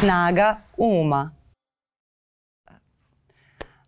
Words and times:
Snaga 0.00 0.58
uma. 0.78 1.39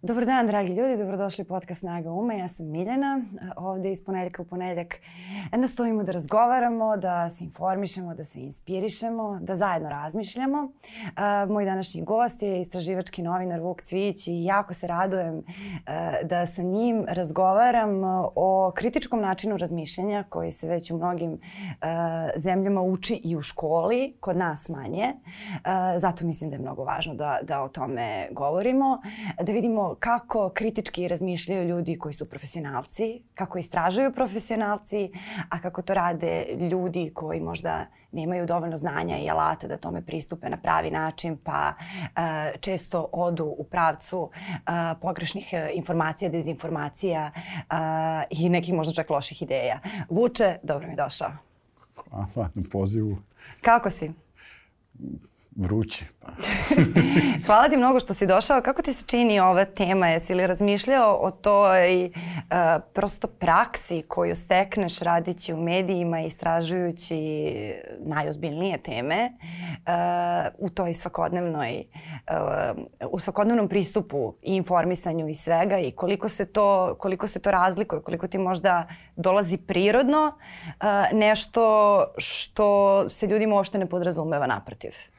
Dobar 0.04 0.24
dan, 0.26 0.46
dragi 0.46 0.72
ljudi, 0.72 0.96
dobrodošli 0.96 1.42
u 1.42 1.44
podcast 1.44 1.80
Snaga 1.80 2.12
Uma. 2.12 2.34
Ja 2.34 2.48
sam 2.48 2.66
Miljana, 2.66 3.20
ovde 3.56 3.92
iz 3.92 4.04
ponedeljka 4.04 4.42
u 4.42 4.44
ponedeljak 4.44 4.94
nastojimo 5.52 6.02
da 6.02 6.12
razgovaramo, 6.12 6.96
da 6.96 7.30
se 7.30 7.44
informišemo, 7.44 8.14
da 8.14 8.24
se 8.24 8.40
inspirišemo, 8.40 9.38
da 9.42 9.56
zajedno 9.56 9.88
razmišljamo. 9.88 10.72
Moj 11.48 11.64
današnji 11.64 12.02
gost 12.02 12.42
je 12.42 12.60
istraživački 12.60 13.22
novinar 13.22 13.60
Vuk 13.60 13.82
Cvić 13.82 14.28
i 14.28 14.44
jako 14.44 14.74
se 14.74 14.86
radujem 14.86 15.42
da 16.24 16.46
sa 16.46 16.62
njim 16.62 17.04
razgovaram 17.08 18.00
o 18.34 18.72
kritičkom 18.74 19.20
načinu 19.20 19.56
razmišljanja 19.56 20.24
koji 20.28 20.50
se 20.50 20.68
već 20.68 20.90
u 20.90 20.96
mnogim 20.96 21.38
zemljama 22.36 22.82
uči 22.82 23.20
i 23.24 23.36
u 23.36 23.40
školi, 23.40 24.16
kod 24.20 24.36
nas 24.36 24.68
manje. 24.68 25.12
Zato 25.96 26.26
mislim 26.26 26.50
da 26.50 26.56
je 26.56 26.62
mnogo 26.62 26.84
važno 26.84 27.14
da, 27.14 27.38
da 27.42 27.62
o 27.62 27.68
tome 27.68 28.28
govorimo, 28.30 29.00
da 29.42 29.52
vidimo 29.52 29.91
kako 29.94 30.50
kritički 30.54 31.08
razmišljaju 31.08 31.68
ljudi 31.68 31.98
koji 31.98 32.14
su 32.14 32.28
profesionalci, 32.28 33.22
kako 33.34 33.58
istražuju 33.58 34.12
profesionalci, 34.12 35.10
a 35.48 35.60
kako 35.60 35.82
to 35.82 35.94
rade 35.94 36.46
ljudi 36.70 37.10
koji 37.14 37.40
možda 37.40 37.86
nemaju 38.12 38.46
dovoljno 38.46 38.76
znanja 38.76 39.18
i 39.18 39.30
alata 39.30 39.68
da 39.68 39.76
tome 39.76 40.02
pristupe 40.02 40.50
na 40.50 40.56
pravi 40.56 40.90
način, 40.90 41.36
pa 41.44 41.74
uh, 41.78 42.60
često 42.60 43.08
odu 43.12 43.44
u 43.58 43.64
pravcu 43.64 44.20
uh, 44.20 44.30
pogrešnih 45.00 45.48
uh, 45.52 45.76
informacija, 45.76 46.30
dezinformacija 46.30 47.30
uh, 47.34 47.76
i 48.30 48.48
nekih 48.48 48.74
možda 48.74 48.92
čak 48.92 49.10
loših 49.10 49.42
ideja. 49.42 49.80
Vuče, 50.08 50.58
dobro 50.62 50.88
mi 50.88 50.96
došao. 50.96 51.30
Hvala 52.10 52.50
na 52.54 52.62
pozivu. 52.72 53.18
Kako 53.60 53.90
si? 53.90 54.10
Vruće. 55.56 56.04
Pa. 56.20 56.32
Hvala 57.46 57.68
ti 57.68 57.76
mnogo 57.76 58.00
što 58.00 58.14
si 58.14 58.26
došao. 58.26 58.62
Kako 58.62 58.82
ti 58.82 58.92
se 58.92 59.04
čini 59.06 59.40
ova 59.40 59.64
tema? 59.64 60.08
Jesi 60.08 60.34
li 60.34 60.46
razmišljao 60.46 61.18
o 61.20 61.30
toj 61.30 62.04
uh, 62.04 62.12
prosto 62.92 63.26
praksi 63.26 64.02
koju 64.08 64.36
stekneš 64.36 64.98
radići 64.98 65.52
u 65.52 65.56
medijima 65.56 66.20
i 66.20 66.26
istražujući 66.26 67.18
najozbiljnije 67.98 68.78
teme 68.78 69.30
uh, 69.30 70.66
u 70.66 70.68
toj 70.68 70.94
svakodnevnoj 70.94 71.84
uh, 73.02 73.10
u 73.10 73.18
svakodnevnom 73.18 73.68
pristupu 73.68 74.34
i 74.42 74.56
informisanju 74.56 75.28
i 75.28 75.34
svega 75.34 75.78
i 75.78 75.90
koliko 75.90 76.28
se 76.28 76.52
to, 76.52 76.94
koliko 76.98 77.26
se 77.26 77.40
to 77.40 77.50
razlikuje, 77.50 78.02
koliko 78.02 78.26
ti 78.26 78.38
možda 78.38 78.86
dolazi 79.16 79.56
prirodno 79.56 80.22
uh, 80.22 80.86
nešto 81.12 82.04
što 82.18 83.08
se 83.08 83.26
ljudima 83.26 83.54
uopšte 83.54 83.78
ne 83.78 83.86
podrazumeva 83.86 84.46
naprotiv? 84.46 85.11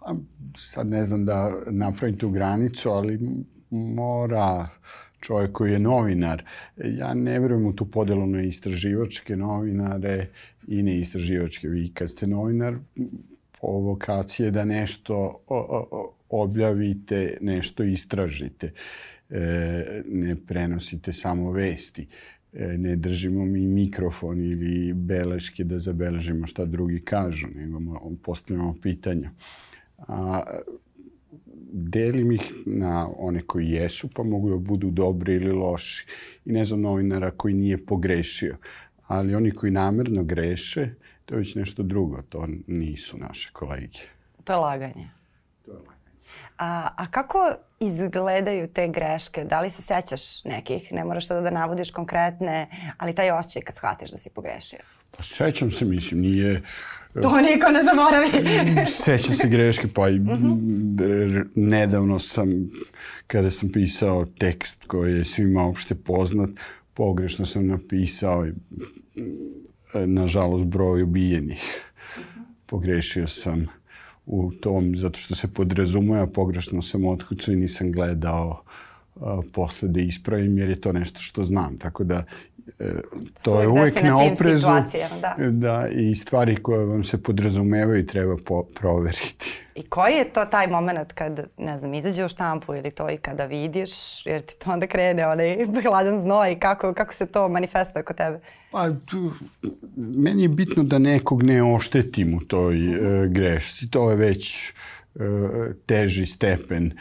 Pa, 0.00 0.14
sad 0.56 0.86
ne 0.86 1.04
znam 1.04 1.24
da 1.24 1.52
napravim 1.66 2.18
tu 2.18 2.30
granicu, 2.30 2.90
ali 2.90 3.18
mora 3.70 4.68
čovjek 5.20 5.52
koji 5.52 5.72
je 5.72 5.78
novinar. 5.78 6.44
Ja 6.76 7.14
ne 7.14 7.38
verujem 7.40 7.66
u 7.66 7.72
tu 7.72 7.90
podelu 7.90 8.26
na 8.26 8.42
istraživačke 8.42 9.36
novinare 9.36 10.26
i 10.68 10.82
neistraživačke. 10.82 11.68
Vi 11.68 11.90
kad 11.94 12.10
ste 12.10 12.26
novinar, 12.26 12.76
po 13.60 13.68
vokacije 13.68 14.50
da 14.50 14.64
nešto 14.64 15.40
objavite, 16.28 17.36
nešto 17.40 17.84
istražite. 17.84 18.72
E, 19.30 20.02
ne 20.06 20.36
prenosite 20.36 21.12
samo 21.12 21.52
vesti. 21.52 22.06
E, 22.52 22.78
ne 22.78 22.96
držimo 22.96 23.44
mi 23.44 23.66
mikrofon 23.66 24.40
ili 24.40 24.92
beleške 24.92 25.64
da 25.64 25.78
zabeležimo 25.78 26.46
šta 26.46 26.64
drugi 26.64 27.00
kažu, 27.00 27.46
nego 27.54 27.80
postavljamo 28.22 28.76
pitanja. 28.82 29.30
A, 30.08 30.42
delim 31.72 32.32
ih 32.32 32.52
na 32.66 33.08
one 33.18 33.42
koji 33.46 33.70
jesu, 33.70 34.08
pa 34.14 34.22
mogu 34.22 34.50
da 34.50 34.56
budu 34.56 34.90
dobri 34.90 35.34
ili 35.34 35.52
loši. 35.52 36.06
I 36.44 36.52
ne 36.52 36.64
znam 36.64 36.80
novinara 36.80 37.30
koji 37.30 37.54
nije 37.54 37.86
pogrešio. 37.86 38.56
Ali 39.06 39.34
oni 39.34 39.50
koji 39.50 39.72
namerno 39.72 40.24
greše, 40.24 40.94
to 41.24 41.34
je 41.34 41.38
već 41.38 41.54
nešto 41.54 41.82
drugo. 41.82 42.22
To 42.22 42.46
nisu 42.66 43.18
naše 43.18 43.50
kolege. 43.52 44.00
To 44.44 44.52
je 44.52 44.56
laganje. 44.56 45.10
To 45.64 45.70
je 45.70 45.76
laganje. 45.76 46.00
A, 46.58 46.88
a 46.96 47.10
kako 47.10 47.54
izgledaju 47.80 48.66
te 48.66 48.88
greške? 48.88 49.44
Da 49.44 49.60
li 49.60 49.70
se 49.70 49.82
sećaš 49.82 50.44
nekih? 50.44 50.92
Ne 50.92 51.04
moraš 51.04 51.26
sada 51.26 51.40
da 51.40 51.50
navodiš 51.50 51.90
konkretne, 51.90 52.66
ali 52.98 53.14
taj 53.14 53.30
osjećaj 53.30 53.62
kad 53.62 53.76
shvatiš 53.76 54.10
da 54.10 54.18
si 54.18 54.30
pogrešio. 54.30 54.78
Pa 55.10 55.22
sećam 55.22 55.70
se, 55.70 55.84
mislim, 55.84 56.20
nije... 56.20 56.62
To 57.22 57.40
niko 57.40 57.70
ne 57.70 57.80
zaboravi. 57.84 58.28
sećam 59.04 59.34
se 59.34 59.48
greške, 59.48 59.88
pa 59.94 60.08
i 60.08 60.20
nedavno 61.54 62.18
sam, 62.18 62.68
kada 63.26 63.50
sam 63.50 63.72
pisao 63.72 64.26
tekst 64.38 64.84
koji 64.84 65.14
je 65.14 65.24
svima 65.24 65.62
opšte 65.62 65.94
poznat, 65.94 66.50
pogrešno 66.94 67.46
sam 67.46 67.66
napisao 67.66 68.46
i 68.46 68.52
nažalost 70.06 70.64
broj 70.64 71.02
ubijenih. 71.02 71.82
Pogrešio 72.66 73.26
sam 73.26 73.66
u 74.26 74.52
tom, 74.52 74.96
zato 74.96 75.18
što 75.18 75.34
se 75.34 75.48
podrazumuje, 75.48 76.20
a 76.20 76.26
pogrešno 76.26 76.82
sam 76.82 77.06
otkucao 77.06 77.54
i 77.54 77.56
nisam 77.56 77.92
gledao 77.92 78.62
a, 79.16 79.40
posle 79.52 79.88
da 79.88 80.00
ispravim, 80.00 80.58
jer 80.58 80.68
je 80.68 80.80
to 80.80 80.92
nešto 80.92 81.20
što 81.20 81.44
znam. 81.44 81.78
Tako 81.78 82.04
da 82.04 82.24
E, 82.80 83.00
to 83.42 83.60
je 83.60 83.68
uvek 83.68 84.02
na 84.02 84.18
oprezu. 84.18 84.66
Da. 85.20 85.34
da. 85.50 85.88
I 85.88 86.14
stvari 86.14 86.62
koje 86.62 86.86
vam 86.86 87.04
se 87.04 87.22
podrazumevaju 87.22 88.06
treba 88.06 88.36
po, 88.44 88.62
proveriti. 88.62 89.62
I 89.74 89.82
koji 89.82 90.14
je 90.14 90.32
to 90.32 90.44
taj 90.44 90.66
moment 90.66 91.12
kad, 91.12 91.48
ne 91.58 91.78
znam, 91.78 91.94
izađe 91.94 92.24
u 92.24 92.28
štampu 92.28 92.74
ili 92.74 92.90
to 92.90 93.10
i 93.10 93.16
kada 93.16 93.44
vidiš, 93.44 94.26
jer 94.26 94.40
ti 94.40 94.58
to 94.58 94.72
onda 94.72 94.86
krene 94.86 95.26
onaj 95.26 95.66
hladan 95.88 96.18
znoj, 96.18 96.58
kako, 96.58 96.94
kako 96.94 97.14
se 97.14 97.26
to 97.26 97.48
manifestuje 97.48 98.02
kod 98.02 98.16
tebe? 98.16 98.40
Pa, 98.70 98.88
tu, 99.06 99.32
meni 99.96 100.42
je 100.42 100.48
bitno 100.48 100.82
da 100.82 100.98
nekog 100.98 101.42
ne 101.42 101.62
oštetim 101.62 102.34
u 102.34 102.40
toj 102.40 102.76
e, 102.76 103.28
grešci. 103.28 103.90
To 103.90 104.10
je 104.10 104.16
već 104.16 104.68
e, 104.68 104.72
teži 105.86 106.26
stepen 106.26 106.92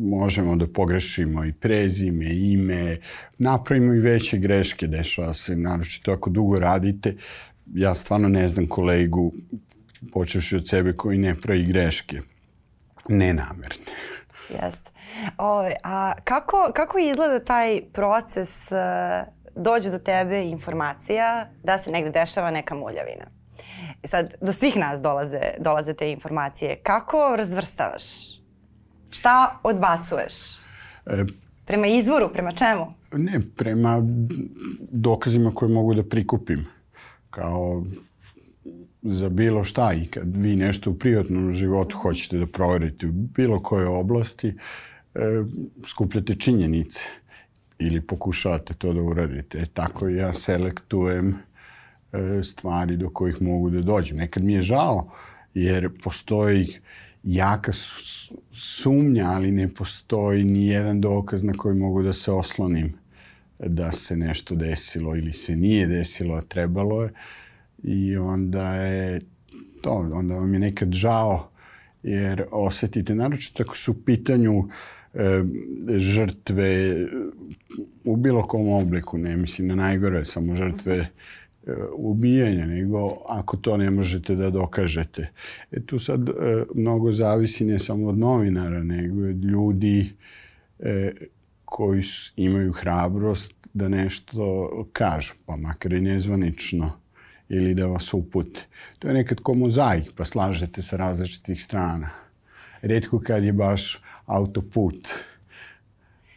možemo 0.00 0.56
da 0.56 0.66
pogrešimo 0.66 1.44
i 1.44 1.52
prezime, 1.52 2.26
ime, 2.34 2.96
napravimo 3.38 3.94
i 3.94 4.00
veće 4.00 4.38
greške, 4.38 4.86
dešava 4.86 5.34
se, 5.34 5.56
naročito 5.56 6.12
ako 6.12 6.30
dugo 6.30 6.58
radite. 6.58 7.16
Ja 7.74 7.94
stvarno 7.94 8.28
ne 8.28 8.48
znam 8.48 8.68
kolegu, 8.68 9.32
počeši 10.12 10.56
od 10.56 10.68
sebe, 10.68 10.92
koji 10.92 11.18
ne 11.18 11.34
pravi 11.34 11.64
greške. 11.64 12.20
Nenamerne. 13.08 13.84
Jeste. 14.50 14.90
O, 15.38 15.70
a 15.82 16.14
kako, 16.24 16.70
kako 16.74 16.98
izgleda 16.98 17.44
taj 17.44 17.82
proces 17.92 18.50
uh, 18.70 19.32
dođe 19.56 19.90
do 19.90 19.98
tebe 19.98 20.42
informacija 20.42 21.48
da 21.62 21.78
se 21.78 21.90
negde 21.90 22.10
dešava 22.10 22.50
neka 22.50 22.74
muljavina? 22.74 23.24
I 24.02 24.08
sad, 24.08 24.34
do 24.40 24.52
svih 24.52 24.76
nas 24.76 25.00
dolaze, 25.00 25.40
dolaze 25.58 25.94
te 25.94 26.10
informacije. 26.10 26.76
Kako 26.82 27.36
razvrstavaš 27.36 28.04
Šta 29.14 29.60
odbacuješ? 29.62 30.34
E, 31.06 31.24
prema 31.64 31.86
izvoru, 31.86 32.30
prema 32.32 32.52
čemu? 32.52 32.86
Ne, 33.12 33.40
prema 33.56 34.02
dokazima 34.90 35.50
koje 35.54 35.68
mogu 35.68 35.94
da 35.94 36.02
prikupim. 36.02 36.66
Kao 37.30 37.84
za 39.02 39.28
bilo 39.28 39.64
šta 39.64 39.92
i 39.92 40.06
kad 40.06 40.36
vi 40.36 40.56
nešto 40.56 40.90
u 40.90 40.94
privatnom 40.94 41.52
životu 41.52 41.96
hoćete 41.96 42.38
da 42.38 42.46
proverite 42.46 43.06
u 43.06 43.12
bilo 43.12 43.62
kojoj 43.62 43.86
oblasti, 43.86 44.48
e, 44.48 45.20
skupljate 45.86 46.34
činjenice 46.34 47.00
ili 47.78 48.00
pokušavate 48.00 48.74
to 48.74 48.92
da 48.92 49.02
uradite. 49.02 49.58
E, 49.58 49.66
tako 49.66 50.08
ja 50.08 50.32
selektujem 50.32 51.34
e, 52.12 52.42
stvari 52.42 52.96
do 52.96 53.10
kojih 53.10 53.42
mogu 53.42 53.70
da 53.70 53.80
dođem. 53.80 54.16
Nekad 54.16 54.44
mi 54.44 54.54
je 54.54 54.62
žao 54.62 55.10
jer 55.54 55.90
postoji 56.02 56.78
jaka 57.24 57.72
sumnja, 58.52 59.30
ali 59.30 59.52
ne 59.52 59.68
postoji 59.68 60.44
ni 60.44 60.66
jedan 60.66 61.00
dokaz 61.00 61.44
na 61.44 61.52
koji 61.52 61.76
mogu 61.76 62.02
da 62.02 62.12
se 62.12 62.32
oslonim 62.32 62.92
da 63.58 63.92
se 63.92 64.16
nešto 64.16 64.54
desilo 64.54 65.16
ili 65.16 65.32
se 65.32 65.56
nije 65.56 65.86
desilo, 65.86 66.34
a 66.34 66.40
trebalo 66.40 67.02
je. 67.02 67.10
I 67.82 68.16
onda 68.16 68.74
je 68.74 69.20
to, 69.82 69.90
onda 69.90 70.34
vam 70.34 70.54
je 70.54 70.60
nekad 70.60 70.92
žao 70.92 71.50
jer 72.02 72.44
osetite, 72.50 73.14
naročito 73.14 73.62
ako 73.62 73.76
su 73.76 73.92
u 73.92 74.04
pitanju 74.06 74.68
e, 75.14 75.42
žrtve 75.98 76.96
u 78.04 78.16
bilo 78.16 78.46
kom 78.46 78.68
obliku, 78.68 79.18
ne 79.18 79.36
mislim 79.36 79.68
na 79.68 79.74
najgore, 79.74 80.24
samo 80.24 80.56
žrtve 80.56 81.08
ubijanja, 81.96 82.66
nego 82.66 83.16
ako 83.28 83.56
to 83.56 83.76
ne 83.76 83.90
možete 83.90 84.34
da 84.34 84.50
dokažete. 84.50 85.28
E 85.72 85.80
tu 85.80 85.98
sad 85.98 86.28
e, 86.28 86.32
mnogo 86.74 87.12
zavisi 87.12 87.64
ne 87.64 87.78
samo 87.78 88.06
od 88.06 88.18
novinara, 88.18 88.82
nego 88.82 89.28
od 89.28 89.44
ljudi 89.44 90.12
e, 90.78 91.12
koji 91.64 92.02
imaju 92.36 92.72
hrabrost 92.72 93.54
da 93.74 93.88
nešto 93.88 94.70
kažu, 94.92 95.34
pa 95.46 95.56
makar 95.56 95.92
i 95.92 96.00
nezvanično 96.00 96.92
ili 97.48 97.74
da 97.74 97.86
vas 97.86 98.14
upute. 98.14 98.60
To 98.98 99.08
je 99.08 99.14
nekad 99.14 99.40
ko 99.40 99.54
mozaik, 99.54 100.12
pa 100.16 100.24
slažete 100.24 100.82
sa 100.82 100.96
različitih 100.96 101.62
strana. 101.62 102.10
Redko 102.82 103.20
kad 103.20 103.44
je 103.44 103.52
baš 103.52 104.00
autoput. 104.26 105.08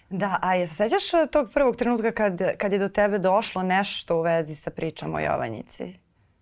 Da, 0.09 0.39
a 0.42 0.56
je 0.56 0.68
se 0.68 0.75
sećaš 0.75 1.31
tog 1.31 1.50
prvog 1.54 1.75
trenutka 1.75 2.12
kad, 2.12 2.57
kad 2.57 2.71
je 2.71 2.80
do 2.80 2.89
tebe 2.89 3.19
došlo 3.19 3.63
nešto 3.63 4.18
u 4.18 4.21
vezi 4.21 4.56
sa 4.56 4.69
pričom 4.69 5.15
o 5.15 5.19
Jovanjici? 5.19 5.94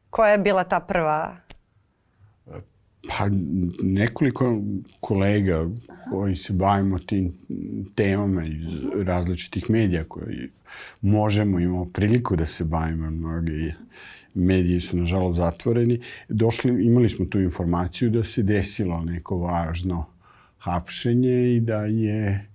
Koja 0.10 0.32
je 0.32 0.38
bila 0.38 0.64
ta 0.64 0.80
prva 0.80 1.38
Pa 3.08 3.28
nekoliko 3.84 4.62
kolega 5.00 5.70
koji 6.12 6.36
se 6.36 6.54
bavimo 6.54 7.00
tim 7.00 7.34
temama 7.96 8.44
iz 8.44 8.68
različitih 9.04 9.70
medija 9.70 10.04
koji 10.04 10.50
možemo, 11.02 11.60
imamo 11.60 11.86
priliku 11.86 12.36
da 12.36 12.46
se 12.46 12.64
bavimo, 12.64 13.12
mnogi 13.12 13.74
mediji 14.34 14.80
su 14.80 14.98
nažalost 14.98 15.38
zatvoreni, 15.38 16.02
došli, 16.30 16.86
imali 16.86 17.10
smo 17.10 17.26
tu 17.26 17.40
informaciju 17.40 18.10
da 18.10 18.24
se 18.24 18.44
desilo 18.44 19.02
neko 19.02 19.38
važno 19.38 20.06
hapšenje 20.58 21.56
i 21.56 21.60
da 21.60 21.86
je 21.86 22.26
e, 22.26 22.46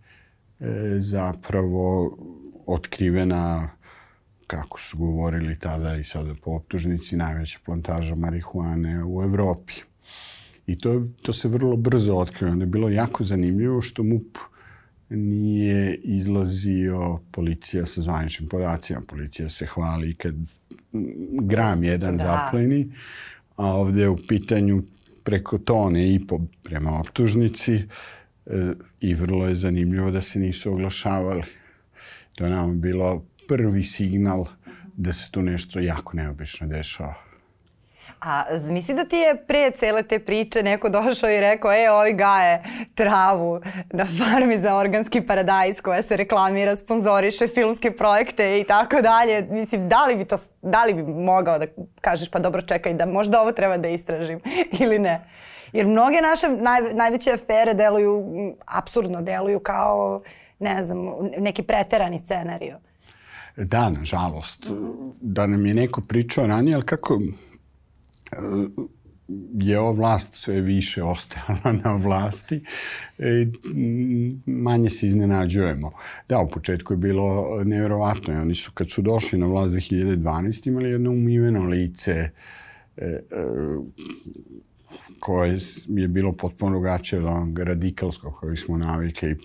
zapravo 1.01 2.19
otkrivena 2.67 3.71
kako 4.47 4.81
su 4.81 4.99
govorili 4.99 5.59
tada 5.59 5.97
i 5.97 6.05
sada 6.05 6.35
po 6.43 6.51
optužnici 6.51 7.17
najveća 7.17 7.59
plantaža 7.65 8.15
marihuane 8.15 9.05
u 9.05 9.23
Evropi. 9.23 9.73
I 10.67 10.79
to, 10.79 11.03
to 11.23 11.33
se 11.33 11.49
vrlo 11.49 11.77
brzo 11.77 12.17
otkrilo. 12.17 12.53
Onda 12.53 12.63
je 12.63 12.71
bilo 12.71 12.89
jako 12.89 13.25
zanimljivo 13.25 13.81
što 13.81 14.03
MUP 14.03 14.39
nije 15.09 15.95
izlazio 15.95 17.21
policija 17.33 17.87
sa 17.87 18.01
zvaničnim 18.01 18.49
podacima. 18.49 19.01
Policija 19.09 19.49
se 19.49 19.67
hvali 19.67 20.15
kad 20.15 20.35
gram 21.41 21.85
jedan 21.85 22.17
da. 22.17 22.25
zapleni, 22.25 22.93
a 23.57 23.67
ovde 23.77 24.01
je 24.01 24.09
u 24.09 24.19
pitanju 24.29 24.83
preko 25.25 25.59
tone 25.59 26.15
i 26.15 26.27
po 26.27 26.41
prema 26.63 27.01
optužnici 27.01 27.83
i 29.01 29.15
vrlo 29.15 29.47
je 29.47 29.55
zanimljivo 29.55 30.11
da 30.11 30.21
se 30.21 30.39
nisu 30.39 30.73
oglašavali. 30.73 31.45
To 32.35 32.45
je 32.45 32.51
nam 32.51 32.81
bilo 32.81 33.25
prvi 33.49 33.83
signal 33.83 34.47
da 34.97 35.13
se 35.13 35.31
tu 35.31 35.43
nešto 35.43 35.81
jako 35.81 36.17
neobično 36.17 36.67
dešava. 36.67 37.15
A 38.21 38.45
misli 38.69 38.95
da 38.95 39.05
ti 39.05 39.17
je 39.17 39.37
pre 39.47 39.71
cele 39.71 40.03
te 40.03 40.19
priče 40.19 40.63
neko 40.63 40.89
došao 40.89 41.31
i 41.31 41.41
rekao, 41.41 41.73
e, 41.73 41.91
ovi 41.91 42.13
gaje 42.13 42.63
travu 42.95 43.61
na 43.91 44.07
farmi 44.19 44.61
za 44.61 44.75
organski 44.77 45.21
paradajz 45.21 45.81
koja 45.81 46.03
se 46.03 46.17
reklamira, 46.17 46.77
sponzoriše 46.77 47.49
filmske 47.49 47.91
projekte 47.91 48.61
i 48.61 48.65
tako 48.65 49.03
dalje. 49.03 49.47
Mislim, 49.51 49.89
da 49.89 50.07
li 50.07 50.17
bi 50.17 50.25
to, 50.25 50.37
da 50.63 50.85
li 50.85 50.95
bi 50.95 51.03
mogao 51.03 51.59
da 51.59 51.67
kažeš, 52.01 52.31
pa 52.31 52.39
dobro 52.39 52.63
čekaj, 52.63 52.95
da 52.95 53.07
možda 53.07 53.41
ovo 53.41 53.53
treba 53.53 53.77
da 53.77 53.89
istražim 53.89 54.41
ili 54.83 54.99
ne? 54.99 55.21
Jer 55.73 55.87
mnoge 55.87 56.17
naše 56.23 56.49
naj, 56.49 56.95
najveće 56.95 57.31
afere 57.31 57.75
deluju, 57.75 58.25
absurdno 58.67 59.23
deluju 59.23 59.61
kao, 59.61 60.23
ne 60.59 60.83
znam, 60.83 60.99
neki 61.39 61.63
preterani 61.63 62.21
scenario. 62.25 62.79
Da, 63.57 63.91
nažalost. 63.91 64.73
Da 65.21 65.47
nam 65.47 65.67
je 65.67 65.75
neko 65.75 66.01
pričao 66.01 66.47
ranije, 66.47 66.75
ali 66.75 66.85
kako 66.85 67.21
je 69.59 69.79
ova 69.79 69.93
vlast 69.93 70.35
sve 70.35 70.61
više 70.61 71.03
ostajala 71.03 71.73
na 71.85 71.97
vlasti, 71.97 72.65
e, 73.19 73.47
manje 74.47 74.91
se 74.91 75.07
iznenađujemo. 75.07 75.93
Da, 76.29 76.39
u 76.39 76.49
početku 76.49 76.93
je 76.93 76.97
bilo 76.97 77.61
nevjerovatno. 77.65 78.41
Oni 78.41 78.55
su, 78.55 78.73
kad 78.73 78.91
su 78.91 79.03
došli 79.03 79.39
na 79.39 79.47
vlast 79.47 79.75
2012, 79.75 80.69
imali 80.69 80.91
jedno 80.91 81.11
umiveno 81.11 81.65
lice 81.65 82.13
e, 82.13 82.31
e, 82.97 83.21
koje 85.21 85.59
je 85.89 86.09
bilo 86.09 86.33
potpuno 86.33 86.71
drugačije 86.71 87.19
od 87.19 87.25
onog 87.25 87.59
radikalskog 87.59 88.35
koji 88.35 88.57
smo 88.57 88.79
navikli 88.79 89.37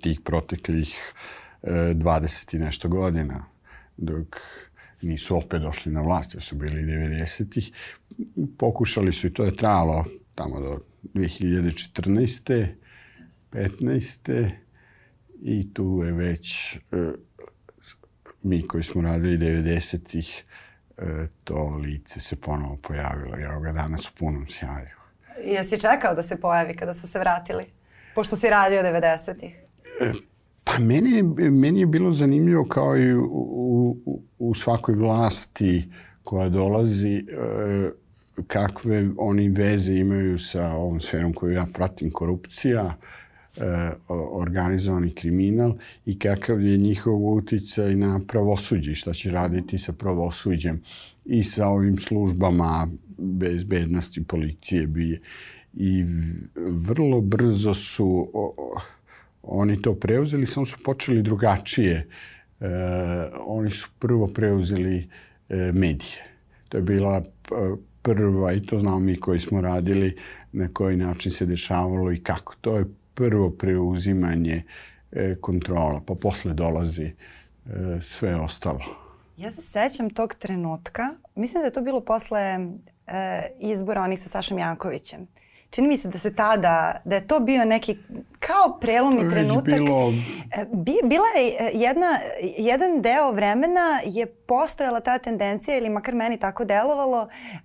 tih 0.00 0.20
proteklih 0.24 1.12
20 1.62 2.56
i 2.56 2.58
nešto 2.58 2.88
godina. 2.88 3.44
Dok 3.96 4.36
nisu 5.02 5.36
opet 5.36 5.62
došli 5.62 5.92
na 5.92 6.00
vlast, 6.02 6.34
jer 6.34 6.42
su 6.42 6.56
bili 6.56 6.82
90-ih. 6.82 7.72
Pokušali 8.58 9.12
su 9.12 9.26
i 9.26 9.32
to 9.32 9.44
je 9.44 9.56
trajalo 9.56 10.04
tamo 10.34 10.60
do 10.60 10.78
2014. 11.14 12.66
15. 13.52 14.50
I 15.42 15.74
tu 15.74 16.02
je 16.04 16.12
već 16.12 16.76
e, 16.76 16.78
mi 18.42 18.66
koji 18.66 18.82
smo 18.82 19.02
radili 19.02 19.38
90-ih 19.38 20.44
e, 20.44 20.69
to 21.44 21.68
lice 21.82 22.20
se 22.20 22.36
ponovo 22.36 22.76
pojavilo. 22.76 23.36
Evo 23.38 23.60
ga 23.60 23.72
danas 23.72 24.08
u 24.08 24.12
punom 24.18 24.46
sjaju. 24.48 24.96
Jesi 25.44 25.80
čekao 25.80 26.14
da 26.14 26.22
se 26.22 26.40
pojavi 26.40 26.74
kada 26.74 26.94
su 26.94 27.08
se 27.08 27.18
vratili? 27.18 27.64
Pošto 28.14 28.36
si 28.36 28.50
radio 28.50 28.82
90-ih. 28.82 29.58
E, 30.00 30.12
Pa 30.64 30.78
meni, 30.78 31.22
meni 31.50 31.80
je 31.80 31.86
bilo 31.86 32.10
zanimljivo 32.10 32.64
kao 32.64 32.98
i 32.98 33.14
u, 33.14 33.24
u, 34.06 34.22
u 34.38 34.54
svakoj 34.54 34.94
vlasti 34.94 35.90
koja 36.22 36.48
dolazi 36.48 37.16
e, 37.16 37.22
kakve 38.46 39.08
oni 39.18 39.48
veze 39.48 39.94
imaju 39.94 40.38
sa 40.38 40.72
ovom 40.72 41.00
sferom 41.00 41.34
koju 41.34 41.52
ja 41.52 41.66
pratim, 41.72 42.10
korupcija, 42.10 42.82
e, 42.82 43.19
organizovani 44.30 45.10
kriminal 45.14 45.74
i 46.06 46.18
kakav 46.18 46.62
je 46.62 46.76
njihov 46.76 47.32
uticaj 47.32 47.96
na 47.96 48.20
pravosuđe, 48.28 48.94
šta 48.94 49.12
će 49.12 49.30
raditi 49.30 49.78
sa 49.78 49.92
pravosuđem 49.92 50.82
i 51.24 51.44
sa 51.44 51.68
ovim 51.68 51.98
službama 51.98 52.88
bezbednosti, 53.18 54.24
policije, 54.24 54.86
bije. 54.86 55.20
I 55.74 56.04
vrlo 56.86 57.20
brzo 57.20 57.74
su... 57.74 58.30
Oni 59.42 59.82
to 59.82 59.94
preuzeli, 59.94 60.46
samo 60.46 60.66
su 60.66 60.78
počeli 60.84 61.22
drugačije. 61.22 62.08
E, 62.60 62.66
oni 63.46 63.70
su 63.70 63.88
prvo 63.98 64.26
preuzeli 64.26 65.08
e, 65.48 65.72
medije. 65.72 66.24
To 66.68 66.78
je 66.78 66.82
bila 66.82 67.16
e, 67.16 67.24
prva, 68.02 68.52
i 68.52 68.62
to 68.62 68.78
znamo 68.78 68.98
mi 68.98 69.16
koji 69.16 69.40
smo 69.40 69.60
radili, 69.60 70.16
na 70.52 70.68
koji 70.68 70.96
način 70.96 71.32
se 71.32 71.46
dešavalo 71.46 72.12
i 72.12 72.22
kako. 72.22 72.54
To 72.60 72.76
je 72.76 72.84
prvo 73.20 73.50
preuzimanje 73.50 74.62
e, 75.12 75.36
kontrola, 75.40 76.00
pa 76.06 76.14
posle 76.14 76.54
dolazi 76.54 77.04
e, 77.04 77.14
sve 78.00 78.36
ostalo. 78.36 78.80
Ja 79.36 79.50
se 79.50 79.62
sećam 79.62 80.10
tog 80.10 80.34
trenutka, 80.34 81.08
mislim 81.34 81.60
da 81.62 81.66
je 81.66 81.72
to 81.72 81.80
bilo 81.80 82.00
posle 82.00 82.40
e, 82.40 82.58
izbora 83.58 84.02
onih 84.02 84.22
sa 84.22 84.28
Sašom 84.28 84.58
Jankovićem 84.58 85.26
čini 85.70 85.88
mi 85.88 85.96
se 85.96 86.08
da 86.08 86.18
se 86.18 86.34
tada, 86.34 87.00
da 87.04 87.14
je 87.14 87.26
to 87.26 87.40
bio 87.40 87.64
neki 87.64 87.98
kao 88.38 88.78
prelomni 88.80 89.30
trenutak. 89.30 89.74
Bilo... 89.74 90.12
E, 90.56 90.64
bi, 90.72 90.94
bila 91.04 91.26
je 91.36 91.56
e, 91.58 91.70
jedna, 91.74 92.18
jedan 92.58 93.02
deo 93.02 93.32
vremena 93.32 94.00
je 94.04 94.26
postojala 94.26 95.00
ta 95.00 95.18
tendencija 95.18 95.76
ili 95.76 95.90
makar 95.90 96.14
meni 96.14 96.38
tako 96.38 96.64
delovalo 96.64 97.28
e, 97.28 97.60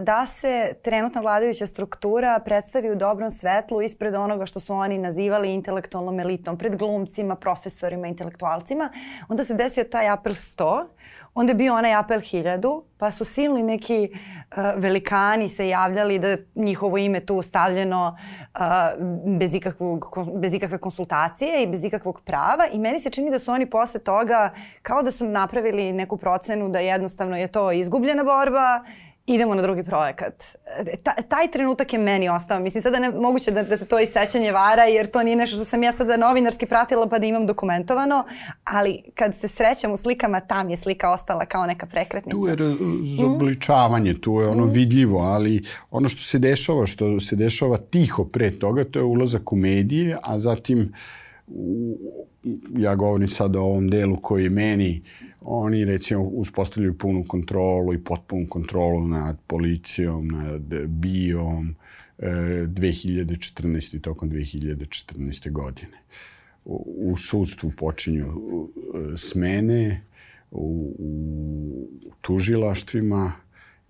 da 0.00 0.26
se 0.26 0.72
trenutna 0.82 1.20
vladajuća 1.20 1.66
struktura 1.66 2.40
predstavi 2.44 2.90
u 2.90 2.96
dobrom 2.96 3.30
svetlu 3.30 3.82
ispred 3.82 4.14
onoga 4.14 4.46
što 4.46 4.60
su 4.60 4.74
oni 4.74 4.98
nazivali 4.98 5.52
intelektualnom 5.52 6.20
elitom, 6.20 6.58
pred 6.58 6.76
glumcima, 6.76 7.36
profesorima, 7.36 8.06
intelektualcima. 8.06 8.90
Onda 9.28 9.44
se 9.44 9.54
desio 9.54 9.84
taj 9.84 10.08
apel 10.08 10.32
100 10.32 10.84
Onda 11.38 11.50
je 11.50 11.54
bio 11.54 11.74
onaj 11.74 11.94
apel 11.94 12.20
hiljadu, 12.20 12.84
pa 12.98 13.10
su 13.10 13.24
silni 13.24 13.62
neki 13.62 14.08
uh, 14.10 14.56
velikani 14.76 15.48
se 15.48 15.68
javljali 15.68 16.18
da 16.18 16.36
njihovo 16.54 16.98
ime 16.98 17.20
tu 17.20 17.42
stavljeno 17.42 18.16
uh, 18.54 18.60
bez, 19.38 19.54
ikakvog, 19.54 20.18
bez 20.40 20.54
ikakve 20.54 20.78
konsultacije 20.78 21.62
i 21.62 21.66
bez 21.66 21.84
ikakvog 21.84 22.20
prava. 22.20 22.66
I 22.72 22.78
meni 22.78 23.00
se 23.00 23.10
čini 23.10 23.30
da 23.30 23.38
su 23.38 23.52
oni 23.52 23.70
posle 23.70 24.00
toga 24.00 24.50
kao 24.82 25.02
da 25.02 25.10
su 25.10 25.26
napravili 25.26 25.92
neku 25.92 26.16
procenu 26.16 26.68
da 26.68 26.78
jednostavno 26.78 27.36
je 27.36 27.48
to 27.48 27.72
izgubljena 27.72 28.24
borba 28.24 28.80
idemo 29.26 29.54
na 29.54 29.62
drugi 29.62 29.82
projekat. 29.82 30.44
E, 30.92 30.96
ta, 30.96 31.14
taj 31.28 31.50
trenutak 31.50 31.92
je 31.92 31.98
meni 31.98 32.28
ostao. 32.28 32.60
Mislim, 32.60 32.82
sada 32.82 32.98
ne 32.98 33.10
moguće 33.10 33.50
da, 33.50 33.62
da 33.62 33.76
to 33.76 34.00
i 34.00 34.06
sećanje 34.06 34.52
vara, 34.52 34.84
jer 34.84 35.06
to 35.06 35.22
nije 35.22 35.36
nešto 35.36 35.56
što 35.56 35.64
sam 35.64 35.82
ja 35.82 35.92
sada 35.92 36.16
novinarski 36.16 36.66
pratila 36.66 37.08
pa 37.08 37.18
da 37.18 37.26
imam 37.26 37.46
dokumentovano, 37.46 38.24
ali 38.64 39.02
kad 39.14 39.36
se 39.36 39.48
srećam 39.48 39.92
u 39.92 39.96
slikama, 39.96 40.40
tam 40.40 40.70
je 40.70 40.76
slika 40.76 41.10
ostala 41.10 41.46
kao 41.46 41.66
neka 41.66 41.86
prekretnica. 41.86 42.36
Tu 42.36 42.46
je 42.48 42.56
razobličavanje, 42.56 44.14
tu 44.20 44.40
je 44.40 44.48
ono 44.48 44.66
mm. 44.66 44.70
vidljivo, 44.70 45.18
ali 45.18 45.64
ono 45.90 46.08
što 46.08 46.22
se 46.22 46.38
dešava, 46.38 46.86
što 46.86 47.20
se 47.20 47.36
dešava 47.36 47.76
tiho 47.76 48.24
pre 48.24 48.58
toga, 48.58 48.84
to 48.84 48.98
je 48.98 49.04
ulazak 49.04 49.52
u 49.52 49.56
medije, 49.56 50.18
a 50.22 50.38
zatim 50.38 50.92
u, 51.46 51.96
ja 52.76 52.94
govorim 52.94 53.28
sad 53.28 53.56
o 53.56 53.60
ovom 53.60 53.88
delu 53.88 54.16
koji 54.16 54.44
je 54.44 54.50
meni 54.50 55.02
oni 55.46 55.84
recimo 55.84 56.22
uspostavljaju 56.22 56.98
punu 56.98 57.24
kontrolu 57.28 57.94
i 57.94 58.04
potpunu 58.04 58.46
kontrolu 58.48 59.08
nad 59.08 59.38
policijom, 59.46 60.28
nad 60.28 60.88
bijom, 60.88 61.74
2014. 62.18 63.94
E, 63.94 63.96
i 63.96 64.00
tokom 64.00 64.30
2014. 64.30 65.50
godine. 65.50 65.98
U 66.64 67.16
sudstvu 67.16 67.72
počinju 67.76 68.26
e, 68.26 69.16
smene, 69.16 70.02
u, 70.50 70.94
u 70.98 72.12
tužilaštvima 72.20 73.32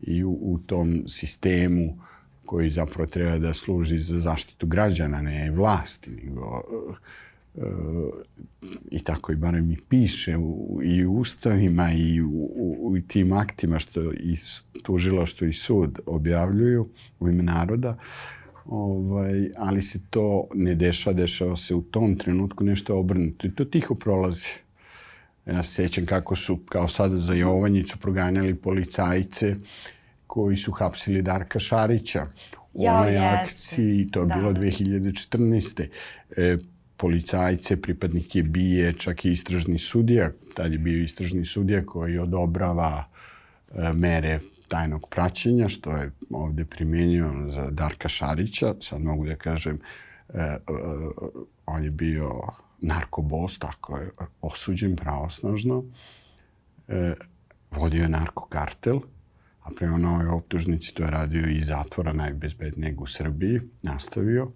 i 0.01 0.25
u, 0.25 0.31
u 0.31 0.59
tom 0.67 1.05
sistemu 1.09 1.99
koji 2.45 2.71
zapravo 2.71 3.07
treba 3.07 3.39
da 3.39 3.53
služi 3.53 3.99
za 3.99 4.19
zaštitu 4.19 4.67
građana, 4.67 5.23
ne 5.23 5.51
vlasti, 5.51 6.11
nego 6.11 6.63
e, 6.91 6.95
i 8.91 8.99
tako 8.99 9.33
i 9.33 9.37
barem 9.37 9.71
i 9.71 9.77
piše 9.89 10.37
u, 10.37 10.81
i 10.85 11.07
u 11.07 11.13
ustavima 11.13 11.93
i 11.93 12.21
u, 12.21 12.51
u, 12.55 12.77
u 12.83 13.01
tim 13.09 13.33
aktima 13.33 13.79
što 13.79 14.13
i 14.13 14.37
tužilaštvo 14.83 15.47
i 15.47 15.53
sud 15.53 15.99
objavljuju 16.07 16.89
u 17.21 17.29
ime 17.29 17.43
naroda, 17.43 17.99
ovaj, 18.65 19.51
ali 19.57 19.83
se 19.83 20.01
to 20.11 20.49
ne 20.55 20.75
dešava, 20.75 21.15
dešava 21.15 21.57
se 21.57 21.75
u 21.75 21.83
tom 21.83 22.17
trenutku 22.19 22.65
nešto 22.65 22.99
obrnuto 22.99 23.47
i 23.47 23.55
to 23.55 23.65
tiho 23.65 23.95
prolazi. 23.95 24.49
Ja 25.47 25.63
se 25.63 25.73
sećam 25.73 26.07
kako 26.07 26.37
su, 26.37 26.57
kao 26.57 26.89
sada 26.89 27.17
za 27.17 27.35
Jovanjicu, 27.35 27.99
proganjali 27.99 28.55
policajce 28.55 29.57
koji 30.27 30.57
su 30.57 30.73
hapsili 30.73 31.23
Darka 31.23 31.59
Šarića 31.59 32.27
u 32.75 32.85
ja, 32.85 33.01
onoj 33.01 33.19
akciji, 33.19 34.09
to 34.11 34.21
je 34.21 34.27
da. 34.27 34.35
bilo 34.35 34.53
2014. 34.53 35.89
E, 36.37 36.57
policajce, 36.97 37.77
pripadnike 37.83 38.43
bije, 38.43 38.93
čak 38.93 39.25
i 39.25 39.33
istražni 39.33 39.79
sudija, 39.79 40.31
tad 40.55 40.73
je 40.73 40.79
bio 40.79 41.03
istražni 41.03 41.45
sudija 41.45 41.87
koji 41.87 42.19
odobrava 42.19 43.05
e, 43.05 43.93
mere 43.93 44.41
tajnog 44.69 45.09
praćenja, 45.11 45.69
što 45.69 45.91
je 45.91 46.11
ovde 46.31 46.65
primjenio 46.65 47.49
za 47.49 47.71
Darka 47.71 48.09
Šarića. 48.09 48.75
Sad 48.81 49.03
mogu 49.03 49.27
da 49.27 49.37
kažem, 49.37 49.79
e, 50.29 50.39
e, 50.39 50.59
on 51.67 51.85
je 51.85 51.91
bio 51.91 52.41
narkobos, 52.81 53.59
tako 53.59 53.97
je, 53.97 54.11
osuđen 54.41 54.97
pravosnažno. 54.97 55.85
Vodio 57.71 58.03
je 58.03 58.09
narkokartel, 58.09 59.01
a 59.63 59.71
prema 59.77 59.99
novoj 59.99 60.27
optužnici 60.27 60.95
to 60.95 61.03
je 61.03 61.11
radio 61.11 61.49
i 61.49 61.63
zatvora 61.63 62.13
najbezbednijeg 62.13 63.01
u 63.01 63.07
Srbiji, 63.07 63.61
nastavio. 63.83 64.51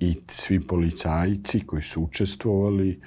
I 0.00 0.14
svi 0.26 0.60
policajci 0.60 1.60
koji 1.66 1.82
su 1.82 2.02
učestvovali, 2.02 3.00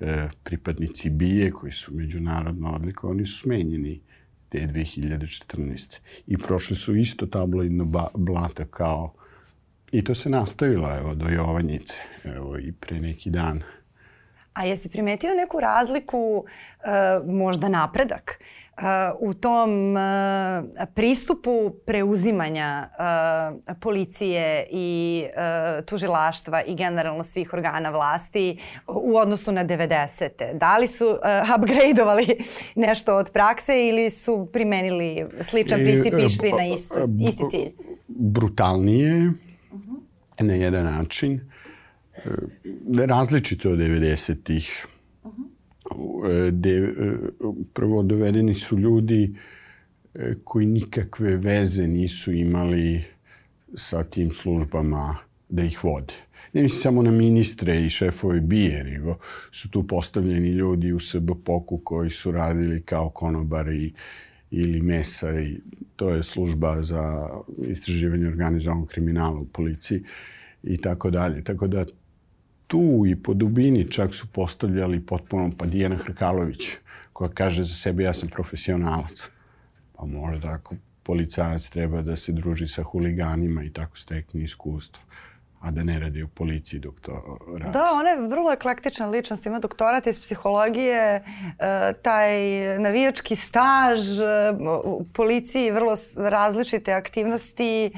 e, 0.00 0.28
pripadnici 0.42 1.10
BIE 1.10 1.50
koji 1.50 1.72
su 1.72 1.94
međunarodno 1.94 2.70
odlikovani 2.70 3.26
su 3.26 3.38
smenjeni 3.38 4.00
te 4.48 4.58
2014. 4.58 6.00
I 6.26 6.38
prošli 6.38 6.76
su 6.76 6.96
isto 6.96 7.26
tabloidno 7.26 8.10
blata 8.14 8.64
kao 8.64 9.14
I 9.94 10.04
to 10.04 10.14
se 10.14 10.30
nastavilo 10.30 10.96
evo, 10.96 11.14
do 11.14 11.28
Jovanjice, 11.28 11.98
evo 12.24 12.58
i 12.58 12.72
pre 12.72 13.00
neki 13.00 13.30
dan. 13.30 13.62
A 14.54 14.64
jesi 14.64 14.88
primetio 14.88 15.34
neku 15.34 15.60
razliku, 15.60 16.44
e, 16.84 16.88
možda 17.26 17.68
napredak, 17.68 18.38
u 19.20 19.34
tom 19.34 19.96
pristupu 20.94 21.70
preuzimanja 21.86 22.88
policije 23.80 24.66
i 24.70 25.24
tužilaštva 25.86 26.62
i 26.62 26.74
generalno 26.74 27.24
svih 27.24 27.52
organa 27.54 27.90
vlasti 27.90 28.58
u 28.86 29.16
odnosu 29.16 29.52
na 29.52 29.64
90. 29.64 30.58
Da 30.58 30.78
li 30.78 30.88
su 30.88 31.18
upgradeovali 31.56 32.44
nešto 32.74 33.16
od 33.16 33.30
prakse 33.30 33.88
ili 33.88 34.10
su 34.10 34.48
primenili 34.52 35.26
sličan 35.50 35.78
pristup 35.78 36.20
i 36.20 36.24
išli 36.24 36.52
na 36.52 36.66
isto, 36.66 36.94
isti 37.28 37.44
cilj? 37.50 37.72
Brutalnije 38.08 39.28
uh 39.28 39.80
-huh. 39.80 40.42
na 40.42 40.54
jedan 40.54 40.84
način. 40.84 41.53
Različito 43.06 43.70
od 43.70 43.78
90-ih 43.78 44.86
de, 46.50 46.94
prvo 47.72 48.02
dovedeni 48.02 48.54
su 48.54 48.78
ljudi 48.78 49.34
e, 50.14 50.34
koji 50.44 50.66
nikakve 50.66 51.36
veze 51.36 51.86
nisu 51.86 52.32
imali 52.32 53.04
sa 53.74 54.04
tim 54.04 54.30
službama 54.30 55.16
da 55.48 55.64
ih 55.64 55.84
vode. 55.84 56.14
Ne 56.52 56.62
mislim 56.62 56.80
samo 56.80 57.02
na 57.02 57.10
ministre 57.10 57.84
i 57.84 57.90
šefove 57.90 58.40
bije, 58.40 58.84
nego 58.84 59.16
su 59.50 59.70
tu 59.70 59.86
postavljeni 59.86 60.48
ljudi 60.48 60.92
u 60.92 61.00
SBPOK-u 61.00 61.78
koji 61.78 62.10
su 62.10 62.30
radili 62.30 62.82
kao 62.82 63.10
konobari 63.10 63.92
ili 64.50 64.82
mesari. 64.82 65.60
To 65.96 66.10
je 66.10 66.22
služba 66.22 66.82
za 66.82 67.28
istraživanje 67.68 68.26
organizovanog 68.26 68.88
kriminala 68.88 69.40
u 69.40 69.44
policiji 69.44 70.02
i 70.62 70.76
tako 70.76 71.10
dalje. 71.10 71.44
Tako 71.44 71.66
da 71.66 71.84
tu 72.74 73.06
i 73.06 73.16
po 73.16 73.34
dubini 73.34 73.90
čak 73.90 74.14
su 74.14 74.26
postavljali 74.26 75.06
potpuno, 75.06 75.50
pa 75.58 75.66
Dijana 75.66 75.96
Hrkalović, 75.96 76.62
koja 77.12 77.30
kaže 77.30 77.64
za 77.64 77.74
sebe 77.74 78.02
ja 78.02 78.12
sam 78.12 78.28
profesionalac. 78.28 79.30
Pa 79.96 80.06
možda 80.06 80.48
ako 80.48 80.74
policajac 81.02 81.68
treba 81.68 82.02
da 82.02 82.16
se 82.16 82.32
druži 82.32 82.68
sa 82.68 82.82
huliganima 82.82 83.64
i 83.64 83.70
tako 83.70 83.98
stekne 83.98 84.42
iskustvo 84.42 85.02
a 85.64 85.70
da 85.70 85.84
ne 85.84 85.98
radi 85.98 86.22
u 86.22 86.28
policiji 86.28 86.80
dok 86.80 87.00
to 87.00 87.38
radi. 87.58 87.72
Da, 87.72 87.90
ona 87.92 88.10
je 88.10 88.28
vrlo 88.28 88.52
eklektična 88.52 89.06
ličnost, 89.06 89.46
ima 89.46 89.58
doktorat 89.58 90.06
iz 90.06 90.20
psihologije, 90.20 91.00
e, 91.04 91.22
taj 92.02 92.32
navijački 92.78 93.36
staž, 93.36 94.20
e, 94.20 94.24
u 94.84 95.04
policiji 95.04 95.70
vrlo 95.70 95.96
različite 96.16 96.92
aktivnosti, 96.92 97.86
e, 97.86 97.90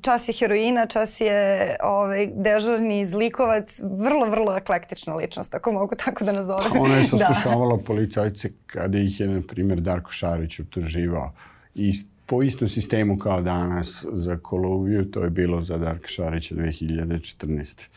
čas 0.00 0.28
je 0.28 0.34
heroina, 0.38 0.86
čas 0.86 1.20
je 1.20 1.76
ovaj, 1.82 2.26
dežurni 2.34 3.06
zlikovac, 3.06 3.80
vrlo, 3.82 4.26
vrlo 4.26 4.56
eklektična 4.56 5.14
ličnost, 5.16 5.54
ako 5.54 5.72
mogu 5.72 5.94
tako 5.94 6.24
da 6.24 6.32
nazovem. 6.32 6.72
Pa 6.72 6.78
ona 6.78 6.94
je 6.94 7.02
da. 7.10 7.18
saslušavala 7.18 7.76
da. 7.76 7.82
policajce 7.82 8.52
kada 8.66 8.98
ih 8.98 9.20
je, 9.20 9.28
na 9.28 9.42
primjer, 9.48 9.80
Darko 9.80 10.10
Šarić 10.10 10.60
utuživao 10.60 11.32
i 11.74 11.92
po 12.26 12.42
istom 12.42 12.68
sistemu 12.68 13.18
kao 13.18 13.42
danas 13.42 14.06
za 14.12 14.36
Koluviju, 14.36 15.10
to 15.10 15.24
je 15.24 15.30
bilo 15.30 15.62
za 15.62 15.78
Darka 15.78 16.08
Šarića 16.08 16.54
2014. 16.54 17.88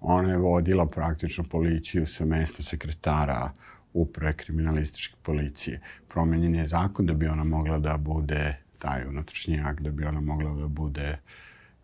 Ona 0.00 0.30
je 0.30 0.36
vodila 0.36 0.86
praktično 0.86 1.44
policiju 1.44 2.06
sa 2.06 2.24
mesta 2.24 2.62
sekretara 2.62 3.50
uprave 3.92 4.36
kriminalističke 4.36 5.14
policije. 5.22 5.80
Promenjen 6.08 6.54
je 6.54 6.66
zakon 6.66 7.06
da 7.06 7.14
bi 7.14 7.26
ona 7.26 7.44
mogla 7.44 7.78
da 7.78 7.96
bude 7.96 8.56
taj 8.78 9.06
unutrašnji 9.08 9.60
akt, 9.64 9.80
da 9.80 9.90
bi 9.90 10.04
ona 10.04 10.20
mogla 10.20 10.54
da 10.54 10.68
bude 10.68 11.18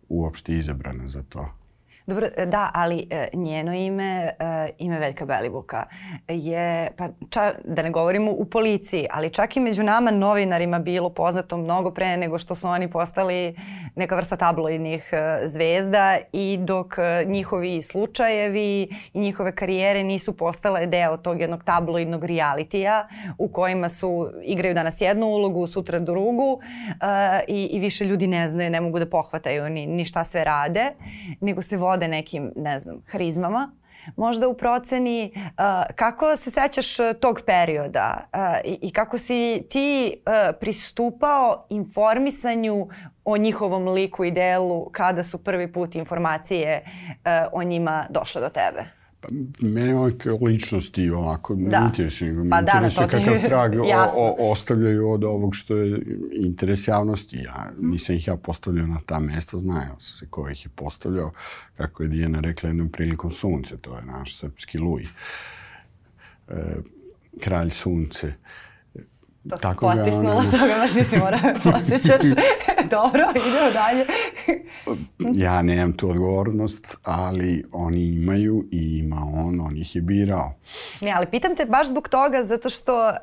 uopšte 0.09 0.57
izabrana 0.57 1.09
za 1.09 1.23
to. 1.23 1.49
Dobro, 2.07 2.27
e, 2.37 2.47
da, 2.47 2.71
ali 2.75 3.07
e, 3.11 3.29
njeno 3.33 3.75
ime, 3.75 4.31
e, 4.39 4.69
ime 4.79 4.99
Veljka 4.99 5.25
Belivuka 5.25 5.85
je, 6.29 6.91
pa 6.97 7.09
ča, 7.31 7.53
da 7.65 7.83
ne 7.83 7.91
govorimo 7.91 8.31
u 8.31 8.45
policiji, 8.45 9.07
ali 9.11 9.31
čak 9.31 9.57
i 9.57 9.61
među 9.61 9.83
nama 9.83 10.11
novinarima 10.11 10.79
bilo 10.79 11.11
poznato 11.11 11.57
mnogo 11.57 11.91
pre 11.91 12.17
nego 12.17 12.39
što 12.39 12.55
su 12.55 12.69
oni 12.69 12.91
postali 12.91 13.57
neka 13.95 14.17
vrsta 14.17 14.37
tabloidnih 14.37 15.11
zvezda 15.47 16.17
i 16.33 16.59
dok 16.61 16.95
njihovi 17.27 17.83
slučajevi 17.83 18.89
i 19.15 19.21
njihove 19.21 19.55
karijere 19.55 20.05
nisu 20.05 20.37
postale 20.37 20.87
deo 20.87 21.17
tog 21.17 21.41
jednog 21.41 21.65
tabloidnog 21.65 22.25
realitija 22.25 23.09
u 23.39 23.49
kojima 23.49 23.89
su, 23.89 24.31
igraju 24.45 24.75
danas 24.75 25.01
jednu 25.01 25.27
ulogu, 25.27 25.67
sutra 25.67 25.99
drugu 25.99 26.61
i, 27.49 27.65
i 27.65 27.79
više 27.79 28.05
ljudi 28.05 28.27
ne 28.27 28.49
znaju, 28.49 28.71
ne 28.71 28.81
mogu 28.81 28.99
da 28.99 29.07
pohvataju 29.07 29.71
ni, 29.71 29.87
ni 29.87 30.05
šta 30.05 30.25
sve 30.25 30.45
rade, 30.45 30.91
nego 31.41 31.63
se 31.63 31.77
vode 31.77 31.96
vode 31.97 32.09
nekim, 32.09 32.53
ne 32.57 32.81
znam, 32.81 33.03
hrizmama, 33.07 33.71
možda 34.17 34.49
u 34.49 34.55
proceni. 34.55 35.33
Uh, 35.35 35.51
kako 35.95 36.37
se 36.37 36.51
sećaš 36.51 36.99
uh, 36.99 37.07
tog 37.21 37.41
perioda 37.47 38.29
uh, 38.33 38.41
i, 38.65 38.79
i 38.89 38.93
kako 38.93 39.19
si 39.19 39.67
ti 39.71 40.15
uh, 40.17 40.57
pristupao 40.61 41.67
informisanju 41.71 42.89
o 43.25 43.37
njihovom 43.37 43.89
liku 43.89 44.25
i 44.25 44.31
delu 44.31 44.91
kada 44.93 45.25
su 45.25 45.39
prvi 45.39 45.73
put 45.73 45.95
informacije 45.95 46.85
uh, 46.85 47.21
o 47.53 47.63
njima 47.63 48.07
došle 48.11 48.41
do 48.41 48.49
tebe? 48.49 48.96
Mene 49.61 49.95
ličnosti 50.41 51.11
ovako 51.11 51.55
da. 51.55 51.81
ne 51.81 51.87
interesuje, 51.87 52.33
nego 52.33 52.51
pa 52.51 52.57
me 52.57 52.63
da, 52.63 52.73
interesuje 52.75 53.09
kakav 53.09 53.41
trag 53.49 53.73
o, 53.75 53.85
o, 54.17 54.51
ostavljaju 54.51 55.11
od 55.11 55.25
ovog 55.25 55.55
što 55.55 55.77
je 55.77 56.03
interes 56.33 56.89
javnosti. 56.89 57.37
Ja, 57.37 57.71
nisam 57.81 58.17
ih 58.17 58.27
ja 58.27 58.37
postavljao 58.37 58.87
na 58.87 59.01
ta 59.07 59.21
mesta, 59.21 59.59
znaju 59.59 59.91
se 59.99 60.27
ko 60.31 60.49
ih 60.49 60.65
je 60.65 60.71
postavljao. 60.75 61.33
Kako 61.77 62.03
je 62.03 62.09
Dijana 62.09 62.41
rekla 62.41 62.69
jednom 62.69 62.89
prilikom 62.89 63.31
sunce, 63.31 63.77
to 63.77 63.97
je 63.97 64.05
naš 64.05 64.37
srpski 64.37 64.79
luj. 64.79 65.03
E, 66.49 66.77
kralj 67.41 67.71
sunce. 67.71 68.33
To 69.51 69.57
Tako 69.57 69.89
sam 69.89 69.99
potisnula, 69.99 70.35
ona... 70.35 70.51
toga 70.51 70.75
baš 70.81 70.95
nisi 70.95 71.17
morao 71.17 71.41
me 71.43 71.55
podsjećaš. 71.73 72.27
Dobro, 72.97 73.25
idemo 73.35 73.71
dalje. 73.73 74.07
ja 75.45 75.63
nemam 75.63 75.93
tu 75.93 76.11
odgovornost, 76.11 76.97
ali 77.03 77.65
oni 77.73 78.05
imaju 78.05 78.65
i 78.73 78.99
ima 78.99 79.17
on, 79.35 79.61
on 79.61 79.77
ih 79.77 79.97
je 79.97 80.03
birao. 80.03 80.53
Ne, 81.01 81.13
ali 81.17 81.27
pitam 81.27 81.57
te 81.57 81.65
baš 81.65 81.87
zbog 81.87 82.09
toga, 82.09 82.45
zato 82.45 82.71
što 82.71 83.09
e, 83.09 83.15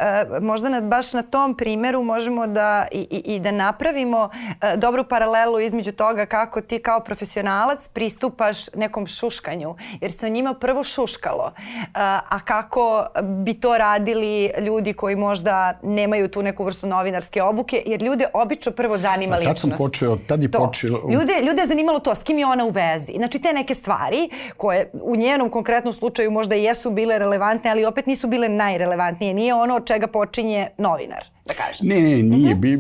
možda 0.42 0.70
na, 0.70 0.82
baš 0.82 1.14
na 1.14 1.22
tom 1.22 1.58
primeru 1.58 2.04
možemo 2.04 2.48
da 2.48 2.86
i, 2.92 3.08
i, 3.12 3.36
i 3.36 3.40
da 3.40 3.52
napravimo 3.52 4.30
e, 4.62 4.78
dobru 4.78 5.04
paralelu 5.04 5.60
između 5.60 5.92
toga 5.92 6.26
kako 6.26 6.62
ti 6.62 6.80
kao 6.80 7.00
profesionalac 7.00 7.88
pristupaš 7.88 8.74
nekom 8.76 9.08
šuškanju, 9.08 9.76
jer 10.02 10.12
se 10.12 10.26
o 10.26 10.30
njima 10.30 10.54
prvo 10.54 10.84
šuškalo, 10.84 11.52
e, 11.56 11.88
a 12.30 12.40
kako 12.46 13.06
bi 13.24 13.54
to 13.54 13.78
radili 13.78 14.52
ljudi 14.60 14.94
koji 14.94 15.16
možda 15.16 15.80
nemaju 16.14 16.28
tu 16.28 16.44
neku 16.44 16.64
vrstu 16.64 16.88
novinarske 16.88 17.42
obuke, 17.44 17.84
jer 17.86 18.04
ljude 18.04 18.26
obično 18.34 18.72
prvo 18.72 18.98
zanima 18.98 19.36
ličnost. 19.36 19.62
Tad 19.62 19.70
sam 19.70 19.78
počeo, 19.78 20.18
tad 20.28 20.44
je 20.44 20.52
to. 20.52 20.66
počelo... 20.66 21.10
Ljude, 21.12 21.34
ljude 21.48 21.62
je 21.62 21.68
zanimalo 21.68 22.00
to, 22.00 22.16
s 22.16 22.24
kim 22.24 22.38
je 22.40 22.46
ona 22.46 22.66
u 22.66 22.70
vezi. 22.70 23.14
Znači 23.18 23.40
te 23.40 23.54
neke 23.54 23.76
stvari 23.76 24.30
koje 24.58 24.90
u 24.94 25.16
njenom 25.16 25.50
konkretnom 25.50 25.94
slučaju 25.94 26.32
možda 26.32 26.56
i 26.56 26.64
jesu 26.64 26.92
bile 26.92 27.20
relevantne, 27.20 27.72
ali 27.72 27.86
opet 27.86 28.06
nisu 28.06 28.28
bile 28.28 28.50
najrelevantnije. 28.50 29.34
Nije 29.34 29.54
ono 29.54 29.76
od 29.76 29.88
čega 29.88 30.08
počinje 30.08 30.68
novinar 30.78 31.24
da 31.46 31.54
kažem. 31.54 31.88
Ne, 31.88 32.02
ne, 32.02 32.24
nije. 32.24 32.52
Mhm. 32.52 32.62
bi, 32.62 32.80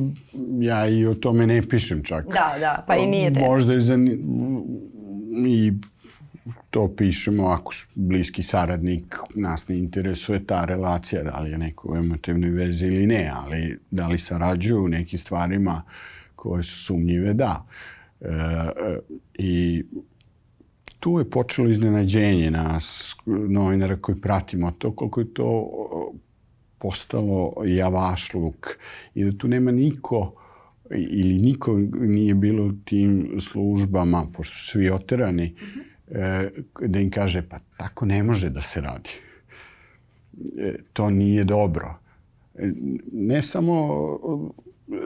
ja 0.65 0.87
i 0.87 1.05
o 1.05 1.13
tome 1.13 1.47
ne 1.47 1.61
pišem 1.61 2.03
čak. 2.03 2.25
Da, 2.25 2.55
da, 2.59 2.83
pa 2.87 2.95
i 2.95 3.07
nije 3.07 3.33
te. 3.33 3.39
Možda 3.39 3.73
je 3.73 3.79
za... 3.79 3.97
I 5.47 5.73
to 6.73 6.95
pišemo 6.95 7.47
ako 7.47 7.71
bliski 7.95 8.43
saradnik, 8.43 9.17
nas 9.35 9.67
ne 9.67 9.77
interesuje 9.77 10.45
ta 10.45 10.65
relacija, 10.65 11.23
da 11.23 11.39
li 11.39 11.51
je 11.51 11.57
neko 11.57 11.91
u 11.91 11.97
emotivnoj 11.97 12.49
vezi 12.49 12.87
ili 12.87 13.07
ne, 13.07 13.31
ali 13.35 13.77
da 13.91 14.07
li 14.07 14.17
sarađuju 14.17 14.83
u 14.83 14.87
nekim 14.87 15.19
stvarima 15.19 15.81
koje 16.35 16.63
su 16.63 16.83
sumnjive, 16.85 17.33
da. 17.33 17.65
E, 18.21 18.27
e, 18.27 18.99
I 19.37 19.83
tu 20.99 21.19
je 21.19 21.29
počelo 21.29 21.69
iznenađenje 21.69 22.51
nas, 22.51 23.15
novinara 23.25 23.97
koji 24.01 24.21
pratimo 24.21 24.71
to, 24.71 24.95
koliko 24.95 25.21
je 25.21 25.33
to 25.33 25.69
postalo 26.77 27.53
javašluk 27.65 28.77
i 29.15 29.23
da 29.23 29.37
tu 29.37 29.47
nema 29.47 29.71
niko 29.71 30.33
ili 30.91 31.37
niko 31.37 31.77
nije 31.93 32.35
bilo 32.35 32.73
tim 32.85 33.37
službama, 33.39 34.27
pošto 34.33 34.57
su 34.57 34.67
svi 34.67 34.89
oterani, 34.89 35.45
mm 35.45 35.65
-hmm 35.65 35.92
da 36.79 36.99
im 36.99 37.11
kaže 37.11 37.41
pa 37.49 37.59
tako 37.77 38.05
ne 38.05 38.23
može 38.23 38.49
da 38.49 38.61
se 38.61 38.81
radi. 38.81 39.09
E, 40.57 40.75
to 40.93 41.09
nije 41.09 41.43
dobro. 41.43 41.99
E, 42.55 42.71
ne 43.11 43.41
samo 43.41 43.97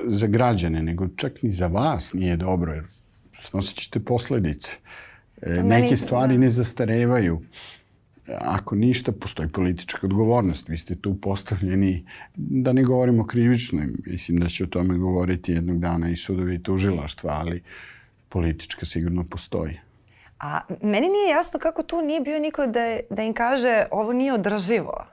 za 0.07 0.27
građane, 0.27 0.81
nego 0.83 1.07
čak 1.15 1.43
ni 1.43 1.51
za 1.51 1.67
vas 1.67 2.13
nije 2.13 2.37
dobro, 2.37 2.73
jer 2.73 2.85
snosit 3.39 3.77
ćete 3.77 3.99
posledice. 3.99 4.77
Neke 5.63 5.97
stvari 5.97 6.33
da. 6.33 6.39
ne 6.39 6.49
zastarevaju. 6.49 7.41
Ako 8.39 8.75
ništa, 8.75 9.11
postoji 9.11 9.49
politička 9.49 9.99
odgovornost. 10.03 10.69
Vi 10.69 10.77
ste 10.77 10.95
tu 10.95 11.15
postavljeni, 11.21 12.05
da 12.35 12.73
ne 12.73 12.83
govorimo 12.83 13.25
krivično, 13.25 13.83
mislim 14.05 14.37
da 14.37 14.47
će 14.47 14.63
o 14.63 14.67
tome 14.67 14.97
govoriti 14.97 15.51
jednog 15.51 15.79
dana 15.79 16.09
i 16.09 16.15
sudovi 16.15 16.55
i 16.55 16.63
tužilaštva, 16.63 17.31
ali 17.31 17.61
politička 18.29 18.85
sigurno 18.85 19.23
postoji. 19.23 19.79
A 20.39 20.59
meni 20.81 21.09
nije 21.09 21.29
jasno 21.29 21.59
kako 21.59 21.83
tu 21.83 22.01
nije 22.01 22.21
bio 22.21 22.39
niko 22.39 22.67
da, 22.67 22.97
da 23.09 23.21
im 23.23 23.33
kaže 23.33 23.85
ovo 23.91 24.13
nije 24.13 24.33
održivo. 24.33 25.05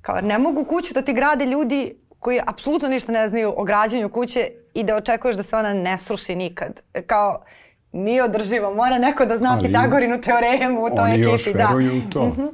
Kao 0.00 0.20
ne 0.20 0.38
mogu 0.38 0.64
kuću 0.64 0.94
da 0.94 1.02
ti 1.02 1.12
grade 1.12 1.46
ljudi 1.46 1.94
koji 2.18 2.40
apsolutno 2.46 2.88
ništa 2.88 3.12
ne 3.12 3.28
znaju 3.28 3.52
o 3.56 3.64
građenju 3.64 4.08
kuće 4.08 4.48
i 4.74 4.84
da 4.84 4.96
očekuješ 4.96 5.36
da 5.36 5.42
se 5.42 5.56
ona 5.56 5.74
ne 5.74 5.98
sruši 5.98 6.34
nikad. 6.36 6.82
Kao 7.06 7.44
nije 7.92 8.24
održivo, 8.24 8.74
mora 8.74 8.98
neko 8.98 9.26
da 9.26 9.38
zna 9.38 9.52
Ali, 9.52 9.66
Pitagorinu 9.66 10.20
teoremu 10.20 10.84
u 10.84 10.90
toj 10.96 11.10
ekipi. 11.10 11.26
Oni 11.26 11.32
još 11.32 11.46
veruju 11.46 11.98
u 11.98 12.10
to. 12.10 12.26
Mm 12.26 12.36
-hmm. 12.36 12.50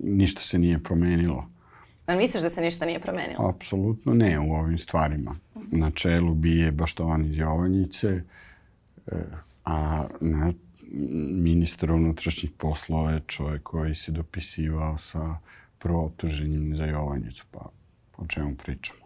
Ništa 0.00 0.42
se 0.42 0.58
nije 0.58 0.82
promenilo. 0.82 1.50
A 2.06 2.14
misliš 2.14 2.42
da 2.42 2.50
se 2.50 2.60
ništa 2.60 2.86
nije 2.86 3.00
promenilo? 3.00 3.48
Apsolutno 3.48 4.14
ne 4.14 4.40
u 4.40 4.52
ovim 4.52 4.78
stvarima. 4.78 5.36
Na 5.54 5.90
čelu 5.90 6.34
bije 6.34 6.72
Baštovan 6.72 7.24
iz 7.24 7.38
Jovanjice, 7.38 8.08
e, 9.06 9.16
a 9.70 10.06
na, 10.20 10.52
ministar 11.42 11.92
unutrašnjih 11.92 12.52
poslova 12.58 13.10
je 13.10 13.20
čovjek 13.26 13.62
koji 13.62 13.94
se 13.94 14.12
dopisivao 14.12 14.98
sa 14.98 15.36
prvooptuženjem 15.78 16.76
za 16.76 16.84
Jovanjicu, 16.84 17.44
pa 17.50 17.70
o 18.16 18.26
čemu 18.26 18.56
pričamo. 18.56 19.00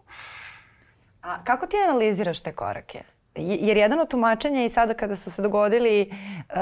A 1.22 1.44
kako 1.44 1.66
ti 1.66 1.76
analiziraš 1.88 2.40
te 2.40 2.52
korake? 2.52 3.02
Jer 3.36 3.76
jedan 3.76 4.00
od 4.00 4.08
tumačenja 4.08 4.64
i 4.64 4.70
sada 4.70 4.94
kada 4.94 5.16
su 5.16 5.30
se 5.30 5.42
dogodili 5.42 6.10
uh, 6.10 6.56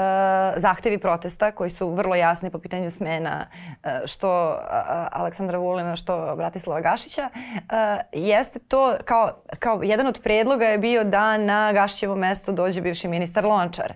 zahtevi 0.57 0.97
protesta 0.97 1.51
koji 1.51 1.69
su 1.69 1.89
vrlo 1.89 2.15
jasni 2.15 2.49
po 2.49 2.59
pitanju 2.59 2.91
smena 2.91 3.47
uh, 3.49 3.91
što 4.05 4.49
uh, 4.49 4.57
Aleksandra 5.11 5.57
Vulina, 5.57 5.95
što 5.95 6.35
Bratislava 6.35 6.81
Gašića, 6.81 7.29
uh, 7.33 7.69
jeste 8.11 8.59
to 8.59 8.95
kao, 9.05 9.31
kao 9.59 9.81
jedan 9.83 10.07
od 10.07 10.21
predloga 10.23 10.65
je 10.65 10.77
bio 10.77 11.03
da 11.03 11.37
na 11.37 11.73
Gašićevo 11.73 12.15
mesto 12.15 12.51
dođe 12.51 12.81
bivši 12.81 13.07
ministar 13.07 13.45
Lončar. 13.45 13.93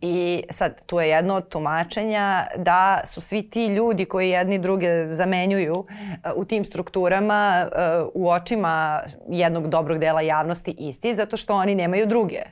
I 0.00 0.42
sad 0.50 0.86
tu 0.86 1.00
je 1.00 1.08
jedno 1.08 1.34
od 1.34 1.48
tumačenja 1.48 2.46
da 2.56 3.00
su 3.04 3.20
svi 3.20 3.50
ti 3.50 3.66
ljudi 3.66 4.04
koji 4.04 4.30
jedni 4.30 4.58
druge 4.58 5.14
zamenjuju 5.14 5.78
uh, 5.78 5.86
u 6.36 6.44
tim 6.44 6.64
strukturama 6.64 7.66
uh, 8.02 8.10
u 8.14 8.30
očima 8.30 9.00
jednog 9.28 9.68
dobrog 9.68 9.98
dela 9.98 10.20
javnosti 10.20 10.74
isti 10.78 11.14
zato 11.14 11.36
što 11.36 11.54
oni 11.54 11.74
nemaju 11.74 12.06
drugi 12.06 12.19
druge. 12.20 12.42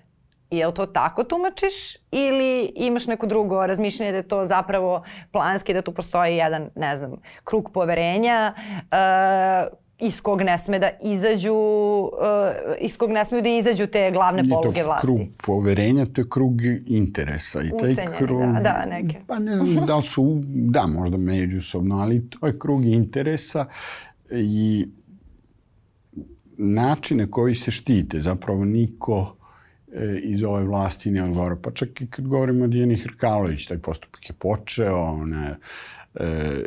Je 0.51 0.67
li 0.67 0.75
to 0.75 0.87
tako 0.87 1.25
tumačiš 1.25 1.97
ili 2.11 2.73
imaš 2.77 3.07
neko 3.07 3.27
drugo 3.27 3.67
razmišljanje 3.67 4.13
da 4.13 4.17
je 4.17 4.29
to 4.29 4.45
zapravo 4.47 5.03
planski, 5.33 5.75
da 5.75 5.83
tu 5.83 5.93
postoji 5.95 6.37
jedan, 6.37 6.71
ne 6.77 6.97
znam, 6.97 7.13
krug 7.45 7.71
poverenja 7.73 8.55
uh, 8.57 9.79
iz 9.99 10.21
kog 10.21 10.43
ne 10.43 10.59
sme 10.59 10.79
da 10.79 10.91
izađu, 11.03 11.55
uh, 11.55 12.11
iz 12.81 12.97
kog 12.97 13.11
ne 13.11 13.25
smeju 13.25 13.43
da 13.43 13.49
izađu 13.49 13.87
te 13.87 14.11
glavne 14.11 14.43
poluge 14.51 14.83
vlasti. 14.83 15.07
krug 15.07 15.21
poverenja, 15.47 16.07
to 16.07 16.21
je 16.21 16.29
krug 16.31 16.55
interesa. 16.87 17.63
I 17.63 17.71
taj 17.81 17.93
Ucenjeni, 17.93 18.17
krug, 18.17 18.41
da, 18.41 18.61
da, 18.61 18.87
neke. 18.91 19.21
Pa 19.27 19.39
ne 19.39 19.55
znam 19.55 19.87
da 19.87 19.97
li 19.97 20.03
su, 20.03 20.41
da, 20.45 20.87
možda 20.87 21.17
međusobno, 21.17 21.97
ali 21.97 22.31
to 22.31 22.47
je 22.47 22.59
krug 22.59 22.85
interesa 22.85 23.67
i 24.31 24.87
načine 26.59 27.31
koji 27.31 27.55
se 27.55 27.71
štite. 27.71 28.21
Zapravo 28.21 28.65
niko 28.65 29.38
iz 30.23 30.43
ove 30.43 30.65
vlasti 30.65 31.11
ne 31.11 31.25
odgovara. 31.25 31.57
Pa 31.57 31.71
čak 31.71 32.01
i 32.01 32.07
kad 32.07 32.27
govorimo 32.27 32.65
o 32.65 32.69
Dijeni 32.69 32.97
Hrkalović, 32.97 33.67
taj 33.67 33.79
postupak 33.79 34.31
je 34.31 34.35
počeo, 34.39 34.97
ona 34.97 35.57
e, 36.15 36.65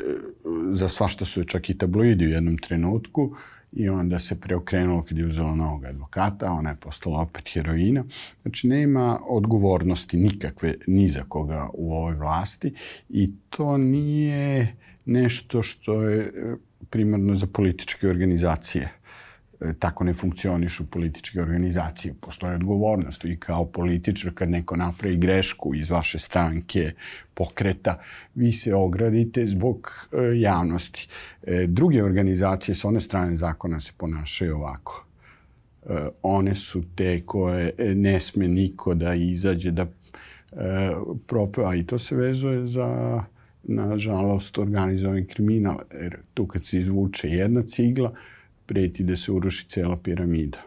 za 0.72 0.90
svašta 0.90 1.26
su 1.26 1.44
čak 1.44 1.70
i 1.70 1.78
tabloidi 1.78 2.26
u 2.26 2.30
jednom 2.30 2.58
trenutku 2.58 3.36
i 3.72 3.90
onda 3.90 4.20
se 4.20 4.40
preokrenulo 4.40 5.04
kad 5.04 5.18
je 5.18 5.26
uzela 5.26 5.56
novog 5.56 5.86
advokata, 5.86 6.52
ona 6.52 6.70
je 6.70 6.76
postala 6.76 7.22
opet 7.22 7.54
heroina. 7.54 8.04
Znači, 8.42 8.68
nema 8.68 9.20
odgovornosti 9.28 10.18
nikakve 10.18 10.76
ni 10.88 11.08
za 11.08 11.24
koga 11.28 11.70
u 11.74 11.94
ovoj 11.94 12.16
vlasti 12.16 12.74
i 13.10 13.32
to 13.50 13.78
nije 13.78 14.76
nešto 15.06 15.64
što 15.64 16.04
je 16.04 16.34
primarno 16.90 17.36
za 17.36 17.48
političke 17.48 18.08
organizacije 18.08 19.01
tako 19.80 20.04
ne 20.04 20.14
funkcionišu 20.14 20.86
političke 20.86 21.42
organizacije. 21.42 22.14
Postoje 22.22 22.56
odgovornost. 22.56 23.24
Vi 23.24 23.38
kao 23.40 23.66
političar 23.66 24.34
kad 24.34 24.50
neko 24.50 24.76
napravi 24.76 25.18
grešku 25.18 25.76
iz 25.76 25.90
vaše 25.90 26.20
stranke, 26.20 26.92
pokreta, 27.34 28.00
vi 28.36 28.52
se 28.52 28.76
ogradite 28.76 29.46
zbog 29.46 30.08
e, 30.12 30.40
javnosti. 30.40 31.08
E, 31.44 31.66
druge 31.68 32.04
organizacije 32.04 32.76
sa 32.76 32.88
one 32.88 33.00
strane 33.00 33.36
zakona 33.36 33.80
se 33.80 33.92
ponašaju 33.98 34.56
ovako. 34.56 35.06
E, 35.84 36.08
one 36.22 36.56
su 36.56 36.84
te 36.96 37.22
koje 37.26 37.74
ne 37.96 38.20
sme 38.20 38.48
niko 38.48 38.96
da 38.96 39.14
izađe 39.14 39.72
da 39.72 39.82
e, 39.82 39.88
propeva 41.28 41.76
i 41.76 41.84
to 41.84 42.00
se 42.00 42.16
vezuje 42.16 42.68
za 42.68 43.24
nažalost 43.64 44.58
organizovan 44.58 45.26
kriminal. 45.26 45.78
Jer 46.02 46.18
tu 46.34 46.48
kad 46.48 46.66
se 46.66 46.80
izvuče 46.80 47.30
jedna 47.30 47.64
cigla, 47.64 48.14
preti 48.72 49.04
da 49.04 49.16
se 49.16 49.32
uruši 49.32 49.70
cela 49.70 49.98
piramida. 50.04 50.58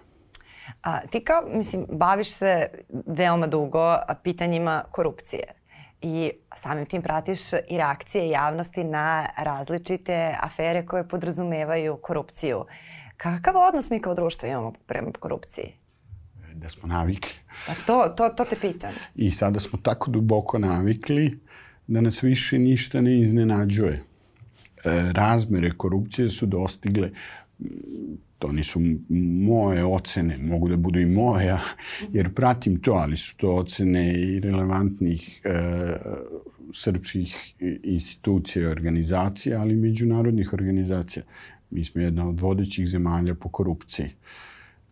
A, 0.82 1.00
ti 1.06 1.20
kao, 1.20 1.42
mislim, 1.56 1.86
baviš 1.90 2.30
se 2.30 2.68
veoma 3.06 3.46
dugo 3.46 3.96
pitanjima 4.22 4.84
korupcije 4.90 5.44
i 6.02 6.30
samim 6.56 6.86
tim 6.86 7.02
pratiš 7.02 7.52
i 7.52 7.76
reakcije 7.76 8.28
javnosti 8.30 8.84
na 8.84 9.26
različite 9.38 10.34
afere 10.42 10.86
koje 10.86 11.08
podrazumevaju 11.08 11.96
korupciju. 12.02 12.64
Kakav 13.16 13.54
odnos 13.68 13.90
mi 13.90 14.00
kao 14.00 14.14
društvo 14.14 14.48
imamo 14.48 14.72
prema 14.86 15.12
korupciji? 15.20 15.72
Da 16.54 16.68
smo 16.68 16.88
navikli. 16.88 17.32
Pa 17.66 17.74
to, 17.86 18.14
to, 18.16 18.28
to 18.28 18.44
te 18.44 18.56
pitam. 18.60 18.92
I 19.14 19.30
sada 19.30 19.60
smo 19.60 19.78
tako 19.82 20.10
duboko 20.10 20.58
navikli 20.58 21.38
da 21.86 22.00
nas 22.00 22.22
više 22.22 22.58
ništa 22.58 23.00
ne 23.00 23.20
iznenađuje. 23.20 24.04
E, 24.84 25.12
razmere 25.12 25.70
korupcije 25.76 26.28
su 26.28 26.46
dostigle 26.46 27.10
to 28.38 28.52
nisu 28.52 28.80
moje 29.46 29.84
ocene, 29.84 30.38
mogu 30.38 30.68
da 30.68 30.76
budu 30.76 31.00
i 31.00 31.06
moja, 31.06 31.60
jer 32.12 32.34
pratim 32.34 32.80
to, 32.80 32.92
ali 32.92 33.16
su 33.16 33.36
to 33.36 33.54
ocene 33.54 34.14
i 34.22 34.40
relevantnih 34.40 35.40
e, 35.44 35.50
srpskih 36.74 37.54
institucija 37.82 38.62
i 38.62 38.66
organizacija, 38.66 39.60
ali 39.60 39.74
i 39.74 39.76
međunarodnih 39.76 40.52
organizacija. 40.52 41.22
Mi 41.70 41.84
smo 41.84 42.00
jedna 42.00 42.28
od 42.28 42.40
vodećih 42.40 42.88
zemalja 42.88 43.34
po 43.34 43.48
korupciji. 43.48 44.10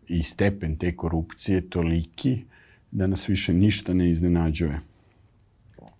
I 0.07 0.23
stepen 0.23 0.77
te 0.77 0.95
korupcije 0.95 1.55
je 1.55 1.69
toliki 1.69 2.43
da 2.91 3.07
nas 3.07 3.29
više 3.29 3.53
ništa 3.53 3.93
ne 3.93 4.09
iznenađuje. 4.09 4.79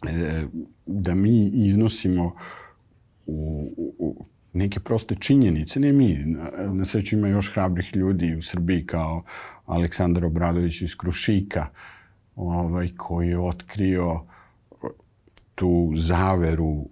E, 0.07 0.45
da 0.85 1.15
mi 1.15 1.47
iznosimo 1.53 2.35
u, 3.25 3.69
u, 3.99 4.25
neke 4.53 4.79
proste 4.79 5.15
činjenice, 5.15 5.79
ne 5.79 5.93
mi, 5.93 6.13
na, 6.25 6.51
na 6.73 6.85
sreću 6.85 7.15
ima 7.15 7.27
još 7.27 7.53
hrabrih 7.53 7.95
ljudi 7.95 8.35
u 8.35 8.41
Srbiji 8.41 8.85
kao 8.85 9.23
Aleksandar 9.65 10.25
Obradović 10.25 10.81
iz 10.81 10.97
Krušika, 10.97 11.67
ovaj, 12.35 12.89
koji 12.97 13.29
je 13.29 13.39
otkrio 13.39 14.21
tu 15.55 15.93
zaveru 15.95 16.89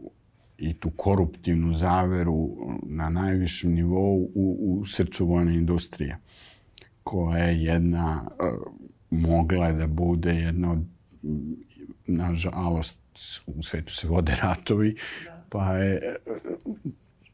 i 0.57 0.73
tu 0.73 0.89
koruptivnu 0.89 1.73
zaveru 1.73 2.49
na 2.83 3.09
najvišem 3.09 3.73
nivou 3.73 4.29
u, 4.35 4.57
u 4.59 4.85
srcu 4.85 5.25
vojne 5.25 5.55
industrije, 5.55 6.17
koja 7.03 7.43
je 7.43 7.63
jedna, 7.63 8.25
mogla 9.09 9.67
je 9.67 9.73
da 9.73 9.87
bude 9.87 10.33
jedna 10.33 10.71
od, 10.71 10.79
nažalost, 12.07 12.99
u 13.45 13.63
svetu 13.63 13.93
se 13.93 14.07
vode 14.07 14.35
ratovi, 14.41 14.95
da. 15.25 15.45
pa 15.49 15.73
je 15.73 16.15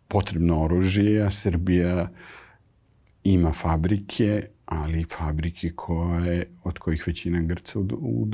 potrebno 0.08 0.63
oružje, 0.63 1.22
a 1.26 1.32
Srbija 1.32 2.10
ima 3.24 3.54
fabrike, 3.54 4.48
ali 4.65 5.06
fabrike 5.17 5.72
koje, 5.76 6.50
od 6.63 6.80
kojih 6.80 7.04
većina 7.08 7.41
Grca 7.41 7.80
u, 7.80 7.86
u 8.02 8.26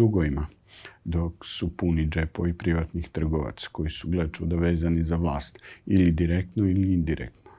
dok 1.03 1.45
su 1.45 1.77
puni 1.77 2.07
džepovi 2.07 2.53
privatnih 2.53 3.09
trgovaca 3.09 3.67
koji 3.71 3.89
su, 3.89 4.09
gle 4.09 4.29
čuda, 4.31 4.55
vezani 4.55 5.03
za 5.03 5.15
vlast. 5.15 5.59
Ili 5.85 6.11
direktno 6.11 6.65
ili 6.65 6.93
indirektno. 6.93 7.51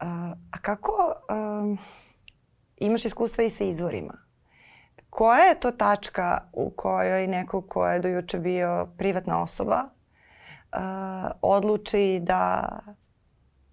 A, 0.00 0.34
a 0.50 0.58
kako 0.58 1.14
um, 1.62 1.78
imaš 2.76 3.04
iskustva 3.04 3.44
i 3.44 3.50
sa 3.50 3.64
izvorima? 3.64 4.14
Koja 5.10 5.44
je 5.44 5.60
to 5.60 5.70
tačka 5.70 6.38
u 6.52 6.70
kojoj 6.70 7.26
neko 7.26 7.60
ko 7.60 7.86
je 7.86 8.00
dojuče 8.00 8.38
bio 8.38 8.88
privatna 8.98 9.42
osoba 9.42 9.88
odluči 11.42 12.20
da 12.22 12.68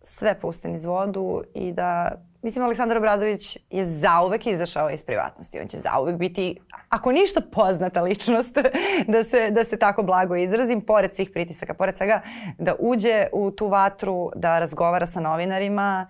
sve 0.03 0.39
pusti 0.39 0.67
niz 0.67 0.85
vodu 0.85 1.43
i 1.53 1.71
da 1.71 2.11
Mislim, 2.43 2.65
Aleksandar 2.65 2.97
Obradović 2.97 3.57
je 3.69 3.85
zauvek 3.85 4.47
izašao 4.47 4.89
iz 4.89 5.03
privatnosti. 5.03 5.59
On 5.59 5.67
će 5.67 5.77
zauvek 5.77 6.15
biti, 6.15 6.59
ako 6.89 7.11
ništa, 7.11 7.41
poznata 7.51 8.01
ličnost, 8.01 8.57
da 9.13 9.23
se, 9.23 9.51
da 9.51 9.63
se 9.63 9.77
tako 9.77 10.03
blago 10.03 10.35
izrazim, 10.35 10.81
pored 10.81 11.15
svih 11.15 11.29
pritisaka, 11.33 11.73
pored 11.73 11.97
svega, 11.97 12.21
da 12.57 12.75
uđe 12.79 13.27
u 13.33 13.51
tu 13.51 13.67
vatru, 13.67 14.31
da 14.35 14.59
razgovara 14.59 15.05
sa 15.05 15.19
novinarima, 15.19 16.07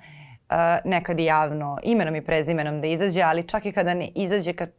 nekad 0.85 1.19
i 1.19 1.25
javno, 1.25 1.77
imenom 1.83 2.15
i 2.15 2.21
prezimenom 2.21 2.81
da 2.81 2.87
izađe, 2.87 3.21
ali 3.21 3.47
čak 3.47 3.65
i 3.65 3.71
kada 3.71 3.93
ne 3.93 4.11
izađe, 4.15 4.53
kad 4.53 4.69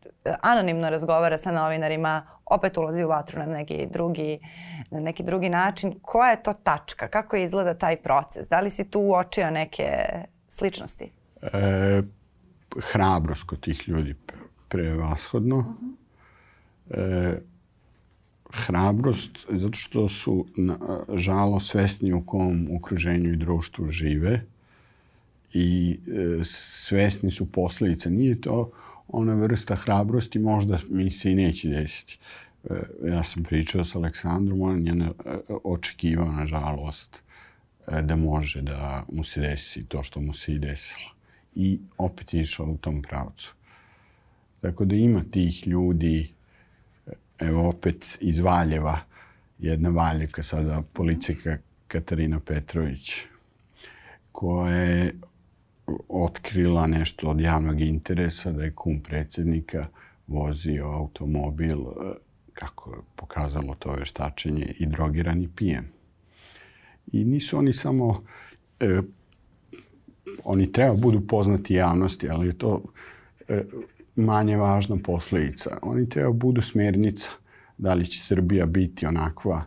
anonimno 0.41 0.91
razgovara 0.91 1.39
sa 1.39 1.53
novinarima, 1.53 2.27
opet 2.47 2.77
ulazi 2.77 3.05
u 3.05 3.09
vatru 3.09 3.39
na 3.39 3.47
neki 3.47 3.87
drugi, 3.91 4.39
na 4.91 5.01
neki 5.01 5.23
drugi 5.23 5.49
način. 5.49 5.95
Koja 6.03 6.31
je 6.31 6.43
to 6.43 6.53
tačka? 6.53 7.09
Kako 7.09 7.37
izgleda 7.37 7.75
taj 7.75 7.97
proces? 7.97 8.49
Da 8.49 8.61
li 8.61 8.71
si 8.71 8.91
tu 8.91 9.01
uočio 9.01 9.51
neke 9.51 9.89
sličnosti? 10.49 11.11
e, 11.43 12.03
hrabrost 12.93 13.43
kod 13.43 13.61
tih 13.61 13.89
ljudi 13.89 14.15
prevashodno. 14.69 15.57
Uh 15.59 15.65
-huh. 15.65 15.95
e, 16.91 17.41
hrabrost 18.51 19.47
zato 19.49 19.79
što 19.79 20.09
su 20.09 20.47
na, 20.57 20.77
žalo 21.15 21.61
svesni 21.61 22.13
u 22.13 22.27
kom 22.27 22.69
okruženju 22.77 23.33
i 23.33 23.37
društvu 23.37 23.91
žive 23.91 24.47
i 25.53 25.99
e, 26.07 26.45
svesni 26.45 27.31
su 27.31 27.53
posledica. 27.53 28.11
Nije 28.11 28.41
to 28.41 28.71
ona 29.09 29.35
vrsta 29.35 29.75
hrabrosti 29.75 30.39
možda 30.39 30.79
mi 30.89 31.11
se 31.11 31.33
i 31.33 31.35
neće 31.35 31.69
desiti. 31.69 32.19
E, 32.71 32.75
ja 33.09 33.23
sam 33.23 33.43
pričao 33.43 33.85
sa 33.85 33.99
Aleksandrom, 33.99 34.63
on 34.63 34.87
je 34.87 34.95
ne, 34.95 35.09
očekivao, 35.65 36.33
nažalost, 36.33 37.23
e, 37.89 38.03
da 38.03 38.17
može 38.17 38.63
da 38.63 39.05
mu 39.13 39.25
se 39.25 39.41
desi 39.41 39.85
to 39.85 40.03
što 40.03 40.21
mu 40.21 40.33
se 40.33 40.55
i 40.55 40.59
desilo 40.59 41.13
i 41.55 41.81
opet 41.99 42.35
je 42.35 42.41
išao 42.41 42.67
u 42.67 42.77
tom 42.77 43.03
pravcu. 43.03 43.55
Tako 44.61 44.85
da 44.85 44.95
ima 44.95 45.25
tih 45.31 45.67
ljudi, 45.67 46.33
evo 47.39 47.69
opet 47.69 48.19
iz 48.21 48.39
Valjeva, 48.39 49.01
jedna 49.59 49.89
Valjevka 49.89 50.43
sada, 50.43 50.83
policika 50.93 51.59
Katarina 51.89 52.41
Petrović, 52.41 53.21
koja 54.33 54.75
je 54.75 55.15
otkrila 56.09 56.87
nešto 56.87 57.29
od 57.29 57.41
javnog 57.41 57.81
interesa 57.81 58.53
da 58.53 58.65
je 58.65 58.75
kum 58.75 59.01
predsednika 59.01 59.87
vozio 60.27 60.87
automobil, 60.87 61.79
kako 62.53 62.91
je 62.91 62.97
pokazalo 63.17 63.75
to 63.75 63.93
veštačenje, 63.93 64.75
i 64.79 64.87
drogiran 64.87 65.43
i 65.43 65.49
pijen. 65.49 65.85
I 67.13 67.25
nisu 67.25 67.59
oni 67.59 67.73
samo 67.73 68.25
e, 68.81 69.01
oni 70.45 70.73
treba 70.73 70.95
budu 70.95 71.27
poznati 71.27 71.75
javnosti, 71.75 72.29
ali 72.31 72.47
je 72.47 72.59
to 72.59 72.83
e, 73.49 73.65
manje 74.17 74.57
važna 74.57 74.97
posledica. 75.05 75.79
Oni 75.83 76.09
treba 76.09 76.33
budu 76.33 76.63
smernica 76.63 77.31
da 77.79 77.95
li 77.95 78.07
će 78.07 78.21
Srbija 78.21 78.67
biti 78.67 79.07
onakva 79.07 79.65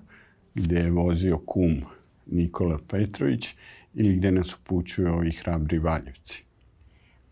gde 0.56 0.80
je 0.80 0.92
vozio 0.92 1.38
kum 1.38 1.82
Nikola 2.26 2.80
Petrović 2.88 3.56
ili 3.96 4.16
gde 4.16 4.32
nas 4.32 4.56
upućuju 4.56 5.14
ovi 5.14 5.32
hrabri 5.32 5.80
Valjevci. 5.80 6.46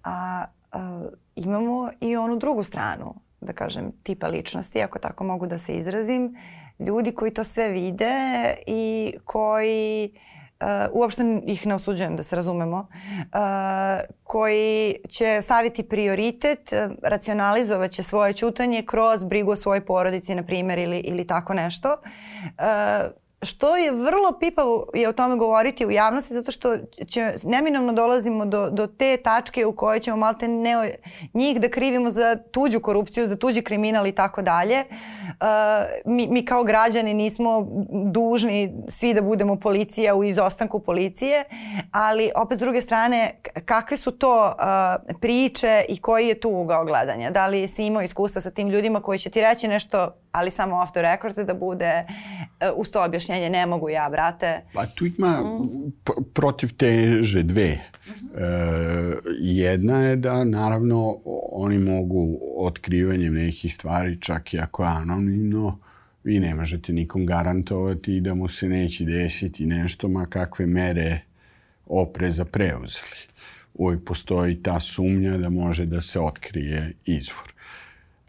A, 0.04 0.46
a 0.72 1.06
imamo 1.36 1.90
i 2.02 2.16
onu 2.16 2.40
drugu 2.40 2.64
stranu, 2.64 3.16
da 3.42 3.54
kažem, 3.54 3.92
tipa 4.04 4.28
ličnosti, 4.28 4.82
ako 4.82 5.00
tako 5.00 5.24
mogu 5.24 5.48
da 5.48 5.58
se 5.58 5.74
izrazim. 5.74 6.36
Ljudi 6.80 7.12
koji 7.12 7.34
to 7.34 7.44
sve 7.44 7.70
vide 7.70 8.16
i 8.68 9.14
koji 9.26 10.12
uh, 10.64 10.68
uopšte 10.92 11.42
ih 11.46 11.68
ne 11.68 11.76
osuđujem 11.76 12.16
da 12.16 12.24
se 12.24 12.36
razumemo, 12.36 12.78
uh, 12.78 12.88
koji 14.24 14.96
će 15.10 15.42
staviti 15.42 15.84
prioritet, 15.84 16.72
uh, 16.72 16.92
racionalizovaće 17.04 18.04
svoje 18.04 18.34
čutanje 18.34 18.84
kroz 18.86 19.24
brigu 19.24 19.52
o 19.52 19.56
svojoj 19.56 19.86
porodici, 19.86 20.36
na 20.36 20.44
primjer, 20.44 20.80
ili, 20.80 21.00
ili 21.00 21.28
tako 21.28 21.54
nešto. 21.54 21.98
Uh, 22.44 23.23
što 23.46 23.76
je 23.78 23.92
vrlo 23.92 24.32
pipavo 24.40 24.88
je 24.94 25.10
o 25.10 25.14
tome 25.14 25.36
govoriti 25.36 25.86
u 25.86 25.92
javnosti 25.92 26.34
zato 26.34 26.52
što 26.52 26.78
će, 27.08 27.34
neminovno 27.44 27.94
dolazimo 27.94 28.46
do, 28.46 28.70
do 28.70 28.88
te 28.88 29.18
tačke 29.18 29.66
u 29.66 29.76
kojoj 29.76 30.00
ćemo 30.00 30.18
malte 30.18 30.48
ne 30.48 30.98
njih 31.34 31.62
da 31.62 31.70
krivimo 31.70 32.10
za 32.10 32.36
tuđu 32.52 32.80
korupciju, 32.80 33.28
za 33.28 33.36
tuđi 33.36 33.62
kriminal 33.62 34.08
i 34.08 34.12
tako 34.12 34.42
dalje. 34.42 34.84
Uh, 34.84 35.48
mi, 36.06 36.28
mi 36.28 36.46
kao 36.46 36.64
građani 36.64 37.14
nismo 37.14 37.68
dužni 38.12 38.74
svi 38.88 39.14
da 39.14 39.22
budemo 39.22 39.56
policija 39.56 40.16
u 40.16 40.24
izostanku 40.24 40.80
policije, 40.80 41.44
ali 41.92 42.32
opet 42.36 42.58
s 42.58 42.62
druge 42.62 42.82
strane 42.82 43.36
kakve 43.66 43.98
su 43.98 44.12
to 44.12 44.46
uh, 44.46 45.18
priče 45.20 45.86
i 45.90 45.98
koji 46.02 46.28
je 46.28 46.40
tu 46.40 46.50
ugao 46.50 46.86
gledanja? 46.86 47.32
Da 47.32 47.48
li 47.48 47.68
si 47.68 47.86
imao 47.86 48.02
iskustva 48.02 48.42
sa 48.42 48.52
tim 48.52 48.70
ljudima 48.70 49.02
koji 49.02 49.20
će 49.20 49.30
ti 49.30 49.42
reći 49.42 49.68
nešto 49.68 50.10
ali 50.34 50.52
samo 50.52 50.82
off 50.82 50.92
the 50.92 51.02
record 51.02 51.36
da 51.36 51.54
bude 51.54 52.06
uh, 52.08 52.68
uz 52.76 52.92
to 52.92 53.04
objašnjenje 53.04 53.33
ne 53.50 53.66
mogu 53.66 53.90
ja, 53.90 54.10
brate. 54.10 54.62
Pa 54.74 54.86
tu 54.86 55.06
ima 55.06 55.42
mm. 55.42 55.92
protiv 56.34 56.78
teže 56.78 57.44
dve. 57.44 57.80
Mm 58.08 58.12
-hmm. 58.12 58.38
e, 58.38 59.34
jedna 59.40 60.00
je 60.00 60.16
da 60.16 60.44
naravno 60.44 61.18
oni 61.52 61.80
mogu 61.80 62.40
otkrivanjem 62.58 63.34
nekih 63.34 63.74
stvari 63.74 64.22
čak 64.22 64.54
i 64.54 64.60
ako 64.60 64.84
je 64.84 64.90
anonimno 64.90 65.80
vi 66.24 66.40
ne 66.40 66.56
možete 66.56 66.94
nikom 66.94 67.26
garantovati 67.26 68.22
da 68.22 68.36
mu 68.36 68.48
se 68.48 68.68
neće 68.68 69.06
desiti 69.06 69.66
nešto 69.66 70.08
ma 70.08 70.26
kakve 70.26 70.66
mere 70.66 71.20
opreza 71.86 72.46
preuzeli. 72.46 73.18
Uvijek 73.74 74.04
postoji 74.04 74.64
ta 74.64 74.80
sumnja 74.80 75.38
da 75.38 75.50
može 75.50 75.86
da 75.86 76.02
se 76.02 76.20
otkrije 76.20 76.94
izvor. 77.06 77.54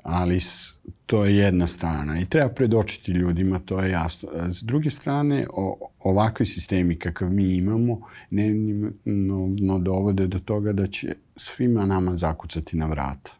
Ali 0.05 0.41
to 1.07 1.25
je 1.25 1.37
jedna 1.37 1.67
strana 1.67 2.21
i 2.21 2.27
treba 2.27 2.49
predočiti 2.49 3.13
ljudima, 3.13 3.59
to 3.59 3.81
je 3.81 3.91
jasno. 3.91 4.29
S 4.51 4.63
druge 4.63 4.91
strane, 4.91 5.47
o, 5.53 5.91
ovakvi 6.01 6.47
sistemi 6.47 6.99
kakav 6.99 7.31
mi 7.31 7.55
imamo 7.57 8.01
ne, 8.31 8.55
no, 9.05 9.55
no 9.61 9.79
dovode 9.79 10.27
do 10.27 10.39
toga 10.39 10.73
da 10.73 10.87
će 10.87 11.15
svima 11.37 11.87
nama 11.87 12.17
zakucati 12.17 12.77
na 12.77 12.87
vrata. 12.87 13.31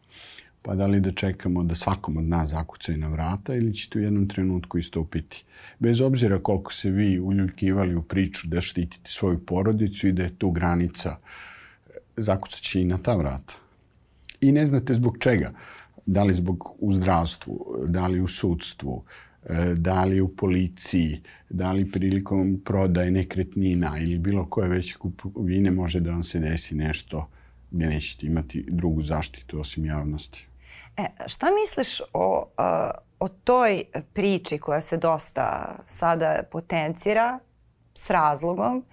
pa 0.65 0.75
da 0.75 0.87
li 0.87 0.99
da 0.99 1.11
čekamo 1.11 1.63
da 1.63 1.75
svakom 1.75 2.17
od 2.17 2.23
nas 2.23 2.49
zakucaju 2.49 2.97
na 2.97 3.07
vrata 3.07 3.55
ili 3.55 3.73
ćete 3.73 3.99
u 3.99 4.01
jednom 4.01 4.27
trenutku 4.27 4.77
istupiti. 4.77 5.43
Bez 5.79 6.01
obzira 6.01 6.39
koliko 6.39 6.73
se 6.73 6.89
vi 6.89 7.19
uljuljkivali 7.19 7.95
u 7.95 8.01
priču 8.01 8.47
da 8.47 8.61
štitite 8.61 9.11
svoju 9.11 9.45
porodicu 9.45 10.07
i 10.07 10.11
da 10.11 10.23
je 10.23 10.35
tu 10.35 10.51
granica, 10.51 11.15
zakucat 12.17 12.61
će 12.61 12.81
i 12.81 12.85
na 12.85 12.97
ta 12.97 13.15
vrata. 13.15 13.53
I 14.41 14.51
ne 14.51 14.65
znate 14.65 14.93
zbog 14.93 15.17
čega. 15.19 15.51
Da 16.05 16.23
li 16.23 16.33
zbog 16.33 16.75
u 16.79 16.93
zdravstvu, 16.93 17.85
da 17.87 18.07
li 18.07 18.21
u 18.21 18.27
sudstvu, 18.27 19.03
e, 19.43 19.73
da 19.75 20.03
li 20.03 20.21
u 20.21 20.27
policiji, 20.27 21.21
da 21.49 21.71
li 21.71 21.91
prilikom 21.91 22.61
prodaje 22.65 23.11
nekretnina 23.11 23.99
ili 23.99 24.19
bilo 24.19 24.45
koje 24.45 24.69
veće 24.69 24.97
kupovine 24.97 25.71
može 25.71 25.99
da 25.99 26.11
vam 26.11 26.23
se 26.23 26.39
desi 26.39 26.75
nešto 26.75 27.27
gde 27.71 27.87
nećete 27.87 28.27
imati 28.27 28.65
drugu 28.69 29.01
zaštitu 29.01 29.59
osim 29.59 29.85
javnosti. 29.85 30.47
E, 30.97 31.05
šta 31.27 31.47
misliš 31.61 32.01
o, 32.13 32.49
o 33.19 33.27
toj 33.27 33.83
priči 34.13 34.57
koja 34.57 34.81
se 34.81 34.97
dosta 34.97 35.75
sada 35.87 36.43
potencira 36.51 37.39
s 37.95 38.09
razlogom 38.09 38.83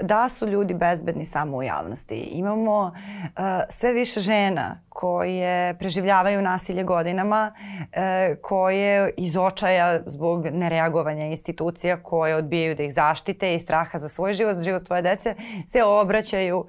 da 0.00 0.28
su 0.28 0.46
ljudi 0.46 0.74
bezbedni 0.74 1.26
samo 1.26 1.56
u 1.56 1.62
javnosti. 1.62 2.14
Imamo 2.14 2.92
e, 3.24 3.30
sve 3.68 3.92
više 3.92 4.20
žena 4.20 4.80
koje 4.88 5.78
preživljavaju 5.78 6.42
nasilje 6.42 6.84
godinama, 6.84 7.52
e, 7.92 8.36
koje 8.42 9.10
iz 9.16 9.36
očaja 9.36 10.00
zbog 10.06 10.46
nereagovanja 10.46 11.24
institucija 11.24 12.02
koje 12.02 12.36
odbijaju 12.36 12.74
da 12.74 12.82
ih 12.82 12.94
zaštite 12.94 13.54
i 13.54 13.60
straha 13.60 13.98
za 13.98 14.08
svoj 14.08 14.32
život, 14.32 14.56
za 14.56 14.62
život 14.62 14.86
svoje 14.86 15.02
dece, 15.02 15.34
se 15.68 15.82
obraćaju 15.82 16.66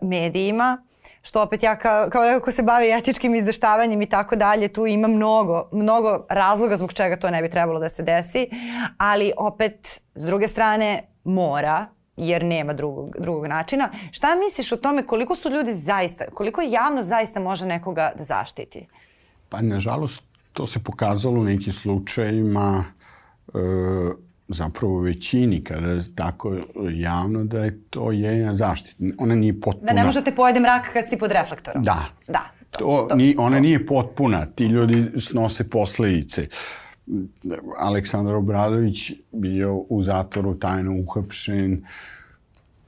medijima 0.00 0.78
što 1.22 1.42
opet 1.42 1.62
ja 1.62 1.76
kao, 1.76 2.10
kao 2.10 2.24
neko 2.24 2.44
ko 2.44 2.52
se 2.52 2.62
bavi 2.62 2.90
etičkim 2.90 3.34
izveštavanjem 3.34 4.02
i 4.02 4.08
tako 4.08 4.36
dalje, 4.36 4.68
tu 4.68 4.86
ima 4.86 5.08
mnogo, 5.08 5.68
mnogo 5.72 6.26
razloga 6.30 6.76
zbog 6.76 6.92
čega 6.92 7.16
to 7.16 7.30
ne 7.30 7.42
bi 7.42 7.50
trebalo 7.50 7.80
da 7.80 7.88
se 7.88 8.02
desi, 8.02 8.48
ali 8.98 9.32
opet 9.36 10.00
s 10.14 10.24
druge 10.24 10.48
strane 10.48 11.02
mora, 11.24 11.86
jer 12.16 12.44
nema 12.44 12.72
drugog, 12.72 13.16
drugog 13.18 13.46
načina. 13.46 13.90
Šta 14.10 14.36
misliš 14.36 14.72
o 14.72 14.76
tome 14.76 15.06
koliko 15.06 15.36
su 15.36 15.50
ljudi 15.50 15.74
zaista, 15.74 16.24
koliko 16.34 16.62
javno 16.62 17.02
zaista 17.02 17.40
može 17.40 17.66
nekoga 17.66 18.12
da 18.18 18.24
zaštiti? 18.24 18.86
Pa 19.48 19.62
nažalost 19.62 20.22
to 20.52 20.66
se 20.66 20.78
pokazalo 20.84 21.40
u 21.40 21.44
nekim 21.44 21.72
slučajima 21.72 22.84
e, 23.48 23.58
zapravo 24.48 24.94
u 24.94 24.98
većini 24.98 25.64
kada 25.64 25.86
je 25.86 26.14
tako 26.14 26.56
javno 26.90 27.44
da 27.44 27.64
je 27.64 27.80
to 27.90 28.12
jedna 28.12 28.54
zaštita. 28.54 29.04
Ona 29.18 29.34
nije 29.34 29.60
potpuna. 29.60 29.92
Da 29.92 30.00
ne 30.00 30.04
možete 30.04 30.34
pojede 30.34 30.60
mrak 30.60 30.92
kad 30.92 31.08
si 31.08 31.18
pod 31.18 31.32
reflektorom. 31.32 31.82
Da. 31.82 32.04
Da. 32.26 32.50
To, 32.70 33.06
to, 33.08 33.16
ni, 33.16 33.34
ona 33.38 33.56
to. 33.56 33.62
nije 33.62 33.86
potpuna. 33.86 34.46
Ti 34.46 34.64
ljudi 34.64 35.20
snose 35.20 35.70
posledice. 35.70 36.48
Aleksandar 37.78 38.34
Obradović 38.34 39.12
bio 39.32 39.76
u 39.88 40.02
zatvoru 40.02 40.58
tajno 40.58 41.00
uhapšen, 41.00 41.84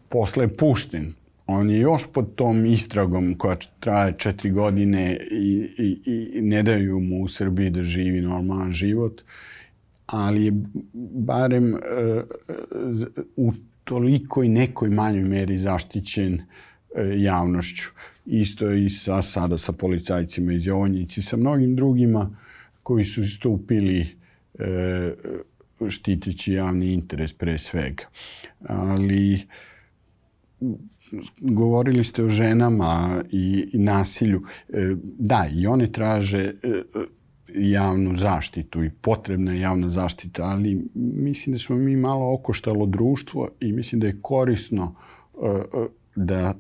posle 0.08 0.44
je 0.44 0.56
pušten. 0.56 1.12
On 1.46 1.70
je 1.70 1.78
još 1.78 2.12
pod 2.12 2.34
tom 2.34 2.66
istragom 2.66 3.34
koja 3.38 3.56
traje 3.80 4.14
četiri 4.18 4.50
godine 4.50 5.18
i, 5.30 5.68
i, 5.78 6.00
i 6.34 6.42
ne 6.42 6.62
daju 6.62 7.00
mu 7.00 7.22
u 7.22 7.28
Srbiji 7.28 7.70
da 7.70 7.82
živi 7.82 8.20
normalan 8.20 8.72
život. 8.72 9.22
Ali 10.06 10.44
je 10.44 10.52
barem 11.14 11.74
uh, 11.74 11.80
u 13.36 13.52
tolikoj 13.84 14.48
nekoj 14.48 14.90
manjoj 14.90 15.24
meri 15.24 15.58
zaštićen 15.58 16.34
uh, 16.34 16.40
javnošću. 17.16 17.90
Isto 18.26 18.68
je 18.70 18.84
i 18.84 18.90
sa, 18.90 19.22
sada 19.22 19.58
sa 19.58 19.72
policajcima 19.72 20.52
iz 20.52 20.66
Jovanjici, 20.66 21.22
sa 21.22 21.36
mnogim 21.36 21.76
drugima 21.76 22.30
koji 22.86 23.04
su 23.04 23.22
istupili 23.22 24.06
uh, 24.54 25.90
štiteći 25.90 26.52
javni 26.52 26.92
interes 26.92 27.32
pre 27.32 27.58
svega. 27.58 28.04
Ali 28.68 29.46
govorili 31.40 32.04
ste 32.04 32.24
o 32.24 32.28
ženama 32.28 33.22
i, 33.30 33.70
i 33.72 33.78
nasilju. 33.78 34.42
Da, 35.18 35.48
i 35.54 35.66
one 35.66 35.92
traže 35.92 36.52
javnu 37.54 38.16
zaštitu 38.16 38.84
i 38.84 38.90
potrebna 38.90 39.52
je 39.52 39.60
javna 39.60 39.88
zaštita, 39.88 40.44
ali 40.44 40.88
mislim 40.94 41.54
da 41.54 41.58
smo 41.58 41.76
mi 41.76 41.96
malo 41.96 42.34
okoštalo 42.34 42.86
društvo 42.86 43.48
i 43.60 43.72
mislim 43.72 44.00
da 44.00 44.06
je 44.06 44.20
korisno 44.22 44.94
uh, 45.34 45.42
uh, 45.50 45.86
da 46.16 46.54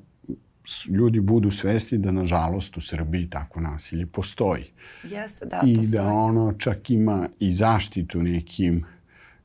ljudi 0.88 1.20
budu 1.20 1.50
svesni 1.50 1.98
da 1.98 2.10
nažalost 2.10 2.76
u 2.76 2.80
Srbiji 2.80 3.30
tako 3.30 3.60
nasilje 3.60 4.06
postoji. 4.06 4.64
Jeste, 5.02 5.46
da, 5.46 5.60
I 5.66 5.74
to 5.74 5.80
da 5.80 5.86
stoji. 5.86 6.06
ono 6.06 6.52
čak 6.52 6.90
ima 6.90 7.28
i 7.40 7.52
zaštitu 7.52 8.22
nekim 8.22 8.84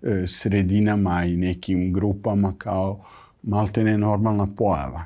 e, 0.02 0.28
sredinama 0.28 1.24
i 1.26 1.38
nekim 1.38 1.94
grupama 1.94 2.54
kao 2.58 3.04
maltene 3.44 3.98
normalna 3.98 4.48
pojava. 4.58 5.06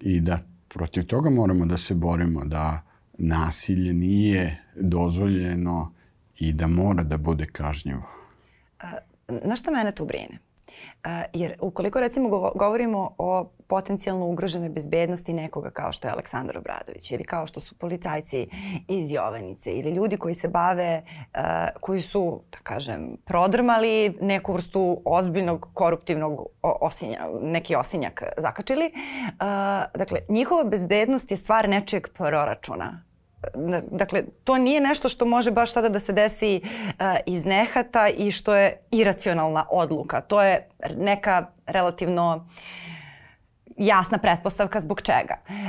I 0.00 0.20
da 0.20 0.38
protiv 0.68 1.02
toga 1.06 1.30
moramo 1.30 1.66
da 1.66 1.76
se 1.76 1.94
borimo, 1.94 2.44
da 2.44 2.82
nasilje 3.18 3.94
nije 3.94 4.62
dozvoljeno 4.76 5.92
i 6.38 6.52
da 6.52 6.66
mora 6.66 7.02
da 7.02 7.16
bude 7.16 7.46
kažnjivo. 7.46 8.02
Na 9.44 9.56
šta 9.56 9.70
mene 9.70 9.92
tu 9.92 10.04
brine? 10.06 10.38
Jer 11.32 11.56
ukoliko 11.60 12.00
recimo 12.00 12.52
govorimo 12.54 13.14
o 13.18 13.50
potencijalno 13.66 14.26
ugroženoj 14.26 14.68
bezbednosti 14.68 15.32
nekoga 15.32 15.70
kao 15.70 15.92
što 15.92 16.08
je 16.08 16.12
Aleksandar 16.12 16.58
Obradović 16.58 17.10
ili 17.10 17.24
kao 17.24 17.46
što 17.46 17.60
su 17.60 17.78
policajci 17.78 18.48
iz 18.88 19.12
Jovanice 19.12 19.72
ili 19.72 19.90
ljudi 19.90 20.16
koji 20.16 20.34
se 20.34 20.48
bave, 20.48 21.02
koji 21.80 22.00
su, 22.00 22.40
da 22.52 22.58
kažem, 22.62 23.16
prodrmali 23.24 24.18
neku 24.20 24.52
vrstu 24.52 25.02
ozbiljnog 25.04 25.68
koruptivnog 25.74 26.46
osinja, 26.62 27.18
neki 27.42 27.76
osinjak 27.76 28.22
zakačili. 28.36 28.92
Dakle, 29.94 30.18
njihova 30.28 30.64
bezbednost 30.64 31.30
je 31.30 31.36
stvar 31.36 31.68
nečeg 31.68 32.08
proračuna 32.08 33.02
Dakle, 33.90 34.22
to 34.44 34.58
nije 34.58 34.80
nešto 34.80 35.08
što 35.08 35.24
može 35.24 35.50
baš 35.50 35.72
sada 35.72 35.88
da 35.88 36.00
se 36.00 36.12
desi 36.12 36.60
uh, 36.64 36.90
iz 37.26 37.44
nehata 37.44 38.08
i 38.08 38.30
što 38.30 38.56
je 38.56 38.80
iracionalna 38.90 39.66
odluka. 39.70 40.20
To 40.20 40.42
je 40.42 40.68
neka 40.96 41.46
relativno 41.66 42.36
uh, 42.36 42.86
jasna 43.76 44.18
pretpostavka 44.18 44.80
zbog 44.80 45.02
čega. 45.02 45.36
E, 45.48 45.66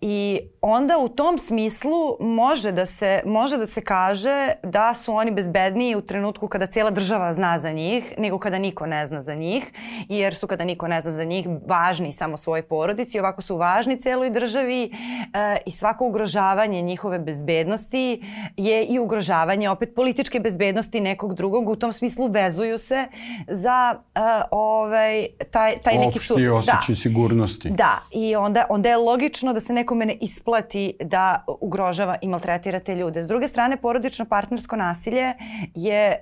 I 0.00 0.40
onda 0.60 0.98
u 0.98 1.08
tom 1.08 1.38
smislu 1.38 2.16
može 2.20 2.72
da, 2.72 2.86
se, 2.86 3.22
može 3.24 3.56
da 3.56 3.66
se 3.66 3.80
kaže 3.80 4.52
da 4.62 4.94
su 4.94 5.14
oni 5.14 5.30
bezbedniji 5.30 5.96
u 5.96 6.00
trenutku 6.00 6.48
kada 6.48 6.66
cijela 6.66 6.90
država 6.90 7.32
zna 7.32 7.58
za 7.58 7.72
njih 7.72 8.14
nego 8.18 8.38
kada 8.38 8.58
niko 8.58 8.86
ne 8.86 9.06
zna 9.06 9.22
za 9.22 9.34
njih 9.34 9.72
jer 10.08 10.34
su 10.34 10.46
kada 10.46 10.64
niko 10.64 10.88
ne 10.88 11.00
zna 11.00 11.12
za 11.12 11.24
njih 11.24 11.46
važni 11.66 12.12
samo 12.12 12.36
svojoj 12.36 12.62
porodici 12.62 13.20
ovako 13.20 13.42
su 13.42 13.56
važni 13.56 14.00
celoj 14.00 14.30
državi 14.30 14.84
e, 14.84 15.56
i 15.66 15.70
svako 15.70 16.06
ugrožavanje 16.06 16.82
njihove 16.82 17.18
bezbednosti 17.18 18.22
je 18.56 18.84
i 18.84 18.98
ugrožavanje 18.98 19.70
opet 19.70 19.94
političke 19.94 20.40
bezbednosti 20.40 21.00
nekog 21.00 21.34
drugog. 21.34 21.68
U 21.68 21.76
tom 21.76 21.92
smislu 21.92 22.26
vezuju 22.26 22.78
se 22.78 23.06
za 23.48 23.94
uh, 23.94 24.22
ovaj, 24.50 25.26
taj, 25.50 25.78
taj 25.78 25.98
neki 25.98 26.18
su... 26.18 26.34
Opšti 26.34 26.48
osjećaj 26.48 26.94
da, 26.94 26.94
sigurnosti. 27.16 27.70
Da, 27.70 27.98
i 28.10 28.36
onda, 28.36 28.66
onda 28.68 28.88
je 28.88 28.96
logično 28.96 29.52
da 29.52 29.60
se 29.60 29.72
nekome 29.72 30.06
ne 30.06 30.16
isplati 30.20 30.96
da 31.00 31.44
ugrožava 31.60 32.16
i 32.22 32.28
maltretira 32.28 32.80
te 32.80 32.94
ljude. 32.94 33.22
S 33.22 33.28
druge 33.28 33.48
strane, 33.48 33.76
porodično 33.76 34.24
partnersko 34.24 34.76
nasilje 34.76 35.32
je 35.74 36.16